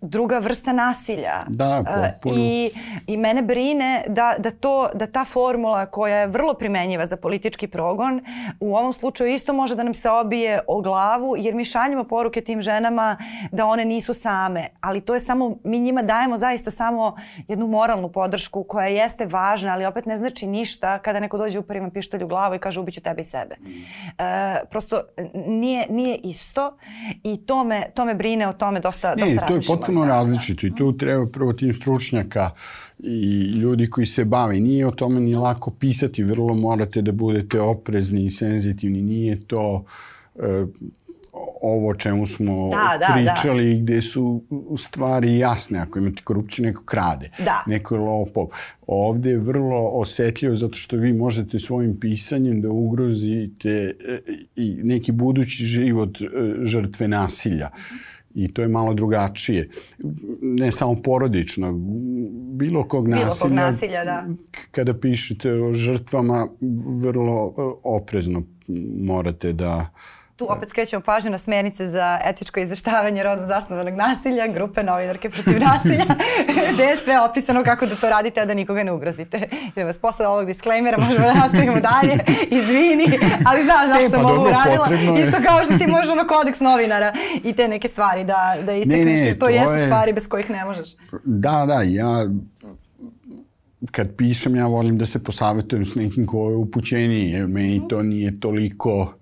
druga 0.00 0.38
vrsta 0.38 0.72
nasilja. 0.72 1.42
Da, 1.48 1.84
e, 1.88 2.12
potpuno. 2.12 2.34
I, 2.38 2.70
I 3.06 3.16
mene 3.16 3.42
brine 3.42 4.04
da, 4.08 4.34
da, 4.38 4.50
to, 4.50 4.88
da 4.94 5.06
ta 5.06 5.24
formula 5.24 5.86
koja 5.86 6.16
je 6.16 6.26
vrlo 6.26 6.54
primenjiva 6.54 7.06
za 7.06 7.16
politički 7.16 7.66
progon 7.66 8.24
u 8.60 8.76
ovom 8.76 8.92
slučaju 8.92 9.34
isto 9.34 9.52
može 9.52 9.74
da 9.74 9.82
nam 9.82 9.94
se 9.94 10.10
obije 10.10 10.60
o 10.66 10.80
glavu 10.80 11.34
jer 11.38 11.54
mi 11.54 11.64
šaljemo 11.64 12.04
poruke 12.04 12.40
tim 12.40 12.62
ženama 12.62 13.16
da 13.52 13.66
one 13.66 13.84
nisu 13.84 14.14
same. 14.14 14.68
Ali 14.80 15.00
to 15.00 15.14
je 15.14 15.20
samo, 15.20 15.56
mi 15.64 15.78
njima 15.78 16.02
dajemo 16.02 16.38
zaista 16.38 16.70
samo 16.70 17.16
jednu 17.48 17.66
moralnu 17.66 18.12
podršku 18.12 18.62
koja 18.62 18.86
jeste 18.86 19.26
važna, 19.26 19.72
ali 19.72 19.86
opet 19.86 20.06
ne 20.06 20.18
znači 20.18 20.46
ništa 20.46 20.98
kada 20.98 21.20
neko 21.20 21.38
dođe 21.38 21.58
upari 21.58 21.80
vam 21.80 21.90
pištolj 21.90 22.24
u 22.24 22.28
glavu 22.28 22.54
i 22.54 22.58
kaže 22.58 22.80
ubiću 22.80 23.00
tebe 23.00 23.20
i 23.20 23.24
sebe. 23.24 23.54
Mm. 23.60 23.68
E, 24.18 24.60
prosto 24.70 25.00
nije, 25.34 25.86
nije 25.90 26.16
isto 26.16 26.76
i 27.22 27.46
to 27.46 27.64
me, 27.64 27.82
to 27.94 28.04
me 28.04 28.14
brine 28.14 28.48
o 28.48 28.52
tome 28.52 28.80
dosta, 28.80 29.14
ne, 29.14 29.37
dosta 29.40 29.46
to 29.46 29.54
je 29.54 29.78
potpuno 29.78 30.04
različito 30.04 30.66
i 30.66 30.74
tu 30.74 30.96
treba 30.96 31.26
prvo 31.26 31.52
tim 31.52 31.72
stručnjaka 31.72 32.50
i 32.98 33.52
ljudi 33.52 33.90
koji 33.90 34.06
se 34.06 34.24
bave. 34.24 34.60
Nije 34.60 34.86
o 34.86 34.90
tome 34.90 35.20
ni 35.20 35.34
lako 35.34 35.70
pisati, 35.70 36.22
vrlo 36.22 36.54
morate 36.54 37.02
da 37.02 37.12
budete 37.12 37.60
oprezni 37.60 38.24
i 38.24 38.30
senzitivni. 38.30 39.02
Nije 39.02 39.40
to... 39.46 39.84
E, 40.36 40.64
ovo 41.62 41.94
čemu 41.94 42.26
smo 42.26 42.70
da, 42.70 42.98
da, 42.98 43.14
pričali, 43.14 43.74
da. 43.74 43.80
gde 43.82 44.02
su 44.02 44.42
stvari 44.78 45.38
jasne. 45.38 45.78
Ako 45.78 45.98
imate 45.98 46.22
korupciju, 46.22 46.64
neko 46.64 46.84
krade, 46.84 47.30
da. 47.38 47.64
neko 47.66 47.94
je 47.94 48.00
lopov. 48.00 48.48
Ovde 48.86 49.30
je 49.30 49.38
vrlo 49.38 49.88
osetljivo 49.88 50.54
zato 50.54 50.74
što 50.74 50.96
vi 50.96 51.12
možete 51.12 51.58
svojim 51.58 52.00
pisanjem 52.00 52.60
da 52.60 52.70
ugrozite 52.70 53.94
e, 54.08 54.18
i 54.56 54.76
neki 54.82 55.12
budući 55.12 55.64
život 55.64 56.20
e, 56.20 56.26
žrtve 56.64 57.08
nasilja. 57.08 57.70
I 58.38 58.48
to 58.52 58.62
je 58.62 58.68
malo 58.68 58.94
drugačije. 58.94 59.68
Ne 60.42 60.70
samo 60.72 61.02
porodično, 61.02 61.72
bilo 62.54 62.84
kog 62.88 63.04
bilo 63.04 63.16
nasilja. 63.16 63.40
Kog 63.40 63.52
nasilja 63.52 64.04
da. 64.04 64.26
Kada 64.70 64.94
pišete 64.94 65.52
o 65.52 65.72
žrtvama, 65.72 66.48
vrlo 67.02 67.54
e, 67.58 67.62
oprezno 67.82 68.42
morate 69.00 69.52
da 69.52 69.76
uh, 69.76 70.18
tu 70.38 70.46
opet 70.48 70.68
skrećemo 70.68 71.02
pažnju 71.02 71.30
na 71.30 71.38
smernice 71.38 71.88
za 71.88 72.18
etičko 72.24 72.60
izveštavanje 72.60 73.22
rodno 73.22 73.46
zasnovanog 73.46 73.94
nasilja, 73.94 74.46
grupe 74.46 74.82
novinarke 74.82 75.30
protiv 75.30 75.58
nasilja, 75.68 76.04
gde 76.74 76.84
je 76.84 76.96
sve 77.04 77.20
opisano 77.20 77.64
kako 77.64 77.86
da 77.86 77.94
to 77.94 78.10
radite, 78.10 78.40
a 78.40 78.44
da 78.44 78.54
nikoga 78.54 78.82
ne 78.82 78.92
ugrozite. 78.92 79.48
I 79.76 79.82
vas 79.82 79.98
posle 79.98 80.26
ovog 80.26 80.46
disklejmera 80.46 80.98
možemo 80.98 81.26
da 81.26 81.34
nastavimo 81.34 81.80
dalje, 81.80 82.18
izvini, 82.60 83.06
ali 83.46 83.64
znaš 83.64 83.88
zašto 83.88 84.10
sam 84.10 84.22
pa 84.22 84.28
ovo 84.28 84.42
uradila. 84.42 84.88
Isto 85.26 85.38
kao 85.46 85.64
što 85.64 85.78
ti 85.78 85.86
možeš 85.86 86.10
ono 86.10 86.26
kodeks 86.26 86.60
novinara 86.60 87.12
i 87.44 87.52
te 87.52 87.68
neke 87.68 87.88
stvari 87.88 88.24
da, 88.24 88.56
da 88.66 88.72
istakneš. 88.72 89.04
Ne, 89.04 89.24
ne, 89.24 89.34
to, 89.34 89.46
to 89.46 89.48
jesu 89.48 89.72
je... 89.72 89.86
stvari 89.86 90.12
bez 90.12 90.28
kojih 90.28 90.50
ne 90.50 90.64
možeš. 90.64 90.88
Da, 91.24 91.64
da, 91.68 91.82
ja 91.82 92.26
kad 93.90 94.16
pišem 94.16 94.56
ja 94.56 94.66
volim 94.66 94.98
da 94.98 95.06
se 95.06 95.24
posavetujem 95.24 95.84
s 95.84 95.94
nekim 95.94 96.26
ko 96.26 96.50
je 96.50 96.56
upućeniji, 96.56 97.30
jer 97.30 97.46
meni 97.46 97.82
to 97.88 98.02
nije 98.02 98.40
toliko 98.40 99.18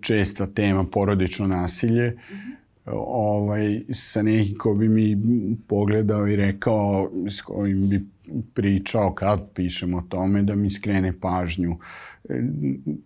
česta 0.00 0.46
tema 0.46 0.84
porodično 0.84 1.46
nasilje. 1.46 2.10
Mm 2.10 2.34
-hmm. 2.34 2.92
ovaj, 3.06 3.80
sa 3.90 4.22
nekim 4.22 4.58
ko 4.58 4.74
bi 4.74 4.88
mi 4.88 5.16
pogledao 5.66 6.28
i 6.28 6.36
rekao, 6.36 7.10
s 7.30 7.40
kojim 7.40 7.88
bi 7.88 8.04
pričao 8.54 9.14
kad 9.14 9.40
pišem 9.54 9.94
o 9.94 10.02
tome, 10.08 10.42
da 10.42 10.54
mi 10.54 10.70
skrene 10.70 11.20
pažnju. 11.20 11.78
E, 12.28 12.42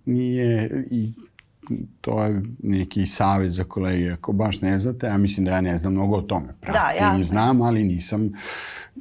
nije 0.05 0.85
i 0.91 1.13
to 2.01 2.25
je 2.25 2.43
neki 2.63 3.07
savjet 3.07 3.53
za 3.53 3.65
kolege. 3.65 4.13
Ako 4.13 4.33
baš 4.33 4.61
ne 4.61 4.79
znate, 4.79 5.07
ja 5.07 5.19
mislim 5.19 5.47
da 5.47 5.53
ja 5.53 5.61
ne 5.61 5.79
znam 5.79 5.93
mnogo 5.93 6.17
o 6.17 6.23
tome. 6.23 6.55
Pratim, 6.61 6.99
da, 6.99 7.05
jasno. 7.05 7.25
znam, 7.25 7.63
ali 7.63 7.85
nisam. 7.85 8.33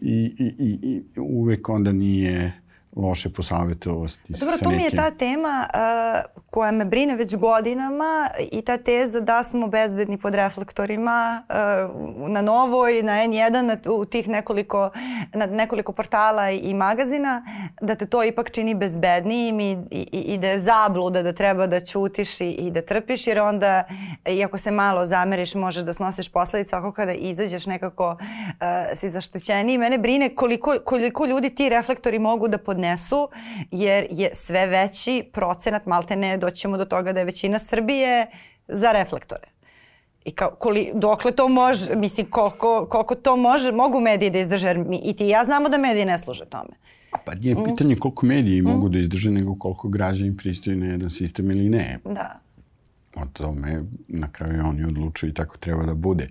I, 0.01 0.35
i, 0.39 0.53
i, 0.59 0.79
i 0.83 1.19
uvek 1.19 1.69
onda 1.69 1.91
nije 1.91 2.61
loše 2.97 3.29
posavetovosti. 3.29 4.33
Dobro, 4.39 4.57
to 4.63 4.69
mi 4.69 4.83
je 4.83 4.91
ta 4.91 5.11
tema 5.11 5.67
uh, 5.73 6.41
koja 6.49 6.71
me 6.71 6.85
brine 6.85 7.15
već 7.15 7.35
godinama 7.35 8.29
i 8.51 8.61
ta 8.61 8.77
teza 8.77 9.19
da 9.19 9.43
smo 9.43 9.67
bezbedni 9.67 10.17
pod 10.17 10.35
reflektorima 10.35 11.43
uh, 11.49 12.29
na 12.29 12.41
Novoj, 12.41 13.03
na 13.03 13.13
N1, 13.13 13.61
na, 13.61 13.77
u 13.91 14.05
tih 14.05 14.27
nekoliko, 14.27 14.89
na 15.33 15.45
nekoliko 15.45 15.91
portala 15.91 16.49
i 16.49 16.73
magazina, 16.73 17.43
da 17.81 17.95
te 17.95 18.05
to 18.05 18.23
ipak 18.23 18.51
čini 18.51 18.75
bezbednijim 18.75 19.59
i, 19.59 19.77
i, 19.91 20.07
i 20.11 20.37
da 20.37 20.47
je 20.47 20.59
zabluda 20.59 21.23
da 21.23 21.33
treba 21.33 21.67
da 21.67 21.79
ćutiš 21.79 22.41
i, 22.41 22.51
i 22.51 22.71
da 22.71 22.81
trpiš, 22.81 23.27
jer 23.27 23.39
onda, 23.39 23.83
iako 24.29 24.57
se 24.57 24.71
malo 24.71 25.05
zameriš, 25.05 25.55
možeš 25.55 25.83
da 25.83 25.93
snosiš 25.93 26.31
posledice, 26.31 26.75
ako 26.75 26.91
kada 26.91 27.13
izađeš 27.13 27.65
nekako 27.65 28.11
uh, 28.11 28.19
si 28.95 29.09
zaštećeniji. 29.09 29.77
Mene 29.77 29.97
brine 29.97 30.35
koliko, 30.35 30.75
koliko 30.83 31.25
ljudi 31.25 31.49
ti 31.49 31.69
reflektori 31.69 32.19
mogu 32.19 32.47
da 32.47 32.57
podnesu 32.57 32.86
podnesu, 32.87 33.27
jer 33.71 34.07
je 34.11 34.29
sve 34.33 34.67
veći 34.67 35.23
procenat, 35.33 35.85
malte 35.85 36.15
ne, 36.15 36.37
doćemo 36.37 36.77
do 36.77 36.85
toga 36.85 37.13
da 37.13 37.19
je 37.19 37.25
većina 37.25 37.59
Srbije 37.59 38.27
za 38.67 38.91
reflektore. 38.91 39.47
I 40.25 40.31
kao, 40.31 40.55
koli, 40.59 40.91
dokle 40.93 41.31
to 41.31 41.47
može, 41.47 41.95
mislim, 41.95 42.29
koliko, 42.29 42.87
koliko 42.89 43.15
to 43.15 43.35
može, 43.37 43.71
mogu 43.71 43.99
mediji 43.99 44.29
da 44.29 44.39
izdrže, 44.39 44.67
jer 44.67 44.77
mi, 44.77 45.01
i 45.03 45.15
ti 45.15 45.25
i 45.25 45.29
ja 45.29 45.45
znamo 45.45 45.69
da 45.69 45.77
mediji 45.77 46.05
ne 46.05 46.17
služe 46.19 46.45
tome. 46.45 46.75
Pa 47.25 47.35
nije 47.35 47.55
mm. 47.55 47.63
pitanje 47.63 47.95
koliko 47.95 48.25
mediji 48.25 48.61
mm. 48.61 48.65
mogu 48.65 48.89
da 48.89 48.99
izdrže, 48.99 49.31
nego 49.31 49.55
koliko 49.55 49.87
građani 49.87 50.37
pristaju 50.37 50.77
na 50.77 50.85
jedan 50.85 51.09
sistem 51.09 51.51
ili 51.51 51.69
ne. 51.69 51.99
Da. 52.05 52.39
O 53.15 53.25
tome 53.33 53.83
na 54.07 54.31
kraju 54.31 54.63
oni 54.65 54.83
odlučuju 54.83 55.29
i 55.29 55.33
tako 55.33 55.57
treba 55.57 55.85
da 55.85 55.93
bude. 55.93 56.29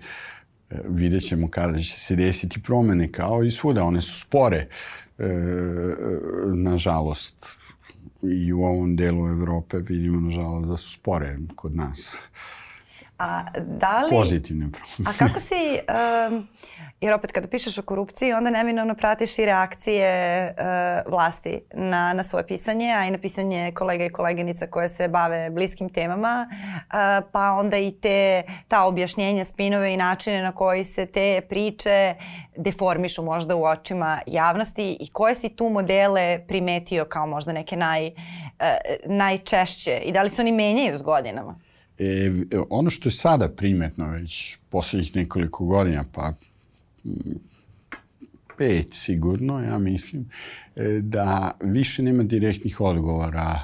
E, 0.71 0.77
vidjet 0.88 1.29
ćemo 1.29 1.49
kada 1.51 1.79
će 1.79 2.01
se 2.01 2.16
desiti 2.16 2.62
promene, 2.62 3.12
kao 3.12 3.45
i 3.45 3.51
svuda, 3.51 3.85
one 3.85 4.01
su 4.01 4.21
spore 4.21 4.69
e, 5.18 5.29
nažalost 6.55 7.59
i 8.22 8.52
u 8.52 8.62
ovom 8.62 8.96
delu 8.96 9.29
Evrope 9.29 9.79
vidimo 9.79 10.20
nažalost 10.20 10.68
da 10.68 10.76
su 10.76 10.92
spore 10.92 11.38
kod 11.55 11.76
nas. 11.76 12.18
A 13.18 13.44
da 13.61 14.02
li... 14.02 14.11
Pozitivne 14.11 14.68
promene. 14.72 15.11
A 15.11 15.12
kako 15.18 15.40
si, 15.40 15.79
um, 16.29 16.48
jer 17.00 17.14
opet 17.14 17.33
kada 17.33 17.48
pišeš 17.48 17.79
o 17.79 17.83
korupciji, 17.83 18.33
onda 18.33 18.50
neminovno 18.50 18.94
pratiš 18.94 19.38
i 19.38 19.44
reakcije 19.44 20.55
uh, 20.59 21.12
vlasti 21.12 21.61
na, 21.74 22.12
na 22.12 22.24
svoje 22.24 22.46
pisanje, 22.46 22.92
a 22.92 23.07
i 23.07 23.11
na 23.11 23.18
pisanje 23.18 23.72
kolega 23.74 24.05
i 24.05 24.11
koleginica 24.11 24.66
koje 24.66 24.88
se 24.88 25.09
bave 25.09 25.50
bliskim 25.50 25.88
temama, 25.88 26.48
uh, 26.50 27.29
pa 27.33 27.52
onda 27.52 27.79
i 27.79 27.92
te, 27.92 28.42
ta 28.68 28.85
objašnjenja, 28.85 29.44
spinove 29.44 29.94
i 29.94 29.96
načine 29.96 30.42
na 30.42 30.52
koji 30.52 30.85
se 30.85 31.07
te 31.07 31.40
priče 31.48 32.14
deformišu 32.57 33.22
možda 33.22 33.57
u 33.57 33.64
očima 33.64 34.20
javnosti 34.26 34.96
i 35.00 35.11
koje 35.12 35.35
si 35.35 35.48
tu 35.48 35.68
modele 35.68 36.40
primetio 36.48 37.05
kao 37.05 37.26
možda 37.26 37.52
neke 37.52 37.76
naj, 37.76 38.07
uh, 38.07 38.12
najčešće 39.05 39.98
i 40.05 40.12
da 40.12 40.22
li 40.22 40.31
se 40.31 40.42
oni 40.42 40.52
menjaju 40.52 40.98
s 40.98 41.02
godinama? 41.02 41.65
E, 41.99 42.31
ono 42.71 42.91
što 42.91 43.09
je 43.09 43.13
sada 43.13 43.49
primetno 43.49 44.11
već 44.11 44.59
poslednjih 44.69 45.17
nekoliko 45.17 45.65
godina, 45.65 46.05
pa 46.13 46.33
pet 48.59 48.87
sigurno, 48.93 49.63
ja 49.63 49.79
mislim, 49.79 50.31
e, 50.77 51.01
da 51.03 51.59
više 51.61 52.03
nema 52.03 52.23
direktnih 52.23 52.81
odgovora 52.81 53.61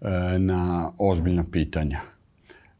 e, 0.00 0.38
na 0.38 0.92
ozbiljna 0.98 1.44
pitanja. 1.52 2.00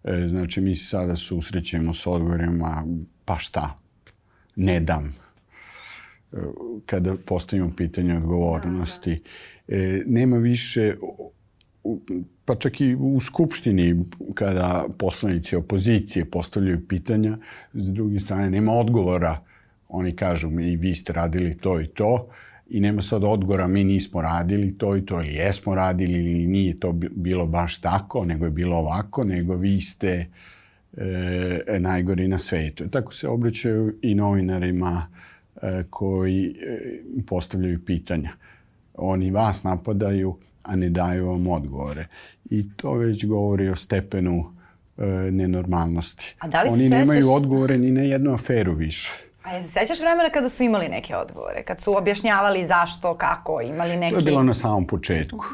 E, 0.04 0.28
znači, 0.28 0.60
mi 0.60 0.76
se 0.76 0.84
sada 0.84 1.16
susrećemo 1.16 1.94
s 1.94 2.06
odgovorima, 2.06 2.86
pa 3.24 3.38
šta, 3.38 3.78
ne 4.56 4.80
dam, 4.80 5.14
kada 6.86 7.16
postavimo 7.26 7.72
pitanje 7.76 8.16
odgovornosti. 8.16 9.22
Nema 10.06 10.36
više 10.36 10.96
pa 12.44 12.54
čak 12.54 12.80
i 12.80 12.94
u 12.94 13.20
Skupštini 13.20 14.04
kada 14.34 14.84
poslanici 14.98 15.56
opozicije 15.56 16.24
postavljaju 16.24 16.88
pitanja, 16.88 17.38
s 17.74 17.92
druge 17.92 18.20
strane 18.20 18.50
nema 18.50 18.72
odgovora. 18.72 19.40
Oni 19.88 20.16
kažu 20.16 20.50
mi 20.50 20.76
vi 20.76 20.94
ste 20.94 21.12
radili 21.12 21.58
to 21.58 21.80
i 21.80 21.86
to 21.86 22.26
i 22.70 22.80
nema 22.80 23.02
sad 23.02 23.24
odgovora 23.24 23.66
mi 23.66 23.84
nismo 23.84 24.22
radili 24.22 24.78
to 24.78 24.96
i 24.96 25.06
to 25.06 25.20
ili 25.20 25.34
jesmo 25.34 25.74
radili 25.74 26.12
ili 26.12 26.46
nije 26.46 26.80
to 26.80 26.92
bilo 27.10 27.46
baš 27.46 27.80
tako, 27.80 28.24
nego 28.24 28.44
je 28.44 28.50
bilo 28.50 28.76
ovako, 28.76 29.24
nego 29.24 29.56
vi 29.56 29.80
ste 29.80 30.26
e, 30.96 31.78
najgori 31.80 32.28
na 32.28 32.38
svetu. 32.38 32.88
Tako 32.88 33.14
se 33.14 33.28
obraćaju 33.28 33.94
i 34.02 34.14
novinarima 34.14 35.06
e, 35.62 35.82
koji 35.90 36.46
e, 36.46 36.78
postavljaju 37.26 37.84
pitanja. 37.84 38.32
Oni 38.94 39.30
vas 39.30 39.64
napadaju, 39.64 40.36
a 40.66 40.76
ne 40.76 40.90
daju 40.90 41.26
vam 41.26 41.46
odgovore. 41.46 42.06
I 42.50 42.76
to 42.76 42.92
već 42.92 43.26
govori 43.26 43.68
o 43.68 43.76
stepenu 43.76 44.52
e, 44.98 45.06
nenormalnosti. 45.30 46.36
A 46.38 46.48
da 46.48 46.62
li 46.62 46.68
Oni 46.68 46.88
sećaš... 46.88 46.98
nemaju 46.98 47.30
odgovore 47.30 47.78
ni 47.78 47.90
na 47.90 48.00
jednu 48.00 48.34
aferu 48.34 48.74
više. 48.74 49.10
A 49.42 49.52
je 49.52 49.62
se 49.62 49.68
sećaš 49.68 50.00
vremena 50.00 50.30
kada 50.30 50.48
su 50.48 50.62
imali 50.62 50.88
neke 50.88 51.16
odgovore? 51.16 51.62
Kad 51.62 51.80
su 51.80 51.96
objašnjavali 51.96 52.66
zašto, 52.66 53.14
kako, 53.14 53.60
imali 53.60 53.96
neki... 53.96 54.12
To 54.12 54.18
je 54.18 54.24
bilo 54.24 54.42
na 54.42 54.54
samom 54.54 54.86
početku. 54.86 55.44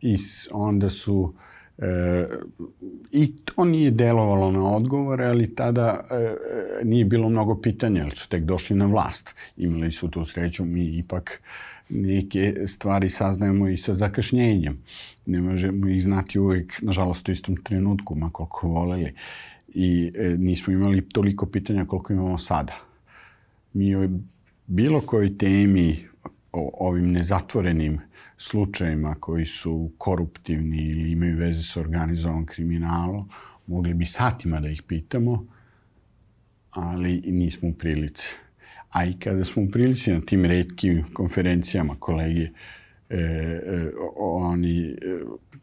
I 0.00 0.16
onda 0.52 0.90
su... 0.90 1.34
E, 1.78 2.26
I 3.10 3.36
to 3.36 3.64
nije 3.64 3.90
delovalo 3.90 4.50
na 4.50 4.76
odgovore, 4.76 5.26
ali 5.26 5.54
tada 5.54 6.04
e, 6.10 6.14
e, 6.14 6.36
nije 6.84 7.04
bilo 7.04 7.28
mnogo 7.28 7.60
pitanja, 7.60 8.02
jer 8.02 8.16
su 8.16 8.28
tek 8.28 8.44
došli 8.44 8.76
na 8.76 8.86
vlast. 8.86 9.34
Imali 9.56 9.92
su 9.92 10.10
tu 10.10 10.24
sreću, 10.24 10.64
mi 10.64 10.98
ipak 10.98 11.42
neke 11.88 12.54
stvari 12.66 13.10
saznajemo 13.10 13.68
i 13.68 13.76
sa 13.76 13.94
zakašnjenjem. 13.94 14.78
Ne 15.26 15.40
možemo 15.40 15.88
ih 15.88 16.02
znati 16.02 16.38
uvek, 16.38 16.82
nažalost, 16.82 17.28
u 17.28 17.32
istom 17.32 17.56
trenutku, 17.56 18.14
ma 18.14 18.30
koliko 18.30 18.68
voleli. 18.68 19.14
I 19.74 20.12
e, 20.14 20.36
nismo 20.38 20.72
imali 20.72 21.08
toliko 21.08 21.46
pitanja 21.46 21.84
koliko 21.84 22.12
imamo 22.12 22.38
sada. 22.38 22.76
Mi 23.72 23.94
o 23.94 24.08
bilo 24.66 25.00
kojoj 25.00 25.38
temi, 25.38 26.06
o 26.52 26.88
ovim 26.88 27.12
nezatvorenim 27.12 28.00
slučajima 28.38 29.14
koji 29.20 29.46
su 29.46 29.90
koruptivni 29.98 30.76
ili 30.76 31.12
imaju 31.12 31.36
veze 31.36 31.62
sa 31.62 31.80
organizovanom 31.80 32.46
kriminalom, 32.46 33.28
mogli 33.66 33.94
bi 33.94 34.06
satima 34.06 34.60
da 34.60 34.68
ih 34.68 34.82
pitamo, 34.82 35.46
ali 36.70 37.22
nismo 37.26 37.68
u 37.68 37.72
prilici. 37.74 38.41
A 38.92 39.04
i 39.04 39.12
kada 39.18 39.44
smo 39.44 39.62
u 39.62 39.70
prilici 39.70 40.12
na 40.12 40.20
tim 40.20 40.44
redkim 40.44 41.04
konferencijama 41.12 41.94
kolege 41.98 42.48
e, 43.10 43.16
e, 43.16 43.90
oni, 44.16 44.88
e, 44.90 45.20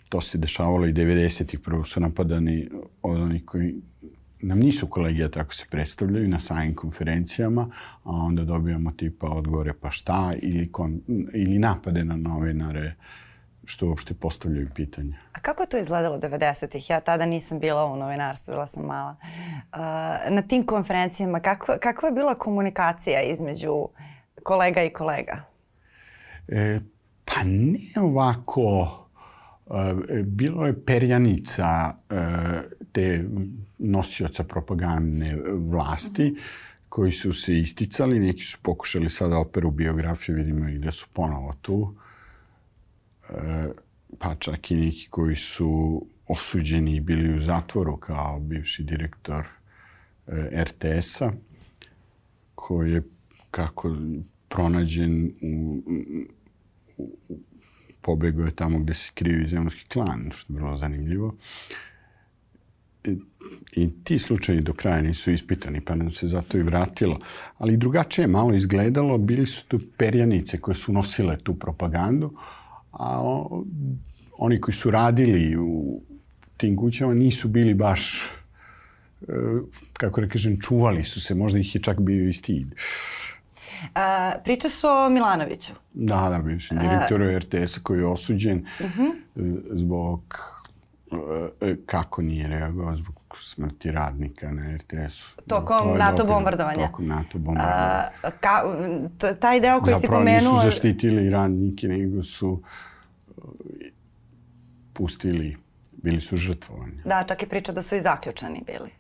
to 0.10 0.22
se 0.22 0.38
dešavalo 0.38 0.88
i 0.88 0.94
90-ih, 0.94 1.60
prvo 1.60 1.84
su 1.84 2.00
napadani 2.00 2.70
od 3.02 3.22
onih 3.22 3.46
koji 3.46 3.76
nam 4.42 4.60
nisu 4.60 4.88
kolegija, 4.88 5.30
tako 5.30 5.54
se 5.54 5.66
predstavljaju 5.70 6.28
na 6.28 6.40
sajim 6.40 6.76
konferencijama, 6.76 7.70
a 8.04 8.12
onda 8.12 8.44
dobijamo 8.44 8.92
tipa 8.92 9.28
odgovore 9.28 9.74
pa 9.74 9.92
šta 9.92 10.34
ili, 10.42 10.72
kon, 10.72 11.02
ili 11.34 11.60
napade 11.60 12.04
na 12.04 12.18
novinare 12.18 12.96
što 13.70 13.88
uopšte 13.88 14.14
postavljaju 14.14 14.70
pitanja. 14.76 15.18
A 15.34 15.40
kako 15.40 15.64
je 15.64 15.70
to 15.70 15.78
izgledalo 15.78 16.18
90-ih? 16.18 16.90
Ja 16.90 17.00
tada 17.00 17.26
nisam 17.26 17.60
bila 17.60 17.86
u 17.86 17.96
novinarstvu, 17.96 18.52
bila 18.52 18.68
sam 18.68 18.86
mala. 18.86 19.16
Uh, 19.22 19.80
na 20.34 20.42
tim 20.42 20.66
konferencijama, 20.66 21.40
kako, 21.40 21.78
kakva 21.82 22.10
je 22.10 22.14
bila 22.14 22.36
komunikacija 22.36 23.22
između 23.22 23.88
kolega 24.44 24.84
i 24.84 24.90
kolega? 24.90 25.44
E, 26.48 26.80
pa 27.26 27.44
ne 27.46 28.02
ovako. 28.02 28.98
E, 30.10 30.24
bilo 30.24 30.66
je 30.66 30.86
perjanica 30.86 31.94
e, 32.10 32.16
te 32.92 33.24
nosioca 33.78 34.44
propagandne 34.44 35.38
vlasti 35.54 36.36
koji 36.90 37.12
su 37.12 37.34
se 37.34 37.58
isticali, 37.58 38.20
neki 38.20 38.44
su 38.44 38.58
pokušali 38.62 39.10
sada 39.10 39.38
operu 39.38 39.72
biografije, 39.72 40.36
vidimo 40.36 40.70
i 40.70 40.78
da 40.78 40.92
su 40.92 41.08
ponovo 41.14 41.54
tu. 41.62 41.96
E, 41.96 42.09
pa 44.20 44.36
čak 44.36 44.72
i 44.72 44.76
neki 44.76 45.08
koji 45.10 45.36
su 45.36 46.06
osuđeni 46.28 46.96
i 46.96 47.00
bili 47.00 47.38
u 47.38 47.42
zatvoru 47.42 47.98
kao 47.98 48.40
bivši 48.40 48.84
direktor 48.84 49.46
RTS-a, 50.54 51.32
koji 52.56 52.92
je 52.92 53.04
kako 53.52 53.96
pronađen 54.50 55.32
u, 55.42 55.82
u, 56.98 57.10
pobegao 58.02 58.46
je 58.46 58.56
tamo 58.56 58.80
gde 58.80 58.94
se 58.94 59.12
kriju 59.14 59.44
i 59.44 59.48
zemljski 59.48 59.88
klan, 59.88 60.30
što 60.34 60.54
je 60.54 60.60
vrlo 60.60 60.78
zanimljivo. 60.78 61.36
I, 63.04 63.18
I 63.72 63.90
ti 64.04 64.20
slučaji 64.20 64.62
do 64.62 64.74
kraja 64.74 65.02
nisu 65.02 65.32
ispitani, 65.32 65.82
pa 65.82 65.96
nam 65.96 66.12
se 66.12 66.28
zato 66.28 66.58
i 66.58 66.62
vratilo. 66.62 67.20
Ali 67.58 67.78
drugačije 67.78 68.24
je 68.24 68.28
malo 68.28 68.54
izgledalo, 68.54 69.18
bili 69.18 69.46
su 69.48 69.66
tu 69.68 69.80
perjanice 69.98 70.60
koje 70.60 70.76
su 70.76 70.94
nosile 70.94 71.38
tu 71.38 71.56
propagandu, 71.60 72.34
a 72.92 73.22
oni 74.38 74.62
koji 74.62 74.76
su 74.76 74.92
radili 74.92 75.58
u 75.58 76.02
tim 76.58 76.76
kućama 76.76 77.14
nisu 77.14 77.48
bili 77.48 77.74
baš 77.74 78.30
e, 79.22 79.34
kako 79.94 80.22
da 80.22 80.28
kažem, 80.28 80.60
čuvali 80.62 81.04
su 81.04 81.22
se, 81.22 81.36
možda 81.36 81.60
ih 81.60 81.76
je 81.76 81.82
čak 81.82 82.00
bio 82.00 82.30
i 82.30 82.34
stid. 82.34 82.76
A, 83.96 84.34
pričaš 84.44 84.84
o 84.84 85.10
Milanoviću. 85.10 85.74
Da, 85.94 86.30
da, 86.30 86.42
bivši 86.44 86.76
direktor 86.76 87.22
RTS-a 87.38 87.80
koji 87.84 88.00
je 88.00 88.06
osuđen 88.06 88.66
uh 88.80 88.86
mhm. 88.86 89.04
-huh. 89.36 89.62
zbog 89.72 90.22
e, 90.56 90.59
kako 91.86 92.22
nije 92.22 92.48
reagovao 92.48 92.96
zbog 92.96 93.16
smrti 93.42 93.92
radnika 93.92 94.52
na 94.52 94.78
RTS-u. 94.78 95.42
Tokom 95.48 95.98
NATO 95.98 96.26
bombardovanja. 96.26 96.88
Tokom 96.88 97.08
NATO 97.08 97.38
bombardovanja. 97.38 98.12
A, 98.24 98.32
ka, 98.40 98.64
taj 99.40 99.60
deo 99.60 99.82
koji 99.82 99.94
Zapravo 99.94 100.02
si 100.02 100.08
pomenuo... 100.08 100.40
Zapravo 100.40 100.56
nisu 100.56 100.66
zaštitili 100.66 101.30
radnike, 101.30 101.88
nego 101.88 102.24
su 102.24 102.64
e, 103.28 103.42
pustili, 104.94 105.58
bili 105.92 106.22
su 106.22 106.38
žrtvovani. 106.38 107.02
Da, 107.06 107.24
čak 107.28 107.42
je 107.42 107.50
priča 107.50 107.72
da 107.72 107.82
su 107.82 107.96
i 107.96 108.02
zaključani 108.02 108.64
bili. 108.66 108.99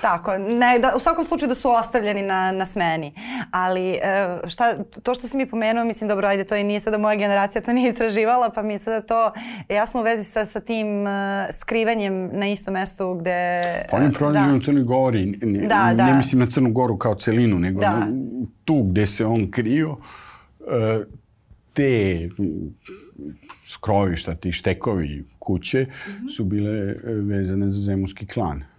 Tako, 0.00 0.38
ne, 0.38 0.78
da, 0.78 0.92
u 0.96 1.00
svakom 1.00 1.24
slučaju 1.24 1.48
da 1.48 1.54
su 1.54 1.70
ostavljeni 1.70 2.22
na, 2.22 2.52
na 2.52 2.66
smeni. 2.66 3.14
Ali 3.50 3.90
e, 3.90 4.00
šta, 4.48 4.74
to 5.02 5.14
što 5.14 5.28
si 5.28 5.36
mi 5.36 5.46
pomenuo, 5.46 5.84
mislim, 5.84 6.08
dobro, 6.08 6.28
ajde, 6.28 6.44
to 6.44 6.56
i 6.56 6.64
nije 6.64 6.80
sada 6.80 6.98
moja 6.98 7.16
generacija, 7.16 7.62
to 7.62 7.72
nije 7.72 7.90
istraživala, 7.90 8.50
pa 8.50 8.62
mi 8.62 8.78
sada 8.78 9.00
to 9.00 9.32
jasno 9.68 10.00
u 10.00 10.02
vezi 10.02 10.24
sa, 10.24 10.46
sa 10.46 10.60
tim 10.60 11.02
uh, 11.02 11.10
skrivanjem 11.60 12.30
na 12.32 12.48
istom 12.48 12.74
mestu 12.74 13.14
gde... 13.14 13.62
Pa 13.90 13.96
on 13.96 14.02
je 14.02 14.12
pronađen 14.12 14.50
da. 14.50 14.56
u 14.56 14.60
Crnoj 14.60 14.82
Gori, 14.82 15.26
ne, 15.26 15.66
da, 15.66 15.92
da. 15.94 16.06
ne 16.06 16.14
mislim 16.14 16.40
na 16.40 16.46
Crnu 16.46 16.72
Goru 16.72 16.98
kao 16.98 17.14
celinu, 17.14 17.58
nego 17.58 17.80
da. 17.80 17.90
na, 17.90 18.06
tu 18.64 18.82
gde 18.82 19.06
se 19.06 19.26
on 19.26 19.50
krio, 19.50 19.90
uh, 19.90 19.98
te 21.72 22.28
skrovišta, 23.66 24.34
ti 24.34 24.52
štekovi 24.52 25.24
kuće 25.38 25.82
mm 25.82 26.10
-hmm. 26.10 26.36
su 26.36 26.44
bile 26.44 26.94
vezane 27.04 27.70
za 27.70 27.80
zemuski 27.80 28.26
klan. 28.26 28.69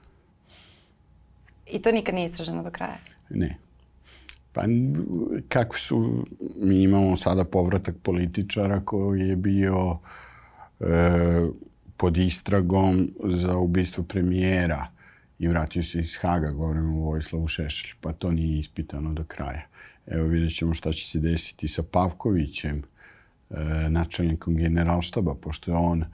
I 1.71 1.81
to 1.81 1.91
nikad 1.91 2.15
nije 2.15 2.25
istraženo 2.25 2.63
do 2.63 2.71
kraja? 2.71 2.97
Ne. 3.29 3.57
Pa 4.53 4.61
kako 5.47 5.77
su, 5.77 6.25
mi 6.57 6.81
imamo 6.81 7.17
sada 7.17 7.45
povratak 7.45 7.95
političara 8.03 8.81
koji 8.85 9.21
je 9.21 9.35
bio 9.35 9.97
e, 10.79 10.85
pod 11.97 12.17
istragom 12.17 13.09
za 13.23 13.57
ubistvo 13.57 14.03
premijera 14.03 14.87
i 15.39 15.47
vratio 15.47 15.83
se 15.83 15.99
iz 15.99 16.15
Haga, 16.15 16.51
govorimo 16.51 16.97
o 16.97 17.05
Vojislavu 17.05 17.47
Šešelju, 17.47 17.95
pa 18.01 18.13
to 18.13 18.31
nije 18.31 18.59
ispitano 18.59 19.13
do 19.13 19.23
kraja. 19.23 19.61
Evo 20.07 20.27
vidjet 20.27 20.55
ćemo 20.55 20.73
šta 20.73 20.91
će 20.91 21.07
se 21.07 21.19
desiti 21.19 21.67
sa 21.67 21.83
Pavkovićem, 21.83 22.83
e, 23.49 23.55
načelnikom 23.89 24.55
generalštaba, 24.55 25.35
pošto 25.35 25.71
je 25.71 25.77
on 25.77 26.01
e, 26.01 26.07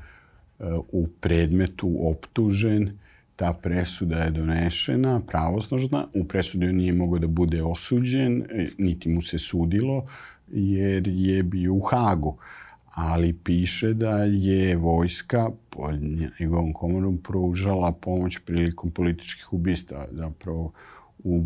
u 0.91 1.07
predmetu 1.07 1.97
optužen 2.09 2.97
ta 3.37 3.53
presuda 3.53 4.17
je 4.17 4.31
donešena, 4.31 5.21
pravosnožna, 5.27 6.07
u 6.13 6.23
presudi 6.23 6.67
on 6.67 6.75
nije 6.75 6.93
mogao 6.93 7.19
da 7.19 7.27
bude 7.27 7.63
osuđen, 7.63 8.41
e, 8.41 8.69
niti 8.77 9.09
mu 9.09 9.21
se 9.21 9.37
sudilo, 9.37 10.05
jer 10.47 11.07
je 11.07 11.43
bio 11.43 11.73
u 11.73 11.79
Hagu. 11.79 12.37
Ali 12.85 13.33
piše 13.33 13.93
da 13.93 14.23
je 14.23 14.75
vojska 14.75 15.49
pod 15.69 15.99
njegovom 16.39 16.73
komorom 16.73 17.17
pružala 17.17 17.91
pomoć 17.91 18.39
prilikom 18.45 18.91
političkih 18.91 19.53
ubista, 19.53 20.07
zapravo 20.11 20.71
u 21.19 21.43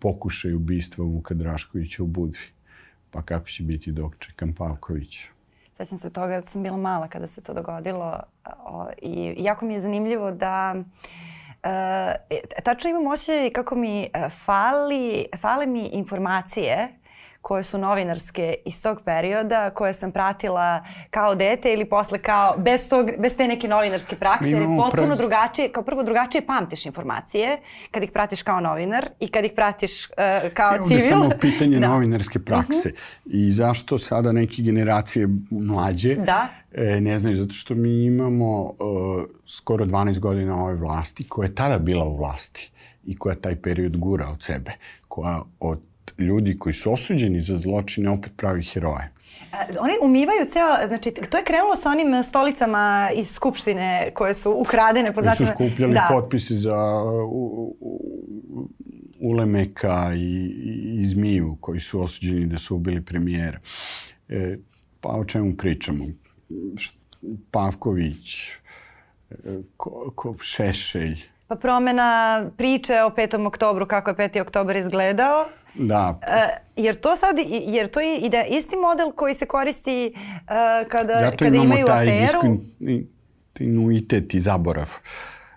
pokušaju 0.00 0.56
ubistva 0.56 1.04
Vuka 1.04 1.34
Draškovića 1.34 2.02
u 2.02 2.06
Budvi. 2.06 2.46
Pa 3.10 3.22
kako 3.22 3.48
će 3.48 3.62
biti 3.62 3.92
dok 3.92 4.16
čekam 4.18 4.52
Pavkovića? 4.52 5.28
Sećam 5.82 5.98
se 5.98 6.10
toga 6.10 6.40
da 6.40 6.46
sam 6.46 6.62
bila 6.62 6.76
mala 6.76 7.08
kada 7.08 7.26
se 7.26 7.40
to 7.40 7.54
dogodilo 7.54 8.20
o, 8.64 8.86
i 9.02 9.34
jako 9.38 9.64
mi 9.64 9.74
je 9.74 9.80
zanimljivo 9.80 10.30
da 10.30 10.74
e, 11.62 12.14
tačno 12.64 12.90
imam 12.90 13.06
osjećaj 13.06 13.50
kako 13.50 13.74
mi 13.74 14.02
e, 14.02 14.28
fali, 14.44 15.26
fale 15.40 15.66
mi 15.66 15.86
informacije 15.86 16.88
koje 17.42 17.62
su 17.62 17.78
novinarske 17.78 18.54
iz 18.64 18.82
tog 18.82 19.00
perioda, 19.04 19.70
koje 19.70 19.94
sam 19.94 20.12
pratila 20.12 20.84
kao 21.10 21.34
dete 21.34 21.72
ili 21.72 21.84
posle 21.84 22.18
kao, 22.18 22.54
bez, 22.58 22.88
tog, 22.88 23.10
bez 23.18 23.36
te 23.36 23.48
neke 23.48 23.68
novinarske 23.68 24.16
prakse, 24.16 24.50
jer 24.50 24.62
je 24.62 24.68
potpuno 24.78 25.06
pravi... 25.06 25.18
drugačije, 25.18 25.68
kao 25.68 25.82
prvo 25.82 26.02
drugačije 26.02 26.46
pamtiš 26.46 26.86
informacije 26.86 27.58
kad 27.90 28.02
ih 28.02 28.10
pratiš 28.10 28.42
kao 28.42 28.60
novinar 28.60 29.08
i 29.20 29.28
kad 29.28 29.44
ih 29.44 29.52
pratiš 29.56 30.04
uh, 30.04 30.14
kao 30.54 30.76
Evo 30.76 30.88
civil. 30.88 31.02
Ovde 31.04 31.08
samo 31.08 31.30
pitanje 31.40 31.78
da. 31.80 31.88
novinarske 31.88 32.38
prakse 32.38 32.88
uh 32.88 32.94
-huh. 32.94 33.48
i 33.48 33.52
zašto 33.52 33.98
sada 33.98 34.32
neke 34.32 34.62
generacije 34.62 35.28
mlađe 35.50 36.14
da. 36.14 36.48
e, 36.72 37.00
ne 37.00 37.18
znaju, 37.18 37.36
zato 37.36 37.54
što 37.54 37.74
mi 37.74 38.04
imamo 38.04 38.62
uh, 38.62 38.74
skoro 39.46 39.84
12 39.84 40.18
godina 40.18 40.64
ove 40.64 40.74
vlasti 40.74 41.28
koja 41.28 41.46
je 41.46 41.54
tada 41.54 41.78
bila 41.78 42.04
u 42.04 42.16
vlasti 42.16 42.72
i 43.04 43.18
koja 43.18 43.34
taj 43.34 43.56
period 43.56 43.96
gura 43.96 44.28
od 44.28 44.42
sebe, 44.42 44.72
koja 45.08 45.42
od 45.60 45.80
ljudi 46.18 46.58
koji 46.58 46.72
su 46.72 46.92
osuđeni 46.92 47.40
za 47.40 47.58
zločine 47.58 48.10
opet 48.10 48.32
pravi 48.36 48.62
heroje. 48.62 49.12
Oni 49.80 49.92
umivaju 50.02 50.46
ceo, 50.50 50.88
znači 50.88 51.10
to 51.30 51.36
je 51.36 51.44
krenulo 51.44 51.76
sa 51.76 51.90
onim 51.90 52.24
stolicama 52.24 53.10
iz 53.14 53.30
Skupštine 53.30 54.10
koje 54.14 54.34
su 54.34 54.54
ukradene. 54.58 55.12
Po 55.12 55.20
Koji 55.20 55.36
su 55.36 55.46
skupljali 55.46 55.94
da. 55.94 56.08
potpise 56.10 56.54
za 56.54 57.02
u, 57.26 57.76
u, 57.80 58.68
Ulemeka 59.20 60.12
i, 60.16 60.46
i 60.98 61.04
Zmiju 61.04 61.56
koji 61.60 61.80
su 61.80 62.02
osuđeni 62.02 62.46
da 62.46 62.58
su 62.58 62.76
ubili 62.76 63.04
premijera. 63.04 63.58
E, 64.28 64.56
pa 65.00 65.08
o 65.08 65.24
čemu 65.24 65.56
pričamo? 65.56 66.04
Pavković, 67.50 68.50
e, 69.30 69.34
ko, 69.76 70.12
ko, 70.14 70.34
Šešelj. 70.40 71.20
Pa 71.46 71.56
promena 71.56 72.42
priče 72.56 73.02
o 73.02 73.10
5. 73.10 73.46
oktobru, 73.46 73.86
kako 73.86 74.10
je 74.10 74.16
5. 74.16 74.40
oktobar 74.40 74.76
izgledao 74.76 75.46
Da. 75.74 76.20
Uh, 76.22 76.84
jer 76.84 77.00
to 77.00 77.16
sad, 77.16 77.36
jer 77.48 77.88
to 77.88 78.00
je 78.00 78.18
ide 78.18 78.46
isti 78.50 78.76
model 78.76 79.12
koji 79.12 79.34
se 79.34 79.46
koristi 79.46 80.14
uh, 80.14 80.88
kada, 80.88 81.14
Zato 81.14 81.44
kada 81.44 81.56
imaju 81.56 81.86
aferu. 81.88 82.26
Zato 82.26 82.46
imamo 82.46 82.58
taj 82.66 83.00
diskontinuitet 83.54 84.34
i 84.34 84.40
zaborav. 84.40 84.90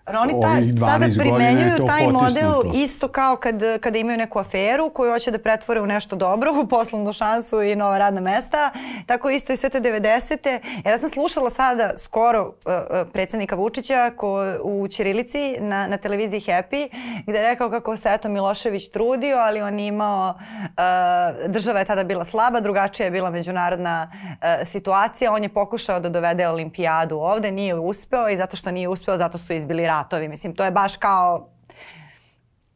Oni 0.08 0.34
ta, 0.41 0.86
sada 0.86 1.06
primenjuju 1.20 1.88
taj 1.88 2.08
model 2.08 2.62
isto 2.74 3.08
kao 3.08 3.36
kad, 3.36 3.80
kada 3.80 3.97
imaju 3.97 4.18
neku 4.18 4.39
aferu 4.39 4.89
koju 4.89 5.12
hoće 5.12 5.32
da 5.32 5.38
pretvore 5.38 5.82
u 5.82 5.86
nešto 5.86 6.16
dobro, 6.16 6.51
u 6.64 6.68
poslovnu 6.68 7.14
šansu 7.14 7.62
i 7.62 7.76
nova 7.76 7.97
radna 7.97 8.22
mesta. 8.22 8.72
Tako 9.06 9.30
isto 9.30 9.53
i 9.53 9.58
sve 9.58 9.70
te 9.70 9.80
90. 9.80 10.60
Ja 10.86 10.97
sam 10.97 11.10
slušala 11.10 11.49
sada 11.49 11.91
skoro 11.97 12.47
uh, 12.47 12.53
uh, 12.66 13.08
predsednika 13.14 13.56
Vučića 13.56 14.12
ko, 14.18 14.39
u 14.64 14.88
Ćirilici 14.88 15.58
na, 15.60 15.88
na 15.88 15.97
televiziji 15.97 16.41
Happy 16.41 16.89
gde 17.28 17.38
je 17.38 17.43
rekao 17.43 17.70
kako 17.70 17.97
se 17.97 18.10
eto 18.14 18.30
Milošević 18.30 18.89
trudio, 18.89 19.38
ali 19.38 19.62
on 19.62 19.80
je 19.80 19.88
imao, 19.88 20.30
uh, 20.30 21.51
država 21.51 21.80
je 21.80 21.86
tada 21.86 22.03
bila 22.03 22.26
slaba, 22.26 22.60
drugačija 22.60 23.06
je 23.06 23.12
bila 23.12 23.30
međunarodna 23.30 24.12
uh, 24.12 24.68
situacija. 24.68 25.34
On 25.34 25.43
je 25.43 25.49
pokušao 25.49 25.99
da 25.99 26.10
dovede 26.10 26.47
olimpijadu 26.47 27.18
ovde, 27.18 27.51
nije 27.51 27.76
uspeo 27.76 28.30
i 28.30 28.38
zato 28.38 28.58
što 28.58 28.72
nije 28.72 28.88
uspeo, 28.88 29.18
zato 29.18 29.38
su 29.38 29.53
izbili 29.53 29.94
ratovi. 29.95 30.27
Mislim, 30.27 30.55
to 30.55 30.65
je 30.65 30.71
baš 30.71 30.97
kao 30.97 31.49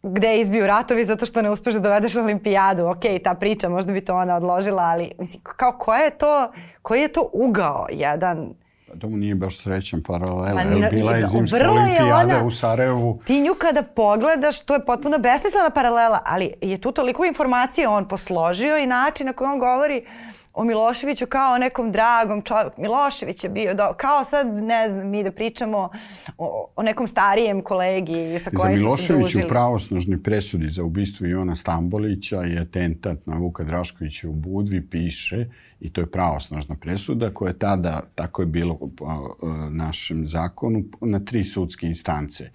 gde 0.04 0.42
izbiju 0.42 0.68
ratovi 0.68 1.06
zato 1.06 1.26
što 1.26 1.42
ne 1.42 1.50
uspeš 1.50 1.74
da 1.74 1.80
dovedeš 1.80 2.14
na 2.14 2.22
olimpijadu. 2.22 2.86
Ok, 2.86 3.04
ta 3.24 3.34
priča, 3.34 3.70
možda 3.70 3.94
bi 3.94 4.06
to 4.06 4.16
ona 4.16 4.36
odložila, 4.36 4.84
ali 4.84 5.12
mislim, 5.20 5.42
kao 5.44 5.72
koja 5.72 6.00
je 6.00 6.18
to, 6.18 6.52
koji 6.82 7.02
je 7.02 7.08
to 7.08 7.30
ugao 7.34 7.88
jedan 7.92 8.54
Pa 8.92 8.96
to 9.00 9.10
mu 9.10 9.18
nije 9.18 9.36
baš 9.36 9.58
srećan 9.58 10.04
paralela. 10.04 10.62
Pa, 10.82 10.90
bila 10.90 11.12
je 11.12 11.28
zimska 11.28 11.58
olimpijada 11.72 12.36
ona, 12.36 12.46
u 12.46 12.52
Sarajevu. 12.52 13.22
Ti 13.26 13.40
nju 13.42 13.54
kada 13.60 13.84
pogledaš, 13.84 14.66
to 14.66 14.74
je 14.74 14.86
potpuno 14.86 15.18
besmislena 15.18 15.70
paralela, 15.70 16.20
ali 16.26 16.54
je 16.62 16.82
tu 16.82 16.92
toliko 16.92 17.26
informacije 17.26 17.88
on 17.88 18.08
posložio 18.08 18.78
i 18.78 18.88
način 18.88 19.26
na 19.26 19.34
koji 19.34 19.50
on 19.50 19.60
govori 19.60 20.06
o 20.54 20.64
Miloševiću 20.64 21.26
kao 21.26 21.56
o 21.56 21.58
nekom 21.58 21.92
dragom 21.92 22.42
čovjeku. 22.42 22.82
Milošević 22.82 23.44
je 23.44 23.50
bio, 23.50 23.74
do, 23.74 23.94
kao 23.98 24.24
sad, 24.24 24.48
ne 24.48 24.90
znam, 24.90 25.10
mi 25.10 25.24
da 25.24 25.32
pričamo 25.32 25.90
o, 26.38 26.72
o 26.76 26.84
nekom 26.84 27.08
starijem 27.08 27.62
kolegi 27.62 28.40
sa 28.44 28.50
kojim 28.56 28.78
se 28.78 28.84
Milošević 28.84 29.36
u 29.36 29.48
pravosnožnoj 29.48 30.24
presudi 30.24 30.70
za 30.70 30.84
ubistvo 30.84 31.28
Ivana 31.28 31.56
Stambolića 31.56 32.46
i 32.46 32.58
atentat 32.58 33.26
na 33.26 33.38
Vuka 33.38 33.64
Draškovića 33.64 34.30
u 34.30 34.34
Budvi 34.34 34.90
piše, 34.90 35.46
i 35.80 35.90
to 35.90 36.02
je 36.02 36.12
pravosnožna 36.12 36.76
presuda, 36.82 37.34
koja 37.34 37.50
je 37.50 37.60
tada, 37.60 38.02
tako 38.16 38.42
je 38.42 38.46
bilo 38.46 38.74
u 38.82 38.90
našem 39.70 40.28
zakonu, 40.28 40.84
na 41.02 41.20
tri 41.20 41.44
sudske 41.44 41.88
instance. 41.88 42.50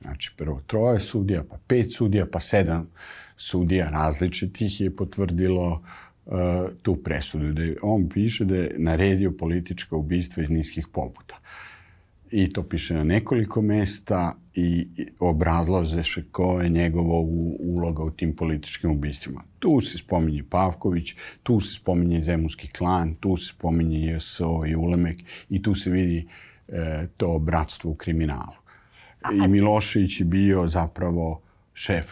Znači, 0.00 0.34
prvo 0.36 0.60
troje 0.66 1.00
sudija, 1.00 1.44
pa 1.50 1.56
pet 1.66 1.94
sudija, 1.94 2.26
pa 2.32 2.40
sedam 2.40 2.90
sudija 3.36 3.90
različitih 3.90 4.80
je 4.80 4.96
potvrdilo 4.96 5.72
uh, 5.72 6.07
tu 6.82 6.96
presudu. 6.96 7.52
Da 7.52 7.62
on 7.82 8.08
piše 8.08 8.44
da 8.44 8.56
je 8.56 8.74
naredio 8.78 9.32
politička 9.32 9.96
ubistva 9.96 10.42
iz 10.42 10.50
niskih 10.50 10.86
pobuta. 10.92 11.40
I 12.30 12.52
to 12.52 12.62
piše 12.62 12.94
na 12.94 13.04
nekoliko 13.04 13.62
mesta 13.62 14.34
i 14.54 14.86
obrazlaže 15.18 16.22
ko 16.30 16.60
je 16.60 16.68
njegova 16.68 17.14
uloga 17.58 18.02
u 18.02 18.10
tim 18.10 18.36
političkim 18.36 18.90
ubistvima. 18.90 19.44
Tu 19.58 19.80
se 19.80 19.98
spominje 19.98 20.44
Pavković, 20.50 21.14
tu 21.42 21.60
se 21.60 21.74
spominje 21.74 22.22
Zemunski 22.22 22.68
klan, 22.68 23.14
tu 23.14 23.36
se 23.36 23.48
spominje 23.48 24.12
JSO 24.12 24.62
i 24.66 24.76
Ulemek 24.76 25.18
i 25.50 25.62
tu 25.62 25.74
se 25.74 25.90
vidi 25.90 26.26
e, 26.68 27.06
to 27.16 27.38
bratstvo 27.38 27.90
u 27.90 27.94
kriminalu. 27.94 28.56
I 29.44 29.48
Milošević 29.48 30.20
je 30.20 30.24
bio 30.24 30.68
zapravo 30.68 31.40
šef 31.74 32.06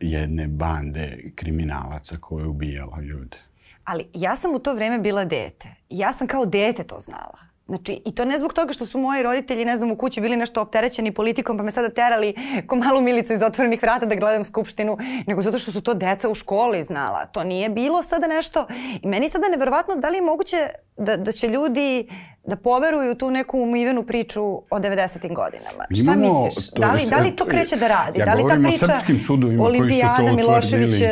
jedne 0.00 0.46
bande 0.48 1.32
kriminalaca 1.34 2.16
koja 2.20 2.42
je 2.42 2.48
ubijala 2.48 3.00
ljude. 3.00 3.36
Ali 3.84 4.06
ja 4.14 4.36
sam 4.36 4.54
u 4.54 4.58
to 4.58 4.74
vreme 4.74 4.98
bila 4.98 5.24
dete. 5.24 5.68
Ja 5.88 6.12
sam 6.12 6.26
kao 6.26 6.46
dete 6.46 6.84
to 6.84 7.00
znala. 7.00 7.50
Znači, 7.70 8.02
i 8.04 8.14
to 8.14 8.24
ne 8.24 8.38
zbog 8.38 8.52
toga 8.52 8.72
što 8.72 8.86
su 8.86 8.98
moji 8.98 9.22
roditelji, 9.22 9.64
ne 9.64 9.76
znam, 9.76 9.90
u 9.90 9.96
kući 9.96 10.20
bili 10.20 10.36
nešto 10.36 10.62
opterećeni 10.62 11.14
politikom, 11.14 11.56
pa 11.56 11.62
me 11.62 11.70
sada 11.70 11.88
terali 11.88 12.34
ko 12.66 12.76
malu 12.76 13.00
milicu 13.00 13.32
iz 13.32 13.42
otvorenih 13.42 13.82
vrata 13.82 14.06
da 14.06 14.14
gledam 14.14 14.44
skupštinu, 14.44 14.98
nego 15.26 15.42
zato 15.42 15.58
što 15.58 15.72
su 15.72 15.80
to 15.80 15.94
deca 15.94 16.28
u 16.30 16.34
školi 16.34 16.82
znala. 16.82 17.26
To 17.26 17.44
nije 17.44 17.68
bilo 17.68 18.02
sada 18.02 18.26
nešto. 18.26 18.66
I 19.02 19.08
meni 19.08 19.30
sada 19.30 19.48
neverovatno 19.48 19.96
da 19.96 20.08
li 20.08 20.16
je 20.16 20.22
moguće 20.22 20.68
da, 21.00 21.16
da 21.16 21.32
će 21.32 21.48
ljudi 21.48 22.06
da 22.46 22.56
poveruju 22.56 23.14
tu 23.14 23.30
neku 23.30 23.58
umivenu 23.58 24.02
priču 24.02 24.42
o 24.42 24.78
90. 24.78 25.34
godinama. 25.34 25.84
Šta 25.90 26.02
Imamo, 26.02 26.44
misliš? 26.44 26.70
Da 26.70 26.92
li, 26.92 27.02
da 27.10 27.18
li 27.18 27.36
to 27.36 27.44
kreće 27.44 27.76
da 27.76 27.88
radi? 27.88 28.18
Ja 28.18 28.26
da 28.26 28.34
li 28.34 28.42
ta 28.48 28.68
priča 28.68 28.84
o 28.84 28.88
srpskim 28.88 29.20
sudovima 29.20 29.64
koji 29.64 29.92
su 29.92 30.00
to 30.16 30.34
utvrdili. 30.34 31.08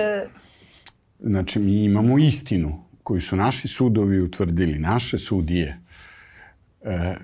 Znači, 1.20 1.58
mi 1.58 1.84
imamo 1.84 2.18
istinu 2.18 2.84
koju 3.02 3.20
su 3.20 3.36
naši 3.36 3.68
sudovi 3.68 4.20
utvrdili, 4.20 4.78
naše 4.78 5.18
sudije 5.18 5.80
e, 6.82 7.14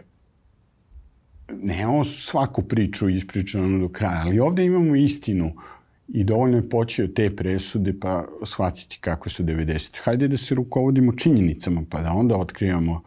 nemamo 1.49 2.05
svaku 2.05 2.63
priču 2.63 3.09
ispričanu 3.09 3.79
do 3.79 3.89
kraja, 3.89 4.23
ali 4.25 4.41
ovde 4.41 4.65
imamo 4.65 4.97
istinu 4.97 5.53
i 6.09 6.25
dovoljno 6.25 6.57
je 6.57 6.69
poći 6.69 7.03
od 7.03 7.15
te 7.15 7.37
presude 7.37 7.95
pa 8.01 8.25
shvatiti 8.45 8.99
kako 9.01 9.29
su 9.29 9.43
90. 9.43 9.99
Hajde 10.05 10.29
da 10.29 10.37
se 10.37 10.55
rukovodimo 10.55 11.13
činjenicama 11.13 11.83
pa 11.91 12.01
da 12.01 12.13
onda 12.13 12.37
otkrivamo 12.37 13.03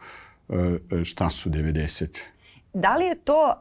e, 0.48 1.04
šta 1.04 1.30
su 1.30 1.50
90. 1.50 2.18
Da 2.72 2.96
li 2.96 3.04
je 3.04 3.14
to 3.14 3.52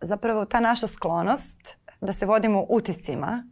zapravo 0.00 0.44
ta 0.44 0.60
naša 0.60 0.86
sklonost 0.86 1.76
da 2.00 2.12
se 2.12 2.26
vodimo 2.26 2.66
utiscima 2.68 3.44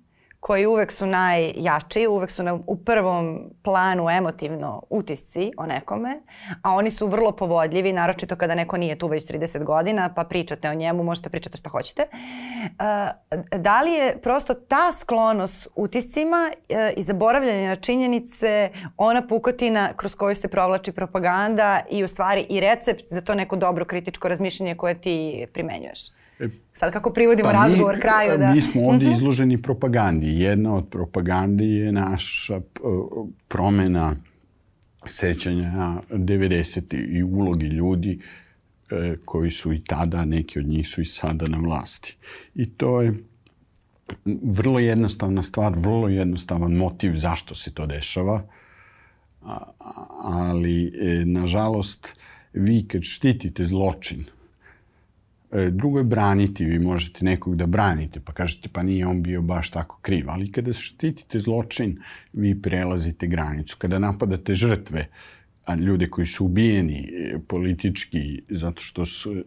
koji 0.47 0.67
uvek 0.67 0.93
su 0.93 1.07
najjači, 1.07 2.07
uvek 2.07 2.31
su 2.31 2.43
na, 2.43 2.59
u 2.67 2.77
prvom 2.77 3.51
planu 3.63 4.11
emotivno 4.11 4.83
utisci 4.91 5.53
o 5.57 5.67
nekome, 5.67 6.21
a 6.63 6.75
oni 6.75 6.91
su 6.91 7.07
vrlo 7.07 7.33
povodljivi, 7.33 7.93
naročito 7.93 8.37
kada 8.37 8.55
neko 8.55 8.77
nije 8.77 8.99
tu 8.99 9.07
već 9.07 9.27
30 9.27 9.65
godina, 9.65 10.13
pa 10.15 10.25
pričate 10.25 10.71
o 10.71 10.75
njemu, 10.75 11.03
možete 11.03 11.31
pričati 11.31 11.59
šta 11.59 11.71
hoćete. 11.71 12.03
Uh, 12.03 13.59
da 13.59 13.83
li 13.83 13.93
je 13.93 14.19
prosto 14.23 14.55
ta 14.55 14.93
sklonost 14.93 15.69
utiscima 15.75 16.51
uh, 16.51 16.77
i 16.97 17.03
zaboravljanje 17.03 17.69
na 17.69 17.77
činjenice 17.77 18.71
ona 18.97 19.27
pukotina 19.27 19.93
kroz 19.97 20.15
koju 20.15 20.37
se 20.37 20.49
provlači 20.49 20.93
propaganda 20.93 21.81
i 21.91 22.05
u 22.05 22.09
stvari 22.09 22.47
i 22.49 22.61
recept 22.61 23.05
za 23.11 23.21
to 23.21 23.35
neko 23.35 23.57
dobro 23.57 23.85
kritičko 23.85 24.29
razmišljanje 24.29 24.75
koje 24.75 25.01
ti 25.01 25.47
primenjuješ? 25.53 26.01
E, 26.41 26.49
Sad 26.73 26.93
kako 26.93 27.13
privodimo 27.13 27.49
pa 27.49 27.53
razgovor 27.53 27.95
mi, 27.95 28.01
kraju 28.01 28.39
da... 28.39 28.55
Mi 28.55 28.63
smo 28.63 28.83
ovde 28.89 29.05
uh 29.05 29.11
mhm. 29.11 29.13
izloženi 29.13 29.63
propagandi. 29.63 30.41
Jedna 30.41 30.75
od 30.75 30.89
propagandi 30.89 31.65
je 31.65 31.93
naša 31.93 32.61
promena 33.49 34.17
sećanja 35.07 35.71
na 35.71 36.01
90. 36.11 37.19
i 37.19 37.23
ulogi 37.23 37.67
ljudi 37.67 38.21
e, 38.91 39.17
koji 39.25 39.51
su 39.51 39.73
i 39.73 39.85
tada, 39.85 40.25
neki 40.25 40.59
od 40.59 40.67
njih 40.67 40.89
su 40.89 41.01
i 41.01 41.05
sada 41.05 41.49
na 41.49 41.59
vlasti. 41.59 42.17
I 42.55 42.71
to 42.71 43.03
je 43.03 43.15
vrlo 44.43 44.79
jednostavna 44.79 45.43
stvar, 45.43 45.73
vrlo 45.77 46.09
jednostavan 46.09 46.73
motiv 46.73 47.13
zašto 47.17 47.55
se 47.55 47.75
to 47.75 47.87
dešava, 47.87 48.47
ali 50.23 50.87
e, 50.87 51.25
nažalost 51.25 52.21
vi 52.53 52.89
kad 52.89 53.03
štitite 53.03 53.65
zločin, 53.65 54.25
E, 54.25 54.36
drugo 55.71 55.99
je 55.99 56.05
braniti, 56.05 56.65
vi 56.65 56.79
možete 56.79 57.25
nekog 57.25 57.57
da 57.57 57.67
branite, 57.67 58.21
pa 58.21 58.33
kažete 58.33 58.69
pa 58.73 58.83
nije 58.83 59.07
on 59.07 59.23
bio 59.23 59.43
baš 59.43 59.71
tako 59.71 59.99
kriv, 60.03 60.31
ali 60.31 60.53
kada 60.53 60.73
štitite 60.73 61.39
zločin, 61.39 61.99
vi 62.33 62.63
prelazite 62.63 63.27
granicu. 63.27 63.77
Kada 63.79 63.99
napadate 63.99 64.55
žrtve, 64.55 65.09
a 65.67 65.75
ljude 65.75 66.11
koji 66.11 66.27
su 66.27 66.45
ubijeni 66.45 66.99
e, 66.99 67.39
politički 67.49 68.43
zato 68.49 68.83
što 68.83 69.07
su 69.07 69.33
e, 69.33 69.43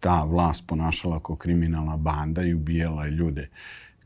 ta 0.00 0.24
vlast 0.24 0.66
ponašala 0.66 1.20
kao 1.20 1.36
kriminalna 1.36 1.96
banda 1.96 2.42
i 2.42 2.54
ubijala 2.54 3.08
ljude 3.08 3.48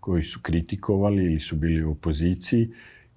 koji 0.00 0.24
su 0.24 0.40
kritikovali 0.42 1.24
ili 1.24 1.40
su 1.40 1.56
bili 1.56 1.84
u 1.84 1.90
opoziciji 1.90 2.70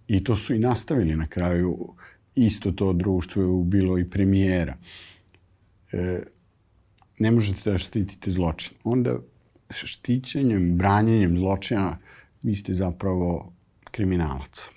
i 0.08 0.24
to 0.24 0.36
su 0.36 0.56
i 0.56 0.60
nastavili 0.60 1.16
na 1.16 1.28
kraju 1.28 1.94
isto 2.36 2.72
to 2.72 2.94
društvo 2.94 3.42
je 3.42 3.48
ubilo 3.48 4.00
i 4.00 4.10
premijera. 4.10 4.78
E, 5.92 6.22
ne 7.20 7.32
možete 7.32 7.72
da 7.72 7.78
štitite 7.78 8.32
zločin. 8.32 8.78
Onda 8.84 9.18
štićenjem, 9.70 10.78
branjenjem 10.78 11.38
zločina 11.38 11.98
vi 12.44 12.56
ste 12.56 12.74
zapravo 12.74 13.54
kriminalac. 13.92 14.70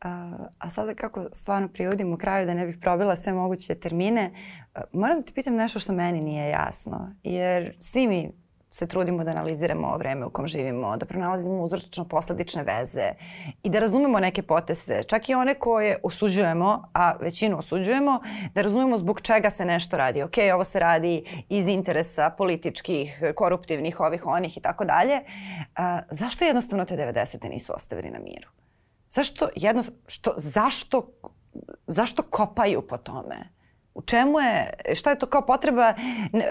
A, 0.00 0.36
a 0.58 0.70
sada 0.70 0.94
kako 0.94 1.26
stvarno 1.32 1.68
privodim 1.68 2.12
u 2.12 2.16
kraju 2.16 2.46
da 2.46 2.54
ne 2.54 2.66
bih 2.66 2.76
probila 2.80 3.16
sve 3.16 3.32
moguće 3.32 3.74
termine, 3.74 4.30
moram 4.92 5.18
da 5.18 5.24
te 5.24 5.32
pitam 5.32 5.54
nešto 5.54 5.80
što 5.80 5.92
meni 5.92 6.20
nije 6.20 6.48
jasno. 6.48 7.14
Jer 7.22 7.76
svi 7.80 8.06
mi 8.06 8.30
se 8.76 8.86
trudimo 8.86 9.24
da 9.24 9.30
analiziramo 9.30 9.96
vreme 9.96 10.26
u 10.26 10.30
kom 10.30 10.48
živimo, 10.48 10.96
da 10.96 11.06
pronalazimo 11.06 11.62
uzročno-posledične 11.62 12.64
veze 12.66 13.12
i 13.62 13.70
da 13.70 13.78
razumemo 13.78 14.20
neke 14.20 14.42
potese, 14.42 15.02
čak 15.02 15.28
i 15.28 15.34
one 15.34 15.54
koje 15.54 15.96
osuđujemo, 16.02 16.88
a 16.94 17.12
većinu 17.20 17.58
osuđujemo, 17.58 18.20
da 18.54 18.62
razumemo 18.62 18.98
zbog 18.98 19.20
čega 19.20 19.50
se 19.50 19.64
nešto 19.64 19.96
radi. 19.96 20.22
Ok, 20.22 20.32
ovo 20.54 20.64
se 20.64 20.80
radi 20.80 21.44
iz 21.48 21.68
interesa 21.68 22.30
političkih, 22.30 23.22
koruptivnih, 23.34 24.00
ovih, 24.00 24.26
onih 24.26 24.56
i 24.56 24.60
tako 24.60 24.84
dalje. 24.84 25.20
Zašto 26.10 26.44
jednostavno 26.44 26.84
te 26.84 26.96
90. 26.96 27.48
nisu 27.50 27.72
ostavili 27.76 28.10
na 28.10 28.18
miru? 28.18 28.48
Zašto, 29.10 29.48
jedno, 29.54 29.82
što, 30.06 30.34
zašto, 30.36 31.08
zašto 31.86 32.22
kopaju 32.22 32.82
po 32.82 32.96
tome? 32.96 33.55
U 33.96 34.02
čemu 34.02 34.40
je, 34.40 34.70
šta 34.94 35.10
je 35.10 35.18
to 35.18 35.26
kao 35.26 35.46
potreba, 35.46 35.94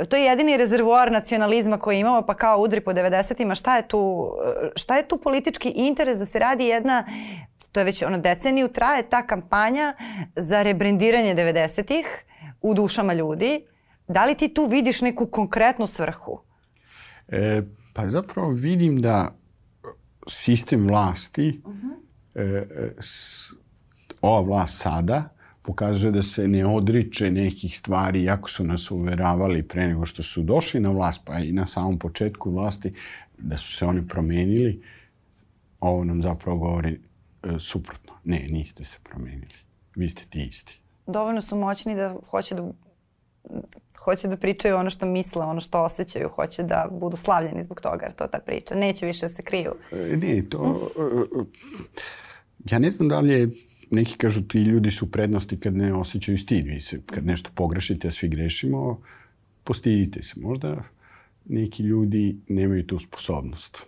to 0.09 0.15
je 0.15 0.25
jedini 0.25 0.57
rezervoar 0.57 1.11
nacionalizma 1.11 1.77
koji 1.77 1.99
imamo, 1.99 2.21
pa 2.21 2.33
kao 2.33 2.61
udri 2.61 2.81
po 2.81 2.93
90-ima, 2.93 3.55
šta 3.55 3.77
je 3.77 3.87
tu, 3.87 4.31
šta 4.75 4.97
je 4.97 5.07
tu 5.07 5.17
politički 5.17 5.69
interes 5.69 6.17
da 6.17 6.25
se 6.25 6.39
radi 6.39 6.65
jedna 6.65 7.03
to 7.75 7.79
je 7.79 7.83
već 7.83 8.03
ono 8.03 8.17
deceniju 8.17 8.67
traje 8.67 9.09
ta 9.09 9.27
kampanja 9.27 9.93
za 10.35 10.63
rebrendiranje 10.63 11.35
90-ih 11.35 12.05
u 12.61 12.73
dušama 12.73 13.13
ljudi. 13.13 13.65
Da 14.07 14.25
li 14.25 14.35
ti 14.35 14.53
tu 14.53 14.65
vidiš 14.65 15.01
neku 15.01 15.27
konkretnu 15.27 15.87
svrhu? 15.87 16.39
E, 17.27 17.61
pa 17.93 18.07
zapravo 18.09 18.49
vidim 18.49 19.01
da 19.01 19.35
sistem 20.27 20.87
vlasti, 20.87 21.61
uh 21.65 21.73
-huh. 21.73 21.95
e, 22.35 22.95
s, 22.99 23.51
ova 24.21 24.41
vlast 24.41 24.81
sada, 24.81 25.34
pokazuje 25.65 26.11
da 26.11 26.21
se 26.21 26.47
ne 26.47 26.65
odriče 26.65 27.31
nekih 27.31 27.77
stvari, 27.77 28.23
jako 28.23 28.49
su 28.49 28.63
nas 28.63 28.91
uveravali 28.91 29.63
pre 29.63 29.87
nego 29.87 30.05
što 30.05 30.23
su 30.23 30.43
došli 30.43 30.79
na 30.79 30.89
vlast, 30.89 31.21
pa 31.25 31.39
i 31.39 31.51
na 31.51 31.67
samom 31.67 31.99
početku 31.99 32.51
vlasti, 32.51 32.93
da 33.37 33.57
su 33.57 33.75
se 33.75 33.85
oni 33.85 34.07
promenili. 34.07 34.81
Ovo 35.79 36.03
nam 36.03 36.21
zapravo 36.21 36.57
govori 36.57 36.99
e, 37.43 37.59
suprotno. 37.59 38.13
Ne, 38.23 38.47
niste 38.49 38.83
se 38.83 38.97
promenili. 39.03 39.55
Vi 39.95 40.09
ste 40.09 40.23
ti 40.29 40.43
isti. 40.43 40.79
Dovoljno 41.07 41.41
su 41.41 41.55
moćni 41.55 41.95
da 41.95 42.15
hoće 42.29 42.55
da 42.55 42.71
hoće 44.05 44.27
da 44.27 44.37
pričaju 44.37 44.75
ono 44.75 44.89
što 44.89 45.05
misle, 45.05 45.45
ono 45.45 45.61
što 45.61 45.83
osjećaju, 45.83 46.29
hoće 46.29 46.63
da 46.63 46.87
budu 46.91 47.17
slavljeni 47.17 47.63
zbog 47.63 47.81
toga, 47.81 48.05
jer 48.05 48.13
to 48.13 48.27
ta 48.27 48.39
priča. 48.39 48.75
Neće 48.75 49.05
više 49.05 49.25
da 49.25 49.29
se 49.29 49.43
kriju. 49.43 49.71
E, 49.91 50.17
ne, 50.17 50.43
to... 50.49 50.89
Hm? 50.95 51.41
Ja 52.71 52.79
ne 52.79 52.91
znam 52.91 53.09
da 53.09 53.19
li 53.19 53.29
je 53.29 53.49
neki 53.95 54.17
kažu 54.17 54.41
ti 54.41 54.61
ljudi 54.61 54.91
su 54.91 55.11
prednosti 55.11 55.59
kad 55.59 55.75
ne 55.75 55.93
osjećaju 55.93 56.37
stid. 56.37 56.67
Vi 56.67 56.79
se, 56.79 57.01
kad 57.05 57.25
nešto 57.25 57.49
pogrešite, 57.55 58.07
a 58.07 58.11
svi 58.11 58.27
grešimo, 58.27 59.01
postidite 59.63 60.23
se. 60.23 60.39
Možda 60.39 60.83
neki 61.45 61.83
ljudi 61.83 62.37
nemaju 62.47 62.87
tu 62.87 62.99
sposobnost. 62.99 63.85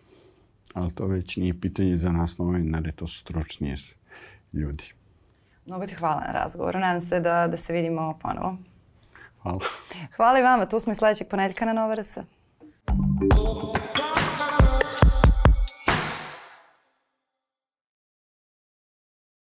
Ali 0.74 0.94
to 0.94 1.06
već 1.08 1.38
nije 1.38 1.62
pitanje 1.62 1.98
za 1.98 2.12
nas 2.12 2.38
novinare, 2.38 2.92
to 2.92 3.08
su 3.08 3.20
stručnije 3.20 3.76
ljudi. 4.54 4.84
Mnogo 5.66 5.86
ti 5.86 5.96
hvala 5.96 6.24
na 6.28 6.32
razgovoru. 6.32 6.80
Nadam 6.80 7.02
se 7.02 7.20
da, 7.20 7.48
da 7.48 7.58
se 7.58 7.74
vidimo 7.74 8.20
ponovo. 8.22 8.58
Hvala. 9.42 9.60
Hvala 10.16 10.40
i 10.40 10.42
vama. 10.42 10.66
Tu 10.66 10.80
smo 10.80 10.92
i 10.92 10.96
sledećeg 10.96 11.28
ponedjeljka 11.28 11.66
na 11.66 11.74
Nova 11.74 11.96
RS. 11.96 12.18